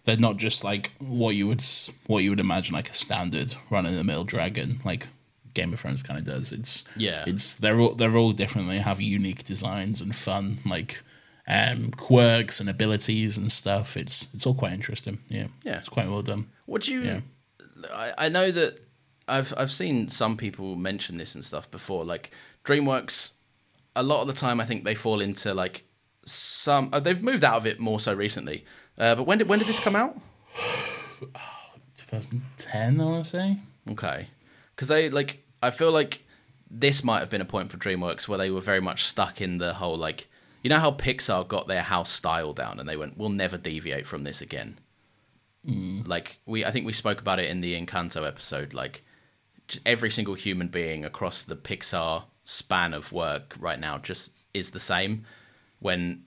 they're 0.04 0.16
not 0.16 0.36
just 0.36 0.62
like 0.64 0.92
what 1.00 1.34
you 1.34 1.46
would 1.48 1.64
what 2.07 2.20
you 2.22 2.30
would 2.30 2.40
imagine 2.40 2.74
like 2.74 2.88
a 2.90 2.94
standard 2.94 3.54
run 3.70 3.86
of 3.86 3.94
the 3.94 4.04
mill 4.04 4.22
dragon 4.24 4.80
like 4.84 5.09
Game 5.57 5.72
of 5.72 5.80
Thrones 5.80 6.02
kind 6.02 6.18
of 6.18 6.24
does. 6.24 6.52
It's 6.52 6.84
Yeah. 6.96 7.24
It's 7.26 7.57
they're 7.57 7.80
all 7.80 7.94
they're 7.94 8.16
all 8.16 8.32
different. 8.32 8.68
They 8.68 8.78
have 8.78 9.00
unique 9.00 9.42
designs 9.44 10.00
and 10.00 10.14
fun 10.14 10.59
like 10.64 11.02
um, 11.48 11.90
quirks 11.92 12.61
and 12.61 12.68
abilities 12.68 13.36
and 13.36 13.50
stuff. 13.50 13.96
It's 13.96 14.28
it's 14.34 14.46
all 14.46 14.54
quite 14.54 14.72
interesting. 14.72 15.18
Yeah. 15.28 15.48
Yeah. 15.64 15.78
It's 15.78 15.88
quite 15.88 16.09
well 16.09 16.22
done. 16.22 16.48
What 16.66 16.82
do 16.82 16.92
you? 16.92 17.02
Yeah. 17.02 17.20
I, 17.92 18.26
I 18.26 18.28
know 18.28 18.50
that 18.52 18.78
I've 19.26 19.52
I've 19.57 19.72
seen 19.72 20.09
some 20.09 20.36
people 20.36 20.76
mention 20.76 21.16
this 21.18 21.34
and 21.34 21.44
stuff 21.44 21.70
before. 21.70 22.04
Like 22.04 22.30
DreamWorks, 22.64 23.32
a 23.96 24.02
lot 24.02 24.20
of 24.20 24.26
the 24.28 24.32
time 24.34 24.61
I 24.61 24.64
think 24.66 24.84
they 24.84 24.94
fall 24.94 25.20
into 25.20 25.52
like 25.54 25.84
some. 26.24 26.90
Uh, 26.92 27.00
they've 27.00 27.22
moved 27.22 27.44
out 27.44 27.57
of 27.57 27.66
it 27.66 27.80
more 27.80 27.98
so 27.98 28.14
recently. 28.14 28.64
Uh, 28.98 29.14
but 29.14 29.24
when 29.24 29.38
did 29.38 29.48
when 29.48 29.59
did 29.59 29.68
this 29.68 29.80
come 29.80 29.96
out? 29.96 30.18
2010, 31.96 33.00
I 33.00 33.04
want 33.04 33.24
to 33.24 33.30
say. 33.30 33.59
Okay, 33.90 34.28
because 34.74 34.88
they 34.88 35.11
like 35.11 35.42
I 35.62 35.70
feel 35.70 35.90
like 35.90 36.22
this 36.70 37.04
might 37.04 37.20
have 37.20 37.30
been 37.30 37.40
a 37.40 37.46
point 37.46 37.70
for 37.70 37.78
DreamWorks 37.78 38.28
where 38.28 38.38
they 38.38 38.50
were 38.50 38.61
very 38.61 38.80
much 38.80 39.04
stuck 39.04 39.40
in 39.40 39.59
the 39.59 39.74
whole 39.74 39.96
like 39.96 40.28
you 40.62 40.70
know 40.70 40.80
how 40.80 40.90
Pixar 40.90 41.46
got 41.46 41.68
their 41.68 41.82
house 41.82 42.11
style 42.11 42.52
down 42.52 42.80
and 42.80 42.88
they 42.88 42.96
went 42.96 43.16
we'll 43.16 43.28
never 43.28 43.57
deviate 43.57 44.07
from 44.07 44.24
this 44.24 44.40
again. 44.40 44.78
Like 46.07 46.38
we 46.46 46.64
I 46.64 46.70
think 46.70 46.86
we 46.86 46.92
spoke 46.92 47.20
about 47.20 47.38
it 47.38 47.50
in 47.50 47.61
the 47.61 47.80
Encanto 47.80 48.26
episode 48.26 48.74
like 48.74 49.04
every 49.84 50.11
single 50.11 50.34
human 50.34 50.68
being 50.68 51.04
across 51.04 51.44
the 51.44 51.57
Pixar 51.57 52.24
span 52.44 52.94
of 52.94 53.11
work 53.12 53.57
right 53.59 53.80
now 53.80 53.98
just 53.98 54.32
is 54.54 54.70
the 54.70 54.80
same 54.80 55.24
when 55.80 56.24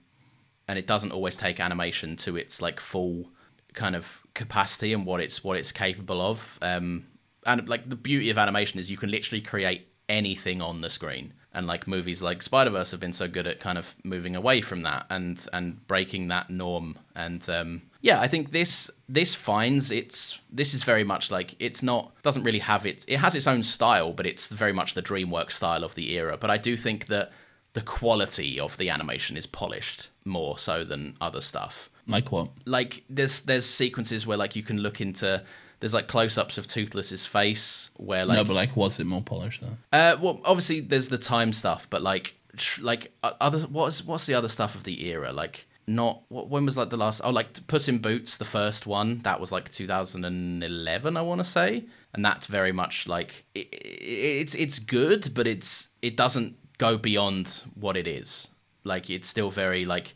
and 0.68 0.78
it 0.78 0.86
doesn't 0.86 1.12
always 1.12 1.36
take 1.36 1.58
animation 1.58 2.16
to 2.16 2.36
its 2.36 2.62
like 2.62 2.78
full 2.78 3.28
kind 3.74 3.96
of 3.96 4.20
capacity 4.34 4.92
and 4.92 5.06
what 5.06 5.20
it's 5.20 5.42
what 5.42 5.56
it's 5.56 5.72
capable 5.72 6.20
of 6.20 6.58
um 6.62 7.06
and 7.46 7.68
like 7.68 7.88
the 7.88 7.96
beauty 7.96 8.30
of 8.30 8.38
animation 8.38 8.80
is 8.80 8.90
you 8.90 8.96
can 8.96 9.10
literally 9.10 9.40
create 9.40 9.88
anything 10.08 10.60
on 10.60 10.80
the 10.80 10.90
screen. 10.90 11.32
And 11.52 11.66
like 11.66 11.88
movies 11.88 12.22
like 12.22 12.42
spider-verse 12.42 12.92
have 12.92 13.00
been 13.00 13.12
so 13.12 13.26
good 13.26 13.46
at 13.48 13.58
kind 13.58 13.76
of 13.76 13.96
moving 14.04 14.36
away 14.36 14.60
from 14.60 14.82
that 14.82 15.06
and 15.10 15.44
and 15.52 15.84
breaking 15.88 16.28
that 16.28 16.48
norm. 16.48 16.96
And 17.16 17.48
um 17.48 17.82
yeah 18.02 18.20
i 18.20 18.28
think 18.28 18.50
this 18.50 18.90
this 19.08 19.34
finds 19.34 19.90
it's 19.90 20.40
this 20.50 20.72
is 20.74 20.84
very 20.84 21.04
much 21.04 21.30
like 21.30 21.54
it's 21.58 21.82
not 21.82 22.14
doesn't 22.22 22.44
really 22.44 22.60
have 22.60 22.86
it 22.86 23.04
it 23.08 23.18
has 23.18 23.34
its 23.34 23.46
own 23.46 23.62
style 23.62 24.14
but 24.14 24.26
it's 24.26 24.46
very 24.48 24.72
much 24.72 24.94
the 24.94 25.02
dreamworks 25.02 25.52
style 25.52 25.84
of 25.84 25.94
the 25.96 26.12
era. 26.12 26.36
But 26.36 26.50
i 26.50 26.56
do 26.56 26.76
think 26.76 27.06
that 27.06 27.32
the 27.72 27.82
quality 27.82 28.58
of 28.58 28.76
the 28.78 28.90
animation 28.90 29.36
is 29.36 29.46
polished 29.46 30.08
more 30.24 30.58
so 30.58 30.82
than 30.84 31.16
other 31.20 31.40
stuff. 31.40 31.88
Like 32.06 32.32
what? 32.32 32.48
like 32.64 33.04
there's 33.08 33.42
there's 33.42 33.66
sequences 33.66 34.26
where 34.26 34.36
like 34.36 34.56
you 34.56 34.62
can 34.62 34.78
look 34.78 35.00
into 35.00 35.42
there's 35.80 35.94
like 35.94 36.08
close-ups 36.08 36.58
of 36.58 36.66
toothless's 36.66 37.26
face 37.26 37.90
where 37.96 38.24
like 38.24 38.36
no, 38.36 38.44
but 38.44 38.54
like, 38.54 38.76
was 38.76 39.00
it 39.00 39.04
more 39.04 39.22
polished 39.22 39.62
though? 39.62 39.76
uh 39.92 40.16
well 40.20 40.40
obviously 40.44 40.80
there's 40.80 41.08
the 41.08 41.18
time 41.18 41.52
stuff 41.52 41.88
but 41.90 42.02
like 42.02 42.34
tr- 42.56 42.82
like 42.82 43.12
uh, 43.22 43.32
other 43.40 43.60
what's 43.60 44.04
what's 44.04 44.26
the 44.26 44.34
other 44.34 44.48
stuff 44.48 44.74
of 44.74 44.84
the 44.84 45.06
era? 45.06 45.32
Like 45.32 45.66
not 45.86 46.22
what 46.28 46.48
when 46.48 46.64
was 46.64 46.76
like 46.76 46.90
the 46.90 46.96
last 46.96 47.20
oh 47.24 47.30
like 47.30 47.66
Puss 47.66 47.88
in 47.88 47.98
Boots 47.98 48.36
the 48.36 48.44
first 48.44 48.86
one 48.86 49.18
that 49.20 49.40
was 49.40 49.50
like 49.50 49.70
2011 49.70 51.16
I 51.16 51.22
want 51.22 51.38
to 51.40 51.44
say. 51.44 51.84
And 52.12 52.24
that's 52.24 52.46
very 52.46 52.72
much 52.72 53.06
like 53.06 53.44
it, 53.54 53.68
it, 53.72 54.02
it's 54.02 54.54
it's 54.54 54.78
good 54.78 55.32
but 55.34 55.46
it's 55.46 55.88
it 56.02 56.16
doesn't 56.16 56.56
go 56.78 56.96
beyond 56.96 57.62
what 57.74 57.96
it 57.96 58.06
is. 58.06 58.48
Like 58.84 59.10
it's 59.10 59.28
still 59.28 59.50
very 59.50 59.84
like 59.84 60.14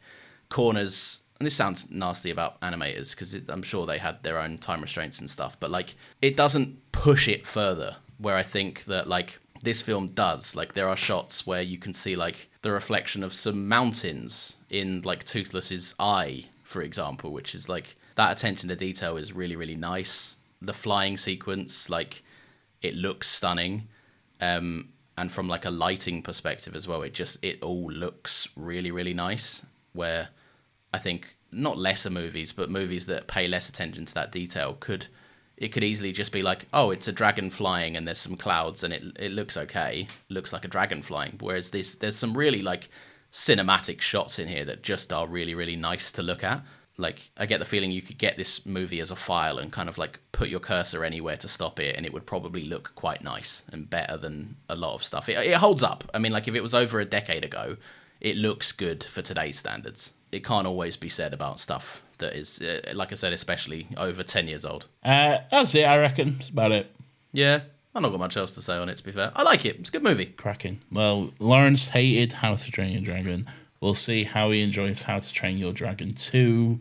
corners 0.48 1.20
and 1.38 1.46
this 1.46 1.56
sounds 1.56 1.90
nasty 1.90 2.30
about 2.30 2.60
animators 2.60 3.10
because 3.10 3.34
I'm 3.48 3.62
sure 3.62 3.86
they 3.86 3.98
had 3.98 4.22
their 4.22 4.38
own 4.38 4.58
time 4.58 4.80
restraints 4.80 5.18
and 5.18 5.28
stuff, 5.28 5.58
but 5.58 5.70
like 5.70 5.96
it 6.22 6.36
doesn't 6.36 6.92
push 6.92 7.28
it 7.28 7.46
further. 7.46 7.96
Where 8.18 8.36
I 8.36 8.44
think 8.44 8.84
that 8.84 9.08
like 9.08 9.38
this 9.62 9.82
film 9.82 10.08
does. 10.08 10.54
Like 10.54 10.74
there 10.74 10.88
are 10.88 10.96
shots 10.96 11.46
where 11.46 11.62
you 11.62 11.78
can 11.78 11.92
see 11.92 12.14
like 12.14 12.48
the 12.62 12.70
reflection 12.70 13.24
of 13.24 13.34
some 13.34 13.66
mountains 13.66 14.56
in 14.70 15.02
like 15.02 15.24
Toothless's 15.24 15.94
eye, 15.98 16.44
for 16.62 16.82
example, 16.82 17.32
which 17.32 17.54
is 17.54 17.68
like 17.68 17.96
that 18.14 18.30
attention 18.30 18.68
to 18.68 18.76
detail 18.76 19.16
is 19.16 19.32
really 19.32 19.56
really 19.56 19.74
nice. 19.74 20.36
The 20.62 20.74
flying 20.74 21.16
sequence, 21.16 21.90
like 21.90 22.22
it 22.80 22.94
looks 22.94 23.28
stunning, 23.28 23.88
um, 24.40 24.92
and 25.18 25.32
from 25.32 25.48
like 25.48 25.64
a 25.64 25.70
lighting 25.70 26.22
perspective 26.22 26.76
as 26.76 26.86
well, 26.86 27.02
it 27.02 27.12
just 27.12 27.42
it 27.42 27.60
all 27.62 27.90
looks 27.90 28.48
really 28.56 28.92
really 28.92 29.14
nice. 29.14 29.64
Where 29.94 30.28
I 30.94 30.98
think 30.98 31.36
not 31.50 31.76
lesser 31.76 32.08
movies, 32.08 32.52
but 32.52 32.70
movies 32.70 33.06
that 33.06 33.26
pay 33.26 33.48
less 33.48 33.68
attention 33.68 34.04
to 34.04 34.14
that 34.14 34.30
detail 34.30 34.76
could 34.78 35.08
it 35.56 35.68
could 35.68 35.84
easily 35.84 36.10
just 36.12 36.32
be 36.32 36.42
like, 36.42 36.66
oh, 36.72 36.90
it's 36.90 37.08
a 37.08 37.12
dragon 37.12 37.48
flying 37.48 37.96
and 37.96 38.06
there's 38.06 38.18
some 38.18 38.36
clouds 38.36 38.84
and 38.84 38.94
it 38.94 39.02
it 39.18 39.32
looks 39.32 39.56
okay, 39.56 40.06
looks 40.28 40.52
like 40.52 40.64
a 40.64 40.68
dragon 40.68 41.02
flying. 41.02 41.36
Whereas 41.40 41.70
this 41.70 41.96
there's 41.96 42.16
some 42.16 42.34
really 42.34 42.62
like 42.62 42.90
cinematic 43.32 44.00
shots 44.00 44.38
in 44.38 44.46
here 44.46 44.64
that 44.66 44.84
just 44.84 45.12
are 45.12 45.26
really 45.26 45.56
really 45.56 45.74
nice 45.74 46.12
to 46.12 46.22
look 46.22 46.44
at. 46.44 46.62
Like 46.96 47.28
I 47.36 47.46
get 47.46 47.58
the 47.58 47.72
feeling 47.72 47.90
you 47.90 48.02
could 48.02 48.18
get 48.18 48.36
this 48.36 48.64
movie 48.64 49.00
as 49.00 49.10
a 49.10 49.16
file 49.16 49.58
and 49.58 49.72
kind 49.72 49.88
of 49.88 49.98
like 49.98 50.20
put 50.30 50.48
your 50.48 50.60
cursor 50.60 51.04
anywhere 51.04 51.36
to 51.38 51.48
stop 51.48 51.80
it, 51.80 51.96
and 51.96 52.06
it 52.06 52.12
would 52.12 52.24
probably 52.24 52.64
look 52.66 52.92
quite 52.94 53.24
nice 53.24 53.64
and 53.72 53.90
better 53.90 54.16
than 54.16 54.56
a 54.68 54.76
lot 54.76 54.94
of 54.94 55.04
stuff. 55.04 55.28
It, 55.28 55.38
it 55.38 55.56
holds 55.56 55.82
up. 55.82 56.08
I 56.14 56.20
mean, 56.20 56.30
like 56.30 56.46
if 56.46 56.54
it 56.54 56.62
was 56.62 56.74
over 56.74 57.00
a 57.00 57.04
decade 57.04 57.44
ago, 57.44 57.76
it 58.20 58.36
looks 58.36 58.72
good 58.72 59.02
for 59.04 59.22
today's 59.22 59.58
standards. 59.58 60.12
It 60.34 60.44
can't 60.44 60.66
always 60.66 60.96
be 60.96 61.08
said 61.08 61.32
about 61.32 61.60
stuff 61.60 62.02
that 62.18 62.34
is, 62.34 62.60
uh, 62.60 62.92
like 62.94 63.12
I 63.12 63.14
said, 63.14 63.32
especially 63.32 63.86
over 63.96 64.22
ten 64.22 64.48
years 64.48 64.64
old. 64.64 64.86
Uh, 65.04 65.38
that's 65.50 65.74
it, 65.74 65.84
I 65.84 65.96
reckon. 65.98 66.34
That's 66.34 66.48
about 66.50 66.72
it. 66.72 66.90
Yeah, 67.32 67.60
I've 67.94 68.02
not 68.02 68.10
got 68.10 68.18
much 68.20 68.36
else 68.36 68.52
to 68.54 68.62
say 68.62 68.74
on 68.76 68.88
it. 68.88 68.96
To 68.96 69.04
be 69.04 69.12
fair, 69.12 69.32
I 69.34 69.42
like 69.42 69.64
it. 69.64 69.76
It's 69.80 69.88
a 69.88 69.92
good 69.92 70.02
movie. 70.02 70.26
Cracking. 70.26 70.80
Well, 70.90 71.30
Laurence 71.38 71.88
hated 71.88 72.32
How 72.34 72.54
to 72.54 72.70
Train 72.70 72.92
Your 72.92 73.02
Dragon. 73.02 73.46
We'll 73.80 73.94
see 73.94 74.24
how 74.24 74.50
he 74.50 74.62
enjoys 74.62 75.02
How 75.02 75.18
to 75.18 75.32
Train 75.32 75.58
Your 75.58 75.72
Dragon 75.72 76.10
2 76.12 76.78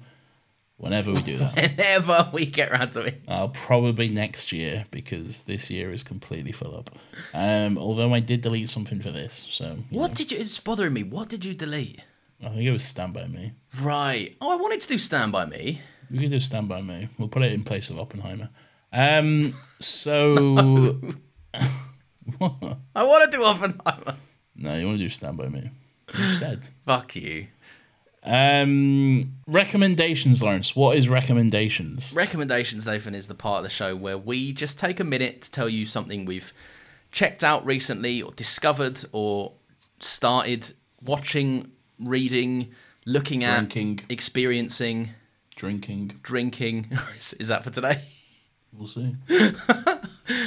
whenever 0.78 1.12
we 1.14 1.22
do 1.22 1.38
that. 1.38 1.56
Whenever 1.78 2.30
we 2.34 2.46
get 2.46 2.72
around 2.72 2.92
to 2.94 3.02
it. 3.02 3.22
Uh, 3.28 3.48
probably 3.50 4.10
next 4.10 4.52
year 4.52 4.86
because 4.92 5.44
this 5.44 5.70
year 5.70 5.92
is 5.94 6.04
completely 6.04 6.52
full 6.52 6.76
up. 6.76 6.90
Um, 7.34 7.78
although 7.78 8.14
I 8.14 8.20
did 8.20 8.42
delete 8.42 8.70
something 8.70 9.00
for 9.02 9.12
this, 9.12 9.46
so 9.50 9.78
What 9.90 10.10
know. 10.10 10.16
did 10.16 10.32
you? 10.32 10.40
It's 10.40 10.60
bothering 10.60 10.94
me. 10.94 11.04
What 11.04 11.30
did 11.30 11.46
you 11.46 11.54
delete? 11.54 12.00
I 12.46 12.50
think 12.50 12.62
it 12.64 12.72
was 12.72 12.84
Stand 12.84 13.14
by 13.14 13.26
Me. 13.28 13.54
Right. 13.82 14.36
Oh, 14.42 14.52
I 14.52 14.56
wanted 14.56 14.82
to 14.82 14.88
do 14.88 14.98
Stand 14.98 15.32
by 15.32 15.46
Me. 15.46 15.82
We 16.12 16.20
can 16.20 16.30
do 16.30 16.40
Stand 16.40 16.68
by 16.68 16.82
Me. 16.82 17.10
We'll 17.18 17.30
put 17.30 17.44
it 17.44 17.54
in 17.54 17.64
place 17.64 17.90
of 17.90 17.98
Oppenheimer. 18.00 18.50
Um, 18.92 19.56
so 19.80 21.00
I 22.96 23.04
want 23.04 23.32
to 23.32 23.38
do 23.38 23.44
Oppenheimer. 23.44 24.16
no, 24.56 24.76
you 24.78 24.86
want 24.86 24.98
to 24.98 25.04
do 25.04 25.10
Stand 25.10 25.38
by 25.38 25.48
Me? 25.48 25.70
You 26.18 26.30
said. 26.32 26.70
Fuck 26.86 27.16
you. 27.16 27.48
Um, 28.26 29.34
recommendations, 29.48 30.42
Laurence. 30.42 30.76
What 30.76 30.98
is 30.98 31.10
recommendations? 31.10 32.14
Recommendations, 32.14 32.86
Nathan, 32.86 33.16
is 33.16 33.28
the 33.28 33.36
part 33.36 33.58
of 33.58 33.64
the 33.64 33.70
show 33.70 33.96
where 33.96 34.18
we 34.18 34.54
just 34.54 34.80
take 34.80 35.00
a 35.00 35.04
minute 35.04 35.42
to 35.44 35.52
tell 35.52 35.68
you 35.68 35.86
something 35.86 36.26
we've 36.26 36.54
checked 37.12 37.44
out 37.44 37.66
recently, 37.66 38.22
or 38.22 38.32
discovered, 38.34 39.04
or 39.12 39.54
started 40.00 40.72
watching, 41.02 41.72
reading, 42.04 42.72
looking 43.06 43.42
Drinking. 43.42 44.00
at, 44.04 44.12
experiencing, 44.12 45.10
Drinking. 45.56 46.20
drinking. 46.22 46.92
is 47.40 47.48
that 47.48 47.64
for 47.64 47.70
today? 47.70 48.02
We'll 48.72 48.88
see. 48.88 49.16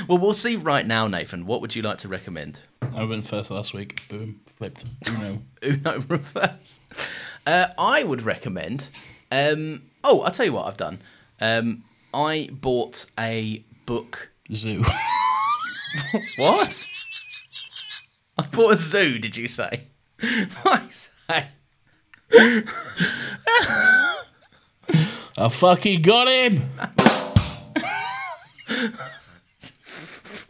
Well, 0.08 0.18
we'll 0.18 0.32
see 0.34 0.56
right 0.56 0.86
now, 0.86 1.06
Nathan. 1.06 1.44
What 1.46 1.60
would 1.60 1.74
you 1.76 1.82
like 1.82 1.98
to 1.98 2.08
recommend? 2.08 2.60
I 2.94 3.04
went 3.04 3.26
first 3.26 3.50
last 3.50 3.74
week. 3.74 4.04
Boom. 4.08 4.40
Flipped. 4.46 4.84
Know. 5.06 5.42
Uno 5.62 6.00
reverse. 6.08 6.80
Uh, 7.46 7.66
I 7.76 8.02
would 8.02 8.22
recommend. 8.22 8.88
Um, 9.30 9.82
oh, 10.02 10.22
I'll 10.22 10.30
tell 10.30 10.46
you 10.46 10.52
what 10.54 10.66
I've 10.66 10.78
done. 10.78 11.02
Um, 11.40 11.84
I 12.14 12.48
bought 12.52 13.04
a 13.18 13.64
book. 13.84 14.30
Zoo. 14.54 14.82
What? 16.38 16.86
I 18.38 18.42
bought 18.46 18.72
a 18.72 18.76
zoo. 18.76 19.18
Did 19.18 19.36
you 19.36 19.48
say? 19.48 19.82
I 20.22 20.88
I 21.28 21.48
fucking 25.50 26.02
got 26.02 26.28
him. 26.28 26.70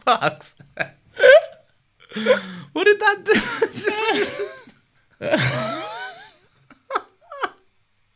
Fuck's. 0.05 0.55
What 2.73 2.83
did 2.85 2.99
that 2.99 3.25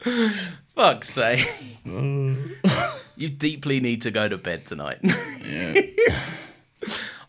do? 0.04 0.30
Fuck's 0.76 1.14
sake. 1.14 1.48
you 1.86 3.30
deeply 3.30 3.80
need 3.80 4.02
to 4.04 4.12
go 4.12 4.28
to 4.28 4.38
bed 4.38 4.66
tonight. 4.66 5.00
yeah. 5.04 5.74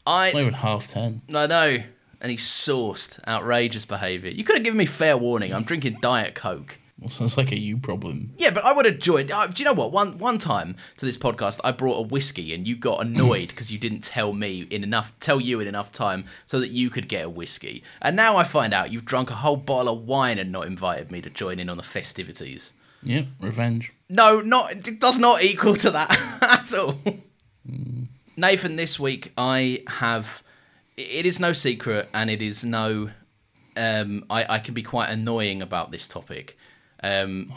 I 0.07 0.27
It's 0.27 0.35
not 0.35 0.41
even 0.41 0.55
half 0.55 0.87
ten. 0.89 1.23
I 1.35 1.47
know. 1.47 1.79
And 2.23 2.31
he 2.31 2.39
sourced 2.39 3.19
outrageous 3.27 3.85
behaviour. 3.85 4.31
You 4.31 4.45
could 4.45 4.57
have 4.57 4.65
given 4.65 4.79
me 4.79 4.87
fair 4.87 5.19
warning. 5.19 5.53
I'm 5.53 5.65
drinking 5.65 5.99
Diet 6.01 6.35
Coke. 6.35 6.79
Well, 7.03 7.11
sounds 7.11 7.37
like 7.37 7.51
a 7.51 7.59
you 7.59 7.79
problem. 7.79 8.33
Yeah, 8.39 8.51
but 8.51 8.65
I 8.65 8.73
would 8.73 8.85
have 8.85 9.01
joined. 9.01 9.33
Uh, 9.33 9.49
do 9.49 9.61
you 9.61 9.65
know 9.65 9.73
what? 9.73 9.91
One 9.91 10.19
one 10.19 10.39
time 10.39 10.77
to 10.99 11.05
this 11.05 11.17
podcast, 11.17 11.59
I 11.65 11.73
brought 11.73 11.99
a 11.99 12.03
whiskey, 12.03 12.55
and 12.55 12.67
you 12.67 12.77
got 12.77 13.05
annoyed 13.05 13.49
because 13.49 13.73
you 13.73 13.79
didn't 13.79 14.05
tell 14.05 14.33
me 14.33 14.69
in 14.71 14.85
enough, 14.85 15.19
tell 15.19 15.41
you 15.41 15.59
in 15.59 15.67
enough 15.67 15.91
time, 15.91 16.27
so 16.47 16.61
that 16.61 16.71
you 16.71 16.91
could 16.91 17.09
get 17.09 17.25
a 17.25 17.29
whiskey. 17.29 17.83
And 18.01 18.15
now 18.15 18.37
I 18.37 18.45
find 18.45 18.73
out 18.73 18.93
you've 18.93 19.05
drunk 19.05 19.31
a 19.33 19.35
whole 19.35 19.57
bottle 19.57 19.95
of 19.95 20.07
wine 20.07 20.39
and 20.39 20.53
not 20.53 20.69
invited 20.69 21.11
me 21.11 21.21
to 21.23 21.31
join 21.31 21.59
in 21.59 21.69
on 21.69 21.77
the 21.77 21.83
festivities. 21.83 22.73
Yeah, 23.03 23.23
Revenge. 23.41 23.93
No, 24.09 24.41
not 24.41 24.87
it 24.87 25.01
does 25.01 25.19
not 25.19 25.43
equal 25.43 25.75
to 25.77 25.91
that 25.91 26.11
at 26.41 26.73
all. 26.73 27.01
Nathan, 28.37 28.77
this 28.77 29.01
week 29.01 29.33
I 29.37 29.83
have. 29.89 30.45
It 30.97 31.27
is 31.27 31.41
no 31.41 31.53
secret, 31.53 32.09
and 32.13 32.31
it 32.31 32.43
is 32.43 32.65
no. 32.65 33.11
Um, 33.77 34.27
I, 34.29 34.57
I 34.57 34.59
can 34.59 34.75
be 34.75 34.83
quite 34.83 35.09
annoying 35.09 35.63
about 35.63 35.91
this 35.91 36.07
topic. 36.07 36.59
Um, 37.03 37.53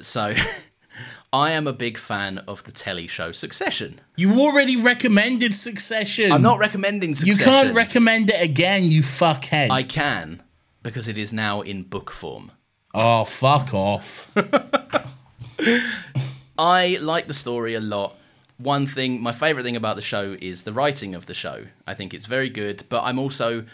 so, 0.00 0.34
I 1.32 1.50
am 1.50 1.66
a 1.66 1.72
big 1.72 1.98
fan 1.98 2.38
of 2.48 2.64
the 2.64 2.72
telly 2.72 3.06
show 3.06 3.32
Succession. 3.32 4.00
You 4.16 4.40
already 4.40 4.76
recommended 4.76 5.54
Succession. 5.54 6.32
I'm 6.32 6.42
not 6.42 6.58
recommending 6.58 7.14
Succession. 7.14 7.38
You 7.38 7.44
can't 7.44 7.74
recommend 7.74 8.30
it 8.30 8.42
again, 8.42 8.84
you 8.84 9.02
fuckhead. 9.02 9.70
I 9.70 9.82
can 9.82 10.42
because 10.82 11.08
it 11.08 11.18
is 11.18 11.32
now 11.32 11.60
in 11.60 11.82
book 11.82 12.10
form. 12.10 12.52
Oh, 12.94 13.24
fuck 13.24 13.74
off. 13.74 14.32
I 16.58 16.98
like 17.00 17.26
the 17.26 17.34
story 17.34 17.74
a 17.74 17.80
lot. 17.80 18.16
One 18.58 18.86
thing, 18.86 19.22
my 19.22 19.32
favorite 19.32 19.62
thing 19.62 19.76
about 19.76 19.96
the 19.96 20.02
show 20.02 20.36
is 20.40 20.64
the 20.64 20.72
writing 20.72 21.14
of 21.14 21.26
the 21.26 21.34
show. 21.34 21.64
I 21.86 21.94
think 21.94 22.12
it's 22.12 22.26
very 22.26 22.50
good, 22.50 22.84
but 22.88 23.02
I'm 23.02 23.18
also 23.18 23.64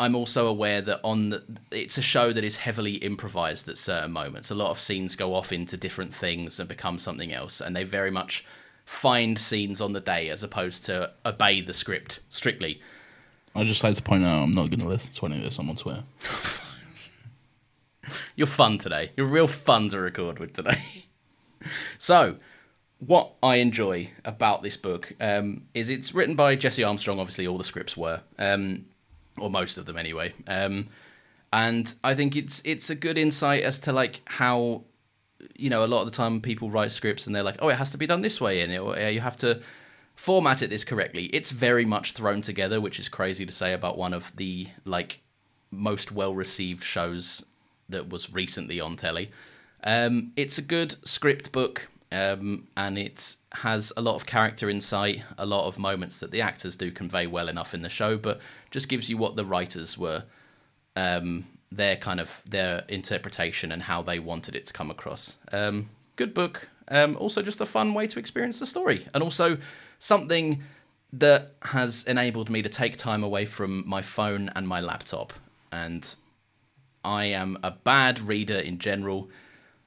I'm 0.00 0.14
also 0.14 0.46
aware 0.46 0.80
that 0.80 1.00
on 1.02 1.30
the, 1.30 1.42
it's 1.72 1.98
a 1.98 2.02
show 2.02 2.32
that 2.32 2.44
is 2.44 2.56
heavily 2.56 2.94
improvised 2.94 3.68
at 3.68 3.76
certain 3.76 4.12
moments. 4.12 4.50
A 4.50 4.54
lot 4.54 4.70
of 4.70 4.78
scenes 4.78 5.16
go 5.16 5.34
off 5.34 5.52
into 5.52 5.76
different 5.76 6.14
things 6.14 6.60
and 6.60 6.68
become 6.68 7.00
something 7.00 7.32
else, 7.32 7.60
and 7.60 7.74
they 7.74 7.82
very 7.82 8.10
much 8.10 8.44
find 8.84 9.38
scenes 9.38 9.80
on 9.80 9.92
the 9.92 10.00
day 10.00 10.30
as 10.30 10.42
opposed 10.42 10.84
to 10.86 11.12
obey 11.26 11.60
the 11.60 11.74
script 11.74 12.20
strictly. 12.30 12.80
I'd 13.56 13.66
just 13.66 13.82
like 13.82 13.96
to 13.96 14.02
point 14.02 14.24
out 14.24 14.42
I'm 14.42 14.54
not 14.54 14.70
going 14.70 14.80
to 14.80 14.86
listen 14.86 15.12
to 15.14 15.26
any 15.26 15.38
of 15.38 15.42
this. 15.42 15.58
I'm 15.58 15.68
on 15.68 15.76
Twitter. 15.76 16.04
You're 18.36 18.46
fun 18.46 18.78
today. 18.78 19.10
You're 19.16 19.26
real 19.26 19.48
fun 19.48 19.88
to 19.88 19.98
record 19.98 20.38
with 20.38 20.52
today. 20.52 20.80
so, 21.98 22.36
what 22.98 23.32
I 23.42 23.56
enjoy 23.56 24.10
about 24.24 24.62
this 24.62 24.76
book 24.76 25.12
um, 25.20 25.62
is 25.74 25.88
it's 25.88 26.14
written 26.14 26.34
by 26.34 26.56
Jesse 26.56 26.82
Armstrong. 26.82 27.18
Obviously, 27.20 27.46
all 27.46 27.58
the 27.58 27.64
scripts 27.64 27.96
were, 27.96 28.20
um, 28.38 28.86
or 29.38 29.50
most 29.50 29.78
of 29.78 29.86
them 29.86 29.96
anyway. 29.96 30.32
Um, 30.46 30.88
and 31.52 31.94
I 32.04 32.14
think 32.14 32.36
it's 32.36 32.60
it's 32.64 32.90
a 32.90 32.94
good 32.94 33.16
insight 33.16 33.62
as 33.62 33.78
to 33.80 33.92
like 33.92 34.20
how 34.26 34.84
you 35.54 35.70
know 35.70 35.84
a 35.84 35.86
lot 35.86 36.02
of 36.02 36.06
the 36.06 36.16
time 36.16 36.40
people 36.40 36.70
write 36.70 36.90
scripts 36.90 37.26
and 37.26 37.34
they're 37.34 37.42
like, 37.42 37.58
oh, 37.60 37.68
it 37.68 37.76
has 37.76 37.90
to 37.90 37.98
be 37.98 38.06
done 38.06 38.22
this 38.22 38.40
way, 38.40 38.60
and 38.62 38.72
it, 38.72 39.12
you 39.14 39.20
have 39.20 39.36
to 39.38 39.60
format 40.16 40.62
it 40.62 40.68
this 40.68 40.82
correctly. 40.82 41.26
It's 41.26 41.50
very 41.50 41.84
much 41.84 42.12
thrown 42.12 42.42
together, 42.42 42.80
which 42.80 42.98
is 42.98 43.08
crazy 43.08 43.46
to 43.46 43.52
say 43.52 43.72
about 43.72 43.96
one 43.96 44.12
of 44.12 44.32
the 44.36 44.68
like 44.84 45.20
most 45.70 46.10
well 46.10 46.34
received 46.34 46.82
shows 46.82 47.44
that 47.88 48.08
was 48.08 48.32
recently 48.32 48.80
on 48.80 48.96
telly. 48.96 49.30
Um, 49.84 50.32
it's 50.36 50.58
a 50.58 50.62
good 50.62 50.96
script 51.06 51.52
book, 51.52 51.88
um, 52.12 52.68
and 52.76 52.98
it 52.98 53.36
has 53.52 53.92
a 53.96 54.00
lot 54.00 54.16
of 54.16 54.26
character 54.26 54.70
insight, 54.70 55.22
a 55.36 55.46
lot 55.46 55.66
of 55.66 55.78
moments 55.78 56.18
that 56.18 56.30
the 56.30 56.40
actors 56.40 56.76
do 56.76 56.90
convey 56.90 57.26
well 57.26 57.48
enough 57.48 57.74
in 57.74 57.82
the 57.82 57.88
show, 57.88 58.16
but 58.16 58.40
just 58.70 58.88
gives 58.88 59.08
you 59.08 59.16
what 59.16 59.36
the 59.36 59.44
writers 59.44 59.98
were, 59.98 60.24
um, 60.96 61.46
their 61.70 61.96
kind 61.96 62.20
of 62.20 62.42
their 62.46 62.84
interpretation 62.88 63.72
and 63.72 63.82
how 63.82 64.02
they 64.02 64.18
wanted 64.18 64.56
it 64.56 64.66
to 64.66 64.72
come 64.72 64.90
across. 64.90 65.36
Um, 65.52 65.90
good 66.16 66.34
book. 66.34 66.68
Um, 66.88 67.16
also, 67.16 67.42
just 67.42 67.60
a 67.60 67.66
fun 67.66 67.92
way 67.92 68.06
to 68.06 68.18
experience 68.18 68.58
the 68.58 68.66
story, 68.66 69.06
and 69.12 69.22
also 69.22 69.58
something 69.98 70.62
that 71.12 71.52
has 71.62 72.04
enabled 72.04 72.50
me 72.50 72.62
to 72.62 72.68
take 72.68 72.96
time 72.96 73.22
away 73.22 73.44
from 73.44 73.86
my 73.86 74.02
phone 74.02 74.50
and 74.54 74.68
my 74.68 74.80
laptop 74.80 75.32
and 75.72 76.14
I 77.04 77.26
am 77.26 77.58
a 77.62 77.70
bad 77.70 78.20
reader 78.20 78.58
in 78.58 78.78
general, 78.78 79.30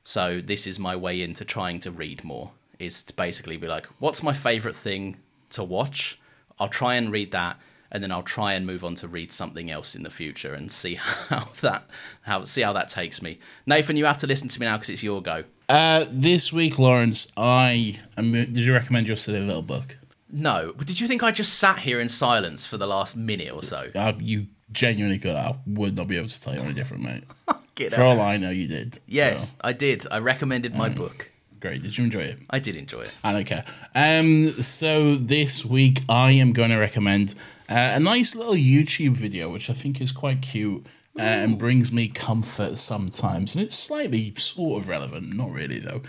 so 0.04 0.41
this 0.41 0.68
is 0.68 0.80
my 0.80 0.95
way 0.95 1.22
into 1.22 1.45
trying 1.45 1.80
to 1.82 1.91
read 1.91 2.24
more. 2.24 2.52
Is 2.80 3.04
to 3.04 3.14
basically 3.14 3.58
be 3.58 3.68
like, 3.68 3.86
what's 3.99 4.24
my 4.24 4.34
favorite 4.34 4.76
thing 4.76 5.18
to 5.52 5.64
watch 5.64 6.18
I'll 6.62 6.70
try 6.70 6.93
and 6.93 7.12
read 7.12 7.32
that, 7.32 7.58
and 7.91 8.04
then 8.04 8.12
I'll 8.12 8.22
try 8.22 8.54
and 8.54 8.68
move 8.68 8.84
on 8.84 8.93
to 8.95 9.08
read 9.08 9.32
something 9.32 9.72
else 9.72 9.95
in 9.95 10.04
the 10.04 10.12
future 10.12 10.54
and 10.54 10.72
see 10.72 10.93
how 11.30 11.47
that 11.62 11.86
how 12.22 12.45
see 12.45 12.62
how 12.62 12.74
that 12.74 12.88
takes 12.88 13.20
me. 13.22 13.39
Nathan, 13.66 13.97
you 13.97 14.06
have 14.06 14.20
to 14.20 14.28
listen 14.28 14.47
to 14.47 14.60
me 14.60 14.68
now 14.68 14.78
because 14.78 14.89
it's 14.89 15.02
your 15.02 15.24
go. 15.24 15.43
Uh, 15.68 16.06
this 16.12 16.54
week, 16.54 16.78
Laurence, 16.78 17.28
I 17.36 17.99
am, 18.16 18.32
did 18.32 18.58
you 18.58 18.74
recommend 18.74 19.08
your 19.08 19.16
silly 19.16 19.39
little 19.39 19.64
book? 19.64 19.97
No, 20.32 20.74
but 20.78 20.86
did 20.86 20.99
you 20.99 21.08
think 21.08 21.24
I 21.24 21.32
just 21.32 21.56
sat 21.56 21.80
here 21.80 21.99
in 21.99 22.10
silence 22.10 22.66
for 22.66 22.78
the 22.78 22.88
last 22.88 23.16
minute 23.16 23.52
or 23.52 23.64
so? 23.64 23.89
Uh, 23.95 24.14
you 24.20 24.47
genuinely 24.72 25.18
could. 25.18 25.36
I 25.36 25.56
would 25.66 25.95
not 25.95 26.08
be 26.08 26.18
able 26.18 26.30
to 26.30 26.41
tell 26.41 26.54
you 26.54 26.62
any 26.62 26.74
different, 26.74 27.04
mate. 27.04 27.24
Get 27.82 27.93
For 27.93 28.01
out. 28.01 28.17
all 28.17 28.21
I 28.21 28.38
know, 28.38 28.49
you 28.51 28.67
did. 28.67 28.99
Yes, 29.07 29.51
So, 29.51 29.55
I 29.61 29.73
did. 29.73 30.05
I 30.11 30.19
recommended 30.19 30.75
my 30.75 30.89
book. 30.89 31.29
great. 31.59 31.82
Did 31.84 31.97
you 31.97 32.03
enjoy 32.03 32.21
it? 32.21 32.38
I 32.49 32.59
did 32.59 32.75
enjoy 32.75 33.01
it. 33.01 33.11
I 33.23 33.32
don't 33.34 33.45
care. 33.45 33.63
Um, 33.95 34.49
so 34.61 35.15
this 35.15 35.63
week 35.65 36.01
I 36.09 36.32
am 36.32 36.53
going 36.53 36.69
to 36.71 36.77
recommend 36.77 37.36
uh, 37.69 37.91
a 37.93 37.99
nice 37.99 38.36
little 38.36 38.53
YouTube 38.55 39.13
video, 39.17 39.49
which 39.49 39.69
I 39.69 39.73
think 39.73 40.01
is 40.01 40.11
quite 40.11 40.41
cute 40.41 40.86
uh, 41.19 41.21
and 41.23 41.57
brings 41.57 41.91
me 41.91 42.07
comfort 42.07 42.77
sometimes, 42.77 43.53
and 43.55 43.63
it's 43.63 43.77
slightly 43.77 44.34
sort 44.38 44.82
of 44.84 44.88
relevant, 44.89 45.36
not 45.36 45.51
really 45.51 45.79
though. 45.79 46.01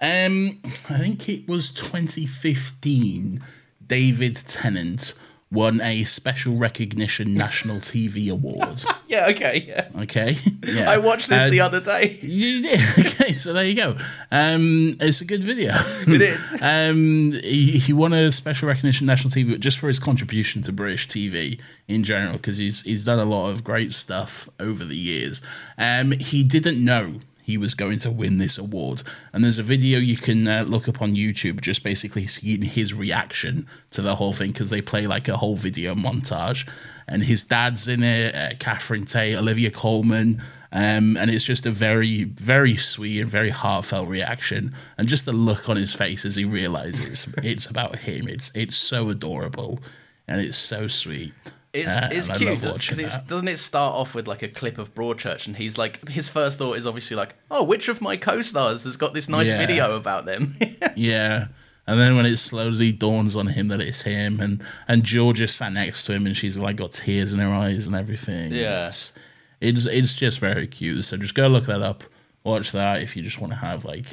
Um, 0.00 0.60
I 0.88 0.98
think 0.98 1.28
it 1.28 1.48
was 1.48 1.70
2015. 1.70 3.42
David 3.86 4.36
Tennant 4.36 5.14
won 5.50 5.80
a 5.80 6.04
special 6.04 6.56
recognition 6.56 7.32
national 7.34 7.78
TV 7.78 8.30
award. 8.30 8.82
Yeah, 9.08 9.28
okay, 9.28 9.64
yeah. 9.66 9.88
Okay, 10.02 10.36
yeah. 10.66 10.90
I 10.90 10.98
watched 10.98 11.30
this 11.30 11.40
Uh, 11.40 11.48
the 11.48 11.60
other 11.62 11.80
day. 11.80 12.18
you 12.22 12.60
did. 12.60 12.78
Okay, 12.98 13.36
so 13.36 13.54
there 13.54 13.64
you 13.64 13.74
go. 13.74 13.96
Um, 14.30 14.98
it's 15.00 15.22
a 15.22 15.24
good 15.24 15.42
video. 15.42 15.72
It 16.06 16.20
is. 16.20 16.52
um, 16.60 17.32
he, 17.42 17.78
he 17.78 17.94
won 17.94 18.12
a 18.12 18.30
special 18.30 18.68
recognition 18.68 19.06
national 19.06 19.30
TV 19.32 19.58
just 19.58 19.78
for 19.78 19.88
his 19.88 19.98
contribution 19.98 20.60
to 20.60 20.72
British 20.72 21.08
TV 21.08 21.58
in 21.88 22.04
general 22.04 22.34
because 22.34 22.58
he's 22.58 22.82
he's 22.82 23.06
done 23.06 23.18
a 23.18 23.24
lot 23.24 23.48
of 23.48 23.64
great 23.64 23.94
stuff 23.94 24.46
over 24.60 24.84
the 24.84 24.94
years. 24.94 25.40
Um, 25.78 26.10
he 26.12 26.44
didn't 26.44 26.84
know 26.84 27.14
he 27.48 27.56
was 27.56 27.72
going 27.72 27.98
to 27.98 28.10
win 28.10 28.36
this 28.36 28.58
award, 28.58 29.02
and 29.32 29.42
there's 29.42 29.56
a 29.56 29.62
video 29.62 29.98
you 29.98 30.18
can 30.18 30.46
uh, 30.46 30.64
look 30.68 30.86
up 30.86 31.00
on 31.00 31.14
YouTube, 31.14 31.62
just 31.62 31.82
basically 31.82 32.26
seeing 32.26 32.60
his 32.60 32.92
reaction 32.92 33.66
to 33.90 34.02
the 34.02 34.14
whole 34.14 34.34
thing 34.34 34.52
because 34.52 34.68
they 34.68 34.82
play 34.82 35.06
like 35.06 35.28
a 35.28 35.36
whole 35.38 35.56
video 35.56 35.94
montage, 35.94 36.68
and 37.08 37.22
his 37.22 37.44
dad's 37.44 37.88
in 37.88 38.02
it, 38.02 38.34
uh, 38.34 38.50
Catherine 38.58 39.06
Tate, 39.06 39.34
Olivia 39.34 39.70
Colman. 39.70 40.42
Um, 40.72 41.16
and 41.16 41.30
it's 41.30 41.46
just 41.46 41.64
a 41.64 41.70
very, 41.70 42.24
very 42.24 42.76
sweet 42.76 43.22
and 43.22 43.30
very 43.30 43.48
heartfelt 43.48 44.10
reaction, 44.10 44.74
and 44.98 45.08
just 45.08 45.24
the 45.24 45.32
look 45.32 45.70
on 45.70 45.78
his 45.78 45.94
face 45.94 46.26
as 46.26 46.36
he 46.36 46.44
realizes 46.44 47.26
it's 47.42 47.64
about 47.64 47.96
him. 47.96 48.28
It's 48.28 48.52
it's 48.54 48.76
so 48.76 49.08
adorable, 49.08 49.80
and 50.28 50.38
it's 50.42 50.58
so 50.58 50.86
sweet. 50.86 51.32
It's, 51.72 51.90
Uh, 51.90 52.08
it's 52.10 52.28
cute 52.28 52.60
because 52.62 52.98
it 52.98 53.12
doesn't 53.28 53.48
it 53.48 53.58
start 53.58 53.94
off 53.94 54.14
with 54.14 54.26
like 54.26 54.42
a 54.42 54.48
clip 54.48 54.78
of 54.78 54.94
Broadchurch 54.94 55.46
and 55.46 55.54
he's 55.56 55.76
like 55.76 56.08
his 56.08 56.28
first 56.28 56.58
thought 56.58 56.76
is 56.78 56.86
obviously 56.86 57.16
like 57.16 57.34
oh 57.50 57.62
which 57.62 57.88
of 57.88 58.00
my 58.00 58.16
co-stars 58.16 58.84
has 58.84 58.96
got 58.96 59.12
this 59.12 59.28
nice 59.28 59.48
Yeah. 59.48 59.58
video 59.58 59.96
about 59.96 60.24
them 60.24 60.56
Yeah. 60.96 61.48
And 61.86 61.98
then 61.98 62.16
when 62.16 62.26
it 62.26 62.36
slowly 62.36 62.92
dawns 62.92 63.34
on 63.36 63.46
him 63.46 63.68
that 63.68 63.80
it's 63.80 64.02
him, 64.02 64.40
and 64.40 64.62
and 64.88 65.04
Georgia 65.04 65.48
sat 65.48 65.72
next 65.72 66.04
to 66.04 66.12
him, 66.12 66.26
and 66.26 66.36
she's 66.36 66.56
like 66.58 66.76
got 66.76 66.92
tears 66.92 67.32
in 67.32 67.38
her 67.38 67.48
eyes 67.52 67.86
and 67.86 67.96
everything. 67.96 68.52
Yeah. 68.52 68.88
it's 68.88 69.12
it's, 69.60 69.86
it's 69.86 70.12
just 70.14 70.38
very 70.38 70.66
cute. 70.66 71.04
So 71.06 71.16
just 71.16 71.34
go 71.34 71.48
look 71.48 71.64
that 71.64 71.80
up, 71.80 72.04
watch 72.44 72.72
that 72.72 73.00
if 73.02 73.16
you 73.16 73.22
just 73.22 73.40
want 73.40 73.52
to 73.54 73.58
have 73.58 73.86
like 73.86 74.04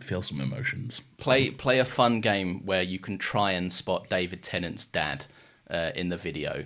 feel 0.00 0.22
some 0.22 0.40
emotions. 0.40 1.02
play 1.18 1.50
play 1.50 1.78
a 1.78 1.84
fun 1.84 2.20
game 2.20 2.66
where 2.66 2.82
you 2.82 2.98
can 2.98 3.16
try 3.18 3.52
and 3.52 3.72
spot 3.72 4.08
David 4.10 4.42
Tennant's 4.42 4.84
dad 4.84 5.26
uh, 5.70 5.90
in 5.94 6.08
the 6.08 6.16
video. 6.16 6.64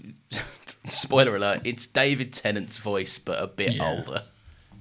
Spoiler 0.90 1.36
alert: 1.36 1.62
It's 1.64 1.86
David 1.86 2.32
Tennant's 2.32 2.76
voice, 2.76 3.18
but 3.18 3.42
a 3.42 3.46
bit 3.46 3.74
Yeah. 3.74 3.88
older. 3.90 4.22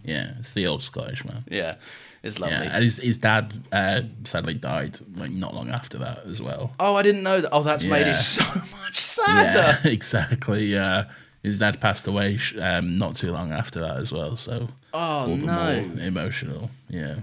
Yeah, 0.03 0.33
it's 0.39 0.53
the 0.53 0.67
old 0.67 0.83
Scottish 0.83 1.25
man. 1.25 1.43
Yeah, 1.49 1.75
it's 2.21 2.37
lovely. 2.37 2.55
Yeah, 2.57 2.75
and 2.75 2.83
his 2.83 2.97
his 2.97 3.17
dad 3.17 3.63
uh, 3.71 4.01
sadly 4.23 4.53
died 4.53 4.99
like 5.15 5.31
not 5.31 5.55
long 5.55 5.69
after 5.69 5.97
that 5.97 6.19
as 6.27 6.41
well. 6.41 6.73
Oh, 6.79 6.95
I 6.95 7.01
didn't 7.01 7.23
know 7.23 7.41
that. 7.41 7.49
Oh, 7.51 7.63
that's 7.63 7.83
made 7.83 8.05
it 8.07 8.15
so 8.15 8.43
much 8.71 8.99
sadder. 8.99 9.79
Yeah, 9.83 9.91
exactly. 9.91 10.65
Yeah, 10.67 11.05
his 11.41 11.57
dad 11.57 11.81
passed 11.81 12.05
away 12.05 12.37
um, 12.61 12.97
not 12.99 13.15
too 13.15 13.31
long 13.31 13.51
after 13.51 13.79
that 13.79 13.97
as 13.97 14.11
well. 14.11 14.37
So 14.37 14.67
Oh 14.93 14.99
all 14.99 15.27
the 15.27 15.35
no! 15.37 15.81
more 15.81 16.05
emotional. 16.05 16.69
Yeah, 16.87 17.15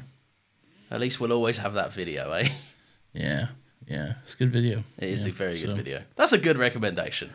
At 0.91 0.99
least 1.01 1.21
we'll 1.21 1.33
always 1.33 1.59
have 1.59 1.75
that 1.75 1.93
video, 1.93 2.33
eh? 2.33 2.49
yeah, 3.15 3.47
yeah. 3.87 4.15
It's 4.25 4.35
a 4.35 4.39
good 4.39 4.51
video. 4.51 4.83
It 4.99 5.09
is 5.11 5.25
Yeah, 5.25 5.31
a 5.31 5.35
very 5.35 5.55
good 5.61 5.67
so- 5.67 5.75
video. 5.77 6.03
That's 6.17 6.33
a 6.33 6.39
good 6.39 6.59
recommendation. 6.59 7.31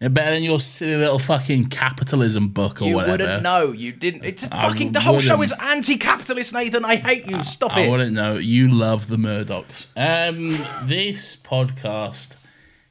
Yeah, 0.00 0.08
better 0.08 0.32
than 0.32 0.42
your 0.42 0.58
silly 0.58 0.96
little 0.96 1.20
fucking 1.20 1.66
capitalism 1.66 2.48
book 2.48 2.82
or 2.82 2.88
you 2.88 2.96
whatever. 2.96 3.22
You 3.22 3.28
wouldn't 3.28 3.42
know. 3.44 3.70
You 3.72 3.92
didn't. 3.92 4.24
It's 4.24 4.42
a 4.42 4.48
I 4.50 4.68
fucking. 4.68 4.92
The 4.92 5.00
whole 5.00 5.20
show 5.20 5.42
is 5.42 5.52
anti-capitalist, 5.60 6.52
Nathan. 6.52 6.84
I 6.84 6.96
hate 6.96 7.26
you. 7.26 7.44
Stop 7.44 7.76
I 7.76 7.82
it. 7.82 7.86
I 7.86 7.90
wouldn't 7.90 8.12
know. 8.12 8.34
You 8.34 8.68
love 8.68 9.06
the 9.06 9.16
Murdochs. 9.16 9.86
Um, 9.96 10.58
this 10.88 11.36
podcast 11.36 12.36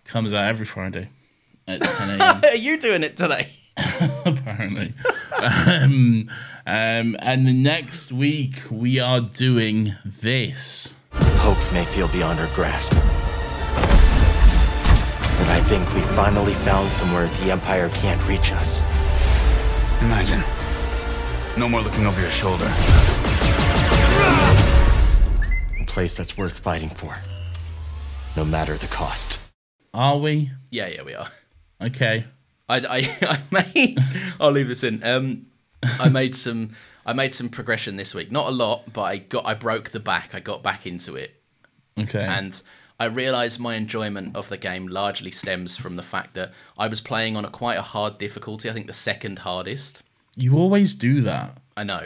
comes 0.06 0.34
out 0.34 0.46
every 0.46 0.66
Friday 0.66 1.10
at 1.68 1.82
10 1.84 2.22
a.m. 2.22 2.44
Are 2.46 2.56
you 2.56 2.80
doing 2.80 3.04
it 3.04 3.18
today? 3.18 3.50
apparently. 4.26 4.94
um, 5.42 6.30
um, 6.66 7.16
and 7.20 7.64
next 7.64 8.12
week 8.12 8.62
we 8.70 9.00
are 9.00 9.22
doing 9.22 9.96
this. 10.06 10.94
Hope 11.14 11.74
may 11.74 11.86
feel 11.86 12.08
beyond 12.10 12.40
our 12.40 12.54
grasp. 12.56 12.94
But 15.72 15.78
I 15.78 15.86
think 15.86 15.96
we 15.96 16.16
finally 16.18 16.54
found 16.54 16.92
somewhere 16.92 17.28
the 17.28 17.50
Empire 17.52 17.88
can't 17.94 18.22
reach 18.28 18.52
us. 18.52 18.82
Imagine. 20.02 20.44
No 21.58 21.70
more 21.70 21.80
looking 21.80 22.06
over 22.06 22.20
your 22.20 22.30
shoulder. 22.30 22.66
A 25.80 25.86
place 25.86 26.18
that's 26.18 26.38
worth 26.38 26.60
fighting 26.60 26.90
for. 26.90 27.16
No 28.36 28.44
matter 28.44 28.76
the 28.76 28.88
cost. 28.88 29.40
Are 29.94 30.18
we? 30.18 30.52
Yeah, 30.72 30.88
yeah, 30.88 31.04
we 31.04 31.14
are. 31.14 31.30
Okay. 31.82 32.26
I, 32.68 32.78
I, 32.78 33.18
I 33.22 33.64
made. 33.74 33.98
I'll 34.42 34.52
leave 34.52 34.68
this 34.68 34.84
in. 34.84 35.02
Um, 35.06 35.46
I 36.02 36.10
made 36.10 36.36
some. 36.36 36.76
I 37.06 37.14
made 37.14 37.34
some 37.34 37.48
progression 37.48 37.96
this 37.96 38.14
week. 38.14 38.30
Not 38.30 38.50
a 38.50 38.52
lot, 38.52 38.92
but 38.92 39.04
I 39.04 39.18
got. 39.20 39.46
I 39.46 39.54
broke 39.54 39.92
the 39.92 40.02
back. 40.02 40.36
I 40.36 40.42
got 40.42 40.64
back 40.64 40.86
into 40.86 41.16
it, 41.16 41.42
Okay. 41.98 42.26
and 42.26 42.62
I 43.02 43.06
realised 43.06 43.60
my 43.60 43.74
enjoyment 43.76 44.36
of 44.36 44.48
the 44.50 44.58
game 44.58 44.86
largely 44.88 45.32
stems 45.32 45.76
from 45.76 45.96
the 45.96 46.04
fact 46.04 46.36
that 46.36 46.52
I 46.78 46.88
was 46.88 47.02
playing 47.02 47.36
on 47.36 47.46
a 47.46 47.50
quite 47.50 47.78
a 47.78 47.82
hard 47.82 48.20
difficulty. 48.20 48.70
I 48.70 48.74
think 48.74 48.86
the 48.86 48.94
second 48.94 49.40
hardest. 49.40 50.04
you 50.36 50.56
always 50.56 50.94
do 50.94 51.22
that. 51.22 51.58
I 51.76 51.84
know. 51.84 52.06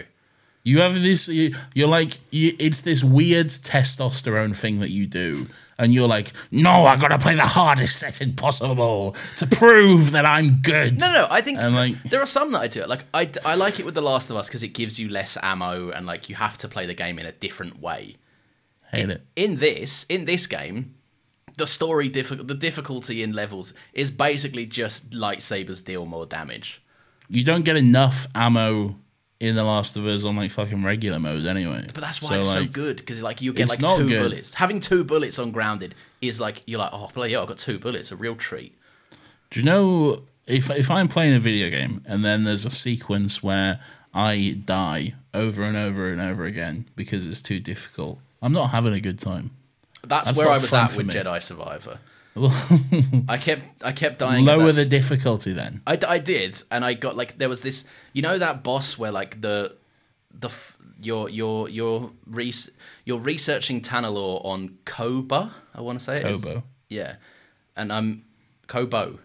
You 0.64 0.80
have 0.80 0.96
this. 0.96 1.28
You, 1.28 1.54
you're 1.74 1.90
like. 1.90 2.20
You, 2.32 2.56
it's 2.60 2.82
this 2.82 3.04
weird 3.04 3.48
testosterone 3.48 4.56
thing 4.56 4.80
that 4.80 4.90
you 4.90 5.06
do, 5.06 5.48
and 5.78 5.94
you're 5.94 6.08
like, 6.08 6.32
no, 6.50 6.86
I 6.86 6.96
gotta 6.96 7.20
play 7.20 7.36
the 7.36 7.46
hardest 7.46 8.00
setting 8.00 8.34
possible 8.34 9.16
to 9.36 9.46
prove 9.48 10.12
that 10.12 10.26
I'm 10.26 10.62
good. 10.62 11.00
No, 11.02 11.08
no, 11.08 11.14
no. 11.22 11.28
I 11.30 11.42
think 11.42 11.60
And, 11.60 11.76
like- 11.76 12.02
there 12.10 12.22
are 12.22 12.26
some 12.26 12.52
that 12.54 12.62
I 12.62 12.68
do. 12.68 12.82
it. 12.82 12.90
Like 12.90 13.04
I, 13.14 13.30
I 13.44 13.56
like 13.56 13.80
it 13.82 13.86
with 13.86 13.96
The 13.96 14.02
Last 14.02 14.30
of 14.30 14.38
Us 14.38 14.48
because 14.48 14.64
it 14.64 14.70
gives 14.70 14.98
you 14.98 15.10
less 15.10 15.38
ammo 15.44 15.92
and 15.92 16.06
like 16.06 16.30
you 16.30 16.36
have 16.36 16.58
to 16.60 16.68
play 16.68 16.86
the 16.88 16.96
game 16.96 17.20
in 17.20 17.26
a 17.26 17.32
different 17.34 17.82
way. 17.82 18.16
It. 18.98 19.22
in 19.36 19.56
this 19.58 20.06
in 20.10 20.26
this 20.26 20.48
game 20.48 20.96
the 21.58 21.66
story 21.68 22.10
diffi- 22.10 22.46
the 22.48 22.54
difficulty 22.56 23.24
in 23.24 23.32
levels 23.34 23.74
is 23.94 24.12
basically 24.12 24.66
just 24.66 25.12
lightsabers 25.12 25.84
deal 25.84 26.06
more 26.06 26.26
damage 26.26 26.82
You 27.30 27.44
don't 27.44 27.64
get 27.64 27.78
enough 27.78 28.28
ammo 28.36 28.96
in 29.40 29.56
The 29.56 29.64
Last 29.64 29.98
of 29.98 30.06
Us 30.06 30.24
on 30.26 30.36
like 30.38 30.52
fucking 30.52 30.84
regular 30.84 31.20
mode 31.20 31.46
anyway. 31.46 31.86
but 31.94 32.02
that's 32.02 32.22
why 32.22 32.38
it's 32.38 32.52
so 32.52 32.66
good 32.66 32.98
because 32.98 33.22
like 33.22 33.42
you 33.42 33.52
get 33.54 33.70
like 33.70 33.80
two 33.80 34.08
good. 34.08 34.22
bullets 34.24 34.54
having 34.54 34.80
two 34.80 35.04
bullets 35.04 35.40
on 35.40 35.52
grounded 35.52 35.94
is 36.22 36.40
like 36.40 36.64
you're 36.66 36.80
like 36.80 36.92
oh 36.94 37.10
bloody 37.14 37.34
hell 37.34 37.44
i 37.44 37.46
got 37.46 37.58
two 37.58 37.78
bullets 37.80 38.12
a 38.12 38.16
real 38.16 38.36
treat 38.36 38.74
Do 39.52 39.60
you 39.60 39.66
know 39.66 40.24
if 40.48 40.70
if 40.70 40.90
I'm 40.92 41.08
playing 41.08 41.34
a 41.36 41.40
video 41.40 41.70
game 41.70 42.02
and 42.06 42.24
then 42.24 42.44
there's 42.44 42.66
a 42.66 42.70
sequence 42.70 43.42
where 43.44 43.80
I 44.14 44.58
die 44.66 45.14
over 45.34 45.64
and 45.64 45.76
over 45.76 46.12
and 46.12 46.22
over 46.22 46.46
again 46.46 46.86
because 46.96 47.26
it's 47.26 47.42
too 47.42 47.60
difficult, 47.60 48.20
I'm 48.46 48.54
not 48.54 48.70
having 48.70 48.94
a 48.94 49.02
good 49.02 49.20
time. 49.20 49.52
that's, 50.04 50.28
That's 50.28 50.38
where 50.38 50.50
i 50.50 50.58
was 50.58 50.72
at 50.72 50.96
with 50.96 51.08
me. 51.08 51.14
jedi 51.16 51.42
survivor 51.42 51.98
i 53.30 53.38
kept 53.38 53.64
i 53.82 53.92
kept 53.92 54.20
dying 54.20 54.46
Lower 54.46 54.72
the 54.74 54.86
difficulty 54.86 55.54
then. 55.54 55.82
I, 55.88 55.98
I 56.06 56.20
did, 56.20 56.62
and 56.70 56.84
I 56.84 56.94
got 56.94 57.16
like 57.16 57.38
there 57.38 57.48
was 57.48 57.62
this, 57.62 57.86
you 58.12 58.22
know, 58.22 58.38
that 58.38 58.62
boss 58.62 58.98
where 58.98 59.12
like 59.12 59.40
the 59.40 59.78
the 60.38 60.50
your 61.00 61.30
your 61.30 61.70
your 61.70 62.12
you're 62.26 62.52
you're 63.06 63.20
researching 63.20 63.80
Tanalorr 63.82 64.44
on 64.44 64.78
Koba. 64.84 65.54
I 65.74 65.80
want 65.80 66.00
to 66.00 66.04
say 66.04 66.18
it 66.18 66.26
is. 66.26 66.42
Koboh. 66.42 66.64
Yeah, 66.90 67.16
and 67.78 67.94
I'm 67.94 68.26
Koboh. 68.68 69.20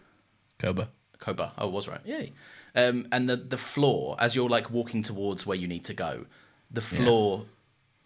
Koba. 0.61 0.89
Koba. 1.19 1.53
I 1.59 1.65
was 1.65 1.89
right. 1.89 2.01
Yay. 2.05 2.33
Um, 2.77 3.09
and 3.11 3.29
the 3.29 3.37
the 3.37 3.59
floor 3.59 4.17
as 4.21 4.37
you're 4.37 4.49
like 4.49 4.71
walking 4.71 5.03
towards 5.03 5.45
where 5.45 5.59
you 5.59 5.67
need 5.67 5.85
to 5.87 5.95
go, 5.95 6.27
the 6.71 6.81
floor 6.81 7.47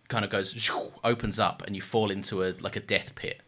kind 0.09 0.25
of 0.25 0.31
goes 0.31 0.71
opens 1.05 1.39
up 1.39 1.63
and 1.67 1.75
you 1.77 1.83
fall 1.83 2.11
into 2.11 2.43
a 2.45 2.55
like 2.61 2.77
a 2.77 2.81
death 2.81 3.15
pit. 3.15 3.41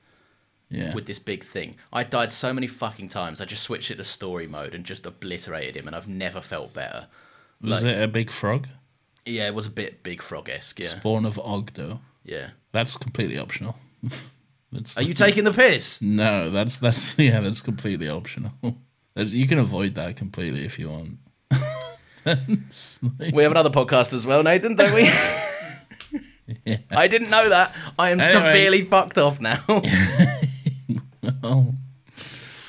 Yeah. 0.68 0.94
with 0.94 1.06
this 1.06 1.20
big 1.20 1.44
thing. 1.44 1.76
I 1.92 2.02
died 2.02 2.32
so 2.32 2.52
many 2.52 2.66
fucking 2.66 3.06
times. 3.08 3.40
I 3.40 3.44
just 3.44 3.62
switched 3.62 3.92
it 3.92 3.98
to 3.98 4.04
story 4.04 4.48
mode 4.48 4.74
and 4.74 4.84
just 4.84 5.06
obliterated 5.06 5.76
him, 5.76 5.86
and 5.86 5.94
I've 5.94 6.08
never 6.08 6.40
felt 6.40 6.74
better. 6.74 7.06
Was 7.62 7.84
Like- 7.84 7.92
it 7.94 8.02
a 8.02 8.08
big 8.08 8.32
frog? 8.32 8.66
Yeah, 9.24 9.46
it 9.46 9.54
was 9.54 9.66
a 9.66 9.70
bit 9.70 10.02
big 10.02 10.20
frog 10.20 10.48
esque. 10.48 10.80
Yeah, 10.80 10.88
Spawn 10.88 11.24
of 11.24 11.36
Oggdo. 11.36 12.00
yeah. 12.24 12.48
That's 12.72 12.96
completely 12.96 13.38
optional. 13.38 13.76
that's 14.72 14.96
Are 14.98 15.02
you 15.04 15.14
taking 15.14 15.44
the 15.44 15.52
piss? 15.52 16.02
No, 16.02 16.50
that's 16.50 16.78
that's 16.78 17.16
yeah, 17.18 17.38
that's 17.38 17.62
completely 17.62 18.08
optional. 18.08 18.50
That's, 19.14 19.32
you 19.32 19.46
can 19.46 19.58
avoid 19.60 19.94
that 19.94 20.16
completely 20.16 20.64
if 20.64 20.80
you 20.80 20.90
want. 20.90 21.18
Like- 22.24 23.32
We 23.32 23.44
have 23.44 23.52
another 23.52 23.70
podcast 23.70 24.12
as 24.12 24.26
well, 24.26 24.42
Nathan, 24.42 24.74
don't 24.74 24.92
we? 24.92 25.08
Yeah. 26.66 26.78
I 26.90 27.06
didn't 27.06 27.30
know 27.30 27.48
that. 27.48 27.74
I 27.98 28.10
am 28.10 28.20
Anyway. 28.20 28.32
severely 28.32 28.82
fucked 28.84 29.16
off 29.18 29.40
now. 29.40 29.62
well, 31.42 31.74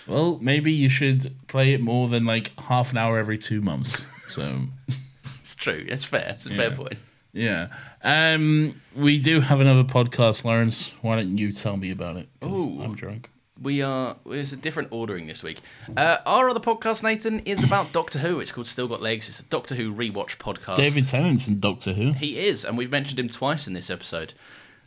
well, 0.07 0.37
maybe 0.41 0.71
you 0.71 0.87
should 0.89 1.35
play 1.47 1.73
it 1.73 1.81
more 1.81 2.07
than 2.07 2.25
like 2.25 2.57
half 2.59 2.91
an 2.91 2.97
hour 2.97 3.17
every 3.17 3.37
two 3.37 3.61
months. 3.61 4.05
So 4.27 4.59
it's 5.23 5.55
true. 5.55 5.85
It's 5.87 6.03
fair. 6.03 6.29
It's 6.35 6.45
a 6.45 6.49
fair 6.51 6.71
point. 6.71 6.95
yeah, 7.33 7.67
um, 8.03 8.79
we 8.95 9.19
do 9.19 9.41
have 9.41 9.59
another 9.61 9.83
podcast, 9.83 10.45
Laurence. 10.45 10.91
Why 11.01 11.15
don't 11.17 11.37
you 11.37 11.51
tell 11.51 11.75
me 11.77 11.91
about 11.91 12.17
it? 12.17 12.29
Ooh. 12.45 12.81
I'm 12.81 12.95
drunk. 12.95 13.29
We 13.61 13.81
are. 13.81 14.15
There's 14.25 14.53
a 14.53 14.57
different 14.57 14.89
ordering 14.91 15.27
this 15.27 15.43
week. 15.43 15.61
Uh, 15.95 16.17
our 16.25 16.49
other 16.49 16.59
podcast, 16.59 17.03
Nathan, 17.03 17.39
is 17.39 17.63
about 17.63 17.91
Doctor 17.93 18.19
Who. 18.19 18.39
It's 18.39 18.51
called 18.51 18.67
Still 18.67 18.87
Got 18.87 19.01
Legs. 19.01 19.27
It's 19.29 19.39
a 19.39 19.43
Doctor 19.43 19.75
Who 19.75 19.93
rewatch 19.93 20.37
podcast. 20.37 20.77
David 20.77 21.07
Tennant's 21.07 21.47
in 21.47 21.59
Doctor 21.59 21.93
Who. 21.93 22.11
He 22.13 22.39
is, 22.39 22.65
and 22.65 22.77
we've 22.77 22.91
mentioned 22.91 23.19
him 23.19 23.29
twice 23.29 23.67
in 23.67 23.73
this 23.73 23.89
episode. 23.89 24.33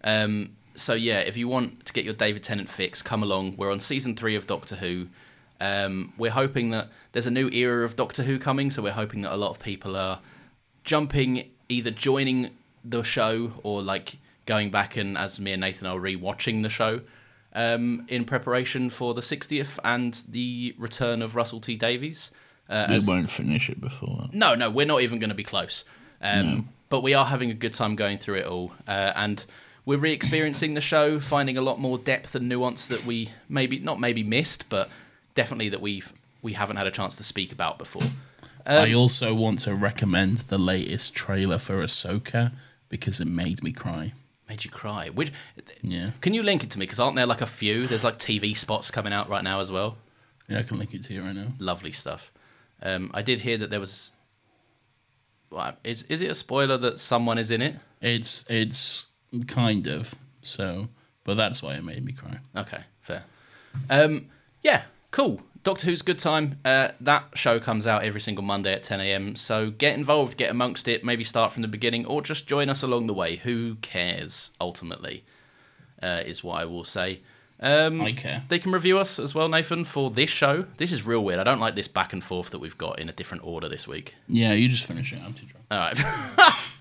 Um, 0.04 0.56
so 0.74 0.94
yeah, 0.94 1.20
if 1.20 1.36
you 1.36 1.48
want 1.48 1.86
to 1.86 1.92
get 1.92 2.04
your 2.04 2.14
David 2.14 2.42
Tennant 2.42 2.70
fix, 2.70 3.02
come 3.02 3.22
along. 3.22 3.56
We're 3.56 3.72
on 3.72 3.80
season 3.80 4.14
three 4.16 4.36
of 4.36 4.46
Doctor 4.46 4.76
Who. 4.76 5.06
Um, 5.60 6.12
we're 6.16 6.30
hoping 6.30 6.70
that 6.70 6.88
there's 7.12 7.26
a 7.26 7.30
new 7.30 7.48
era 7.50 7.84
of 7.84 7.96
Doctor 7.96 8.22
Who 8.22 8.38
coming, 8.38 8.70
so 8.70 8.82
we're 8.82 8.92
hoping 8.92 9.22
that 9.22 9.34
a 9.34 9.36
lot 9.36 9.50
of 9.50 9.58
people 9.58 9.96
are 9.96 10.20
jumping, 10.84 11.50
either 11.68 11.90
joining 11.90 12.50
the 12.84 13.02
show 13.02 13.52
or 13.62 13.82
like 13.82 14.16
going 14.46 14.70
back 14.70 14.96
and, 14.96 15.18
as 15.18 15.38
me 15.38 15.52
and 15.52 15.60
Nathan 15.60 15.86
are 15.86 15.98
rewatching 15.98 16.62
the 16.62 16.70
show 16.70 17.00
um, 17.54 18.04
in 18.08 18.24
preparation 18.24 18.90
for 18.90 19.14
the 19.14 19.20
60th 19.20 19.78
and 19.84 20.22
the 20.28 20.74
return 20.78 21.22
of 21.22 21.34
Russell 21.34 21.60
T 21.60 21.76
Davies. 21.76 22.30
Uh, 22.68 22.86
We 22.88 22.96
as- 22.96 23.06
won't 23.06 23.30
finish 23.30 23.68
it 23.68 23.80
before 23.80 24.18
that. 24.22 24.34
no, 24.34 24.54
no, 24.54 24.70
we're 24.70 24.86
not 24.86 25.02
even 25.02 25.18
going 25.18 25.30
to 25.30 25.34
be 25.34 25.44
close. 25.44 25.84
Um, 26.22 26.68
But 26.88 27.02
we 27.02 27.14
are 27.14 27.26
having 27.26 27.50
a 27.50 27.54
good 27.54 27.72
time 27.74 27.94
going 27.96 28.18
through 28.18 28.38
it 28.38 28.46
all, 28.46 28.72
uh, 28.88 29.12
and 29.14 29.44
we're 29.84 29.98
re-experiencing 29.98 30.74
the 30.74 30.80
show, 30.80 31.20
finding 31.20 31.56
a 31.56 31.62
lot 31.62 31.78
more 31.80 31.98
depth 31.98 32.34
and 32.34 32.48
nuance 32.48 32.86
that 32.88 33.04
we 33.06 33.30
maybe 33.48 33.78
not 33.78 33.98
maybe 34.00 34.22
missed, 34.22 34.68
but 34.68 34.88
definitely 35.34 35.68
that 35.70 35.80
we've, 35.80 36.12
we 36.42 36.52
haven't 36.54 36.76
had 36.76 36.86
a 36.86 36.90
chance 36.90 37.14
to 37.16 37.24
speak 37.24 37.52
about 37.52 37.78
before. 37.78 38.02
Um, 38.66 38.84
I 38.84 38.92
also 38.92 39.34
want 39.34 39.60
to 39.60 39.74
recommend 39.74 40.38
the 40.48 40.58
latest 40.58 41.14
trailer 41.14 41.58
for 41.58 41.82
Ahsoka 41.82 42.52
because 42.88 43.20
it 43.20 43.26
made 43.28 43.62
me 43.62 43.72
cry. 43.72 44.12
Made 44.50 44.64
you 44.64 44.70
cry. 44.70 45.10
Which, 45.10 45.32
Yeah, 45.80 46.10
can 46.20 46.34
you 46.34 46.42
link 46.42 46.64
it 46.64 46.72
to 46.72 46.78
me? 46.80 46.82
Because 46.82 46.98
aren't 46.98 47.14
there 47.14 47.24
like 47.24 47.40
a 47.40 47.46
few? 47.46 47.86
There's 47.86 48.02
like 48.02 48.18
TV 48.18 48.56
spots 48.56 48.90
coming 48.90 49.12
out 49.12 49.28
right 49.28 49.44
now 49.44 49.60
as 49.60 49.70
well. 49.70 49.96
yeah, 50.48 50.58
I 50.58 50.62
can 50.64 50.76
link 50.76 50.92
it 50.92 51.04
to 51.04 51.14
you 51.14 51.22
right 51.22 51.36
now. 51.36 51.52
Lovely 51.60 51.92
stuff. 51.92 52.32
Um, 52.82 53.12
I 53.14 53.22
did 53.22 53.38
hear 53.40 53.56
that 53.58 53.70
there 53.70 53.78
was. 53.78 54.10
Well, 55.50 55.76
is 55.84 56.02
is 56.08 56.20
it 56.20 56.32
a 56.32 56.34
spoiler 56.34 56.76
that 56.78 56.98
someone 56.98 57.38
is 57.38 57.52
in 57.52 57.62
it? 57.62 57.76
It's 58.00 58.44
it's 58.48 59.06
kind 59.46 59.86
of 59.86 60.16
so, 60.42 60.88
but 61.22 61.36
that's 61.36 61.62
why 61.62 61.74
it 61.74 61.84
made 61.84 62.04
me 62.04 62.12
cry. 62.12 62.38
Okay, 62.56 62.80
fair. 63.02 63.22
Um, 63.88 64.30
yeah, 64.64 64.82
cool. 65.12 65.40
Doctor 65.62 65.86
Who's 65.86 66.00
good 66.02 66.18
time. 66.18 66.58
Uh, 66.64 66.90
that 67.00 67.24
show 67.34 67.60
comes 67.60 67.86
out 67.86 68.02
every 68.02 68.20
single 68.20 68.42
Monday 68.42 68.72
at 68.72 68.82
10 68.82 69.00
a.m. 69.00 69.36
So 69.36 69.70
get 69.70 69.94
involved, 69.94 70.38
get 70.38 70.50
amongst 70.50 70.88
it. 70.88 71.04
Maybe 71.04 71.22
start 71.22 71.52
from 71.52 71.62
the 71.62 71.68
beginning, 71.68 72.06
or 72.06 72.22
just 72.22 72.46
join 72.46 72.70
us 72.70 72.82
along 72.82 73.06
the 73.06 73.14
way. 73.14 73.36
Who 73.36 73.74
cares? 73.76 74.50
Ultimately, 74.60 75.24
uh, 76.02 76.22
is 76.24 76.42
what 76.42 76.60
I 76.60 76.64
will 76.64 76.84
say. 76.84 77.20
Um, 77.62 78.00
I 78.00 78.12
care. 78.12 78.42
They 78.48 78.58
can 78.58 78.72
review 78.72 78.98
us 78.98 79.18
as 79.18 79.34
well, 79.34 79.48
Nathan, 79.50 79.84
for 79.84 80.10
this 80.10 80.30
show. 80.30 80.64
This 80.78 80.92
is 80.92 81.04
real 81.04 81.22
weird. 81.22 81.38
I 81.38 81.44
don't 81.44 81.60
like 81.60 81.74
this 81.74 81.88
back 81.88 82.14
and 82.14 82.24
forth 82.24 82.50
that 82.50 82.58
we've 82.58 82.78
got 82.78 82.98
in 82.98 83.10
a 83.10 83.12
different 83.12 83.44
order 83.44 83.68
this 83.68 83.86
week. 83.86 84.14
Yeah, 84.28 84.52
you 84.54 84.66
just 84.66 84.86
finish 84.86 85.12
it. 85.12 85.20
I'm 85.22 85.34
too 85.34 85.46
drunk. 85.46 85.66
All 85.70 85.78
right. 85.78 86.56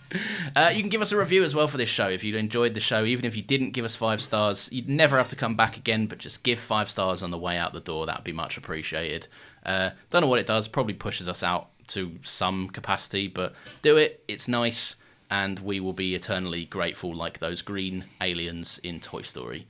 uh, 0.55 0.71
you 0.73 0.81
can 0.81 0.89
give 0.89 1.01
us 1.01 1.11
a 1.11 1.17
review 1.17 1.43
as 1.43 1.53
well 1.53 1.67
for 1.67 1.77
this 1.77 1.89
show 1.89 2.07
if 2.07 2.23
you 2.23 2.35
enjoyed 2.35 2.73
the 2.73 2.79
show. 2.79 3.03
Even 3.05 3.25
if 3.25 3.35
you 3.35 3.41
didn't 3.41 3.71
give 3.71 3.85
us 3.85 3.95
five 3.95 4.21
stars, 4.21 4.69
you'd 4.71 4.89
never 4.89 5.17
have 5.17 5.27
to 5.29 5.35
come 5.35 5.55
back 5.55 5.77
again, 5.77 6.07
but 6.07 6.17
just 6.17 6.43
give 6.43 6.59
five 6.59 6.89
stars 6.89 7.23
on 7.23 7.31
the 7.31 7.37
way 7.37 7.57
out 7.57 7.73
the 7.73 7.79
door. 7.79 8.05
That 8.05 8.17
would 8.17 8.23
be 8.23 8.31
much 8.33 8.57
appreciated. 8.57 9.27
Uh, 9.65 9.91
don't 10.09 10.21
know 10.21 10.27
what 10.27 10.39
it 10.39 10.47
does. 10.47 10.67
Probably 10.67 10.93
pushes 10.93 11.27
us 11.29 11.43
out 11.43 11.69
to 11.87 12.17
some 12.23 12.69
capacity, 12.69 13.27
but 13.27 13.53
do 13.81 13.97
it. 13.97 14.23
It's 14.27 14.47
nice, 14.47 14.95
and 15.29 15.59
we 15.59 15.79
will 15.79 15.93
be 15.93 16.15
eternally 16.15 16.65
grateful 16.65 17.15
like 17.15 17.39
those 17.39 17.61
green 17.61 18.05
aliens 18.21 18.79
in 18.83 18.99
Toy 18.99 19.21
Story. 19.21 19.67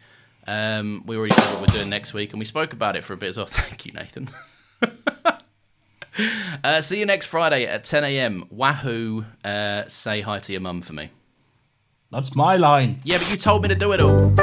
Um, 0.47 1.03
we 1.05 1.17
already 1.17 1.35
know 1.35 1.43
what 1.53 1.61
we're 1.61 1.77
doing 1.77 1.89
next 1.89 2.13
week, 2.13 2.31
and 2.31 2.39
we 2.39 2.45
spoke 2.45 2.73
about 2.73 2.95
it 2.95 3.03
for 3.03 3.13
a 3.13 3.17
bit 3.17 3.29
as 3.29 3.37
well. 3.37 3.45
Thank 3.49 3.85
you, 3.85 3.93
Nathan. 3.93 4.29
Uh, 6.61 6.81
see 6.81 6.99
you 6.99 7.05
next 7.05 7.27
Friday 7.27 7.65
at 7.65 7.85
10 7.85 8.03
a.m. 8.03 8.45
Wahoo! 8.49 9.23
Uh, 9.45 9.87
say 9.87 10.19
hi 10.19 10.39
to 10.39 10.51
your 10.51 10.59
mum 10.59 10.81
for 10.81 10.91
me. 10.91 11.09
That's 12.11 12.35
my 12.35 12.57
line. 12.57 12.99
Yeah, 13.05 13.17
but 13.17 13.31
you 13.31 13.37
told 13.37 13.61
me 13.61 13.69
to 13.69 13.75
do 13.75 13.93
it 13.93 14.01
all. 14.01 14.33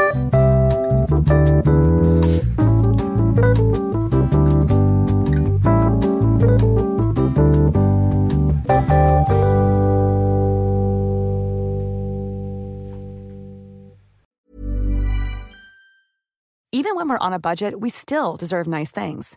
Even 16.73 16.95
when 16.95 17.09
we're 17.09 17.19
on 17.19 17.33
a 17.33 17.39
budget, 17.39 17.81
we 17.81 17.91
still 17.91 18.37
deserve 18.37 18.67
nice 18.67 18.91
things. 18.91 19.37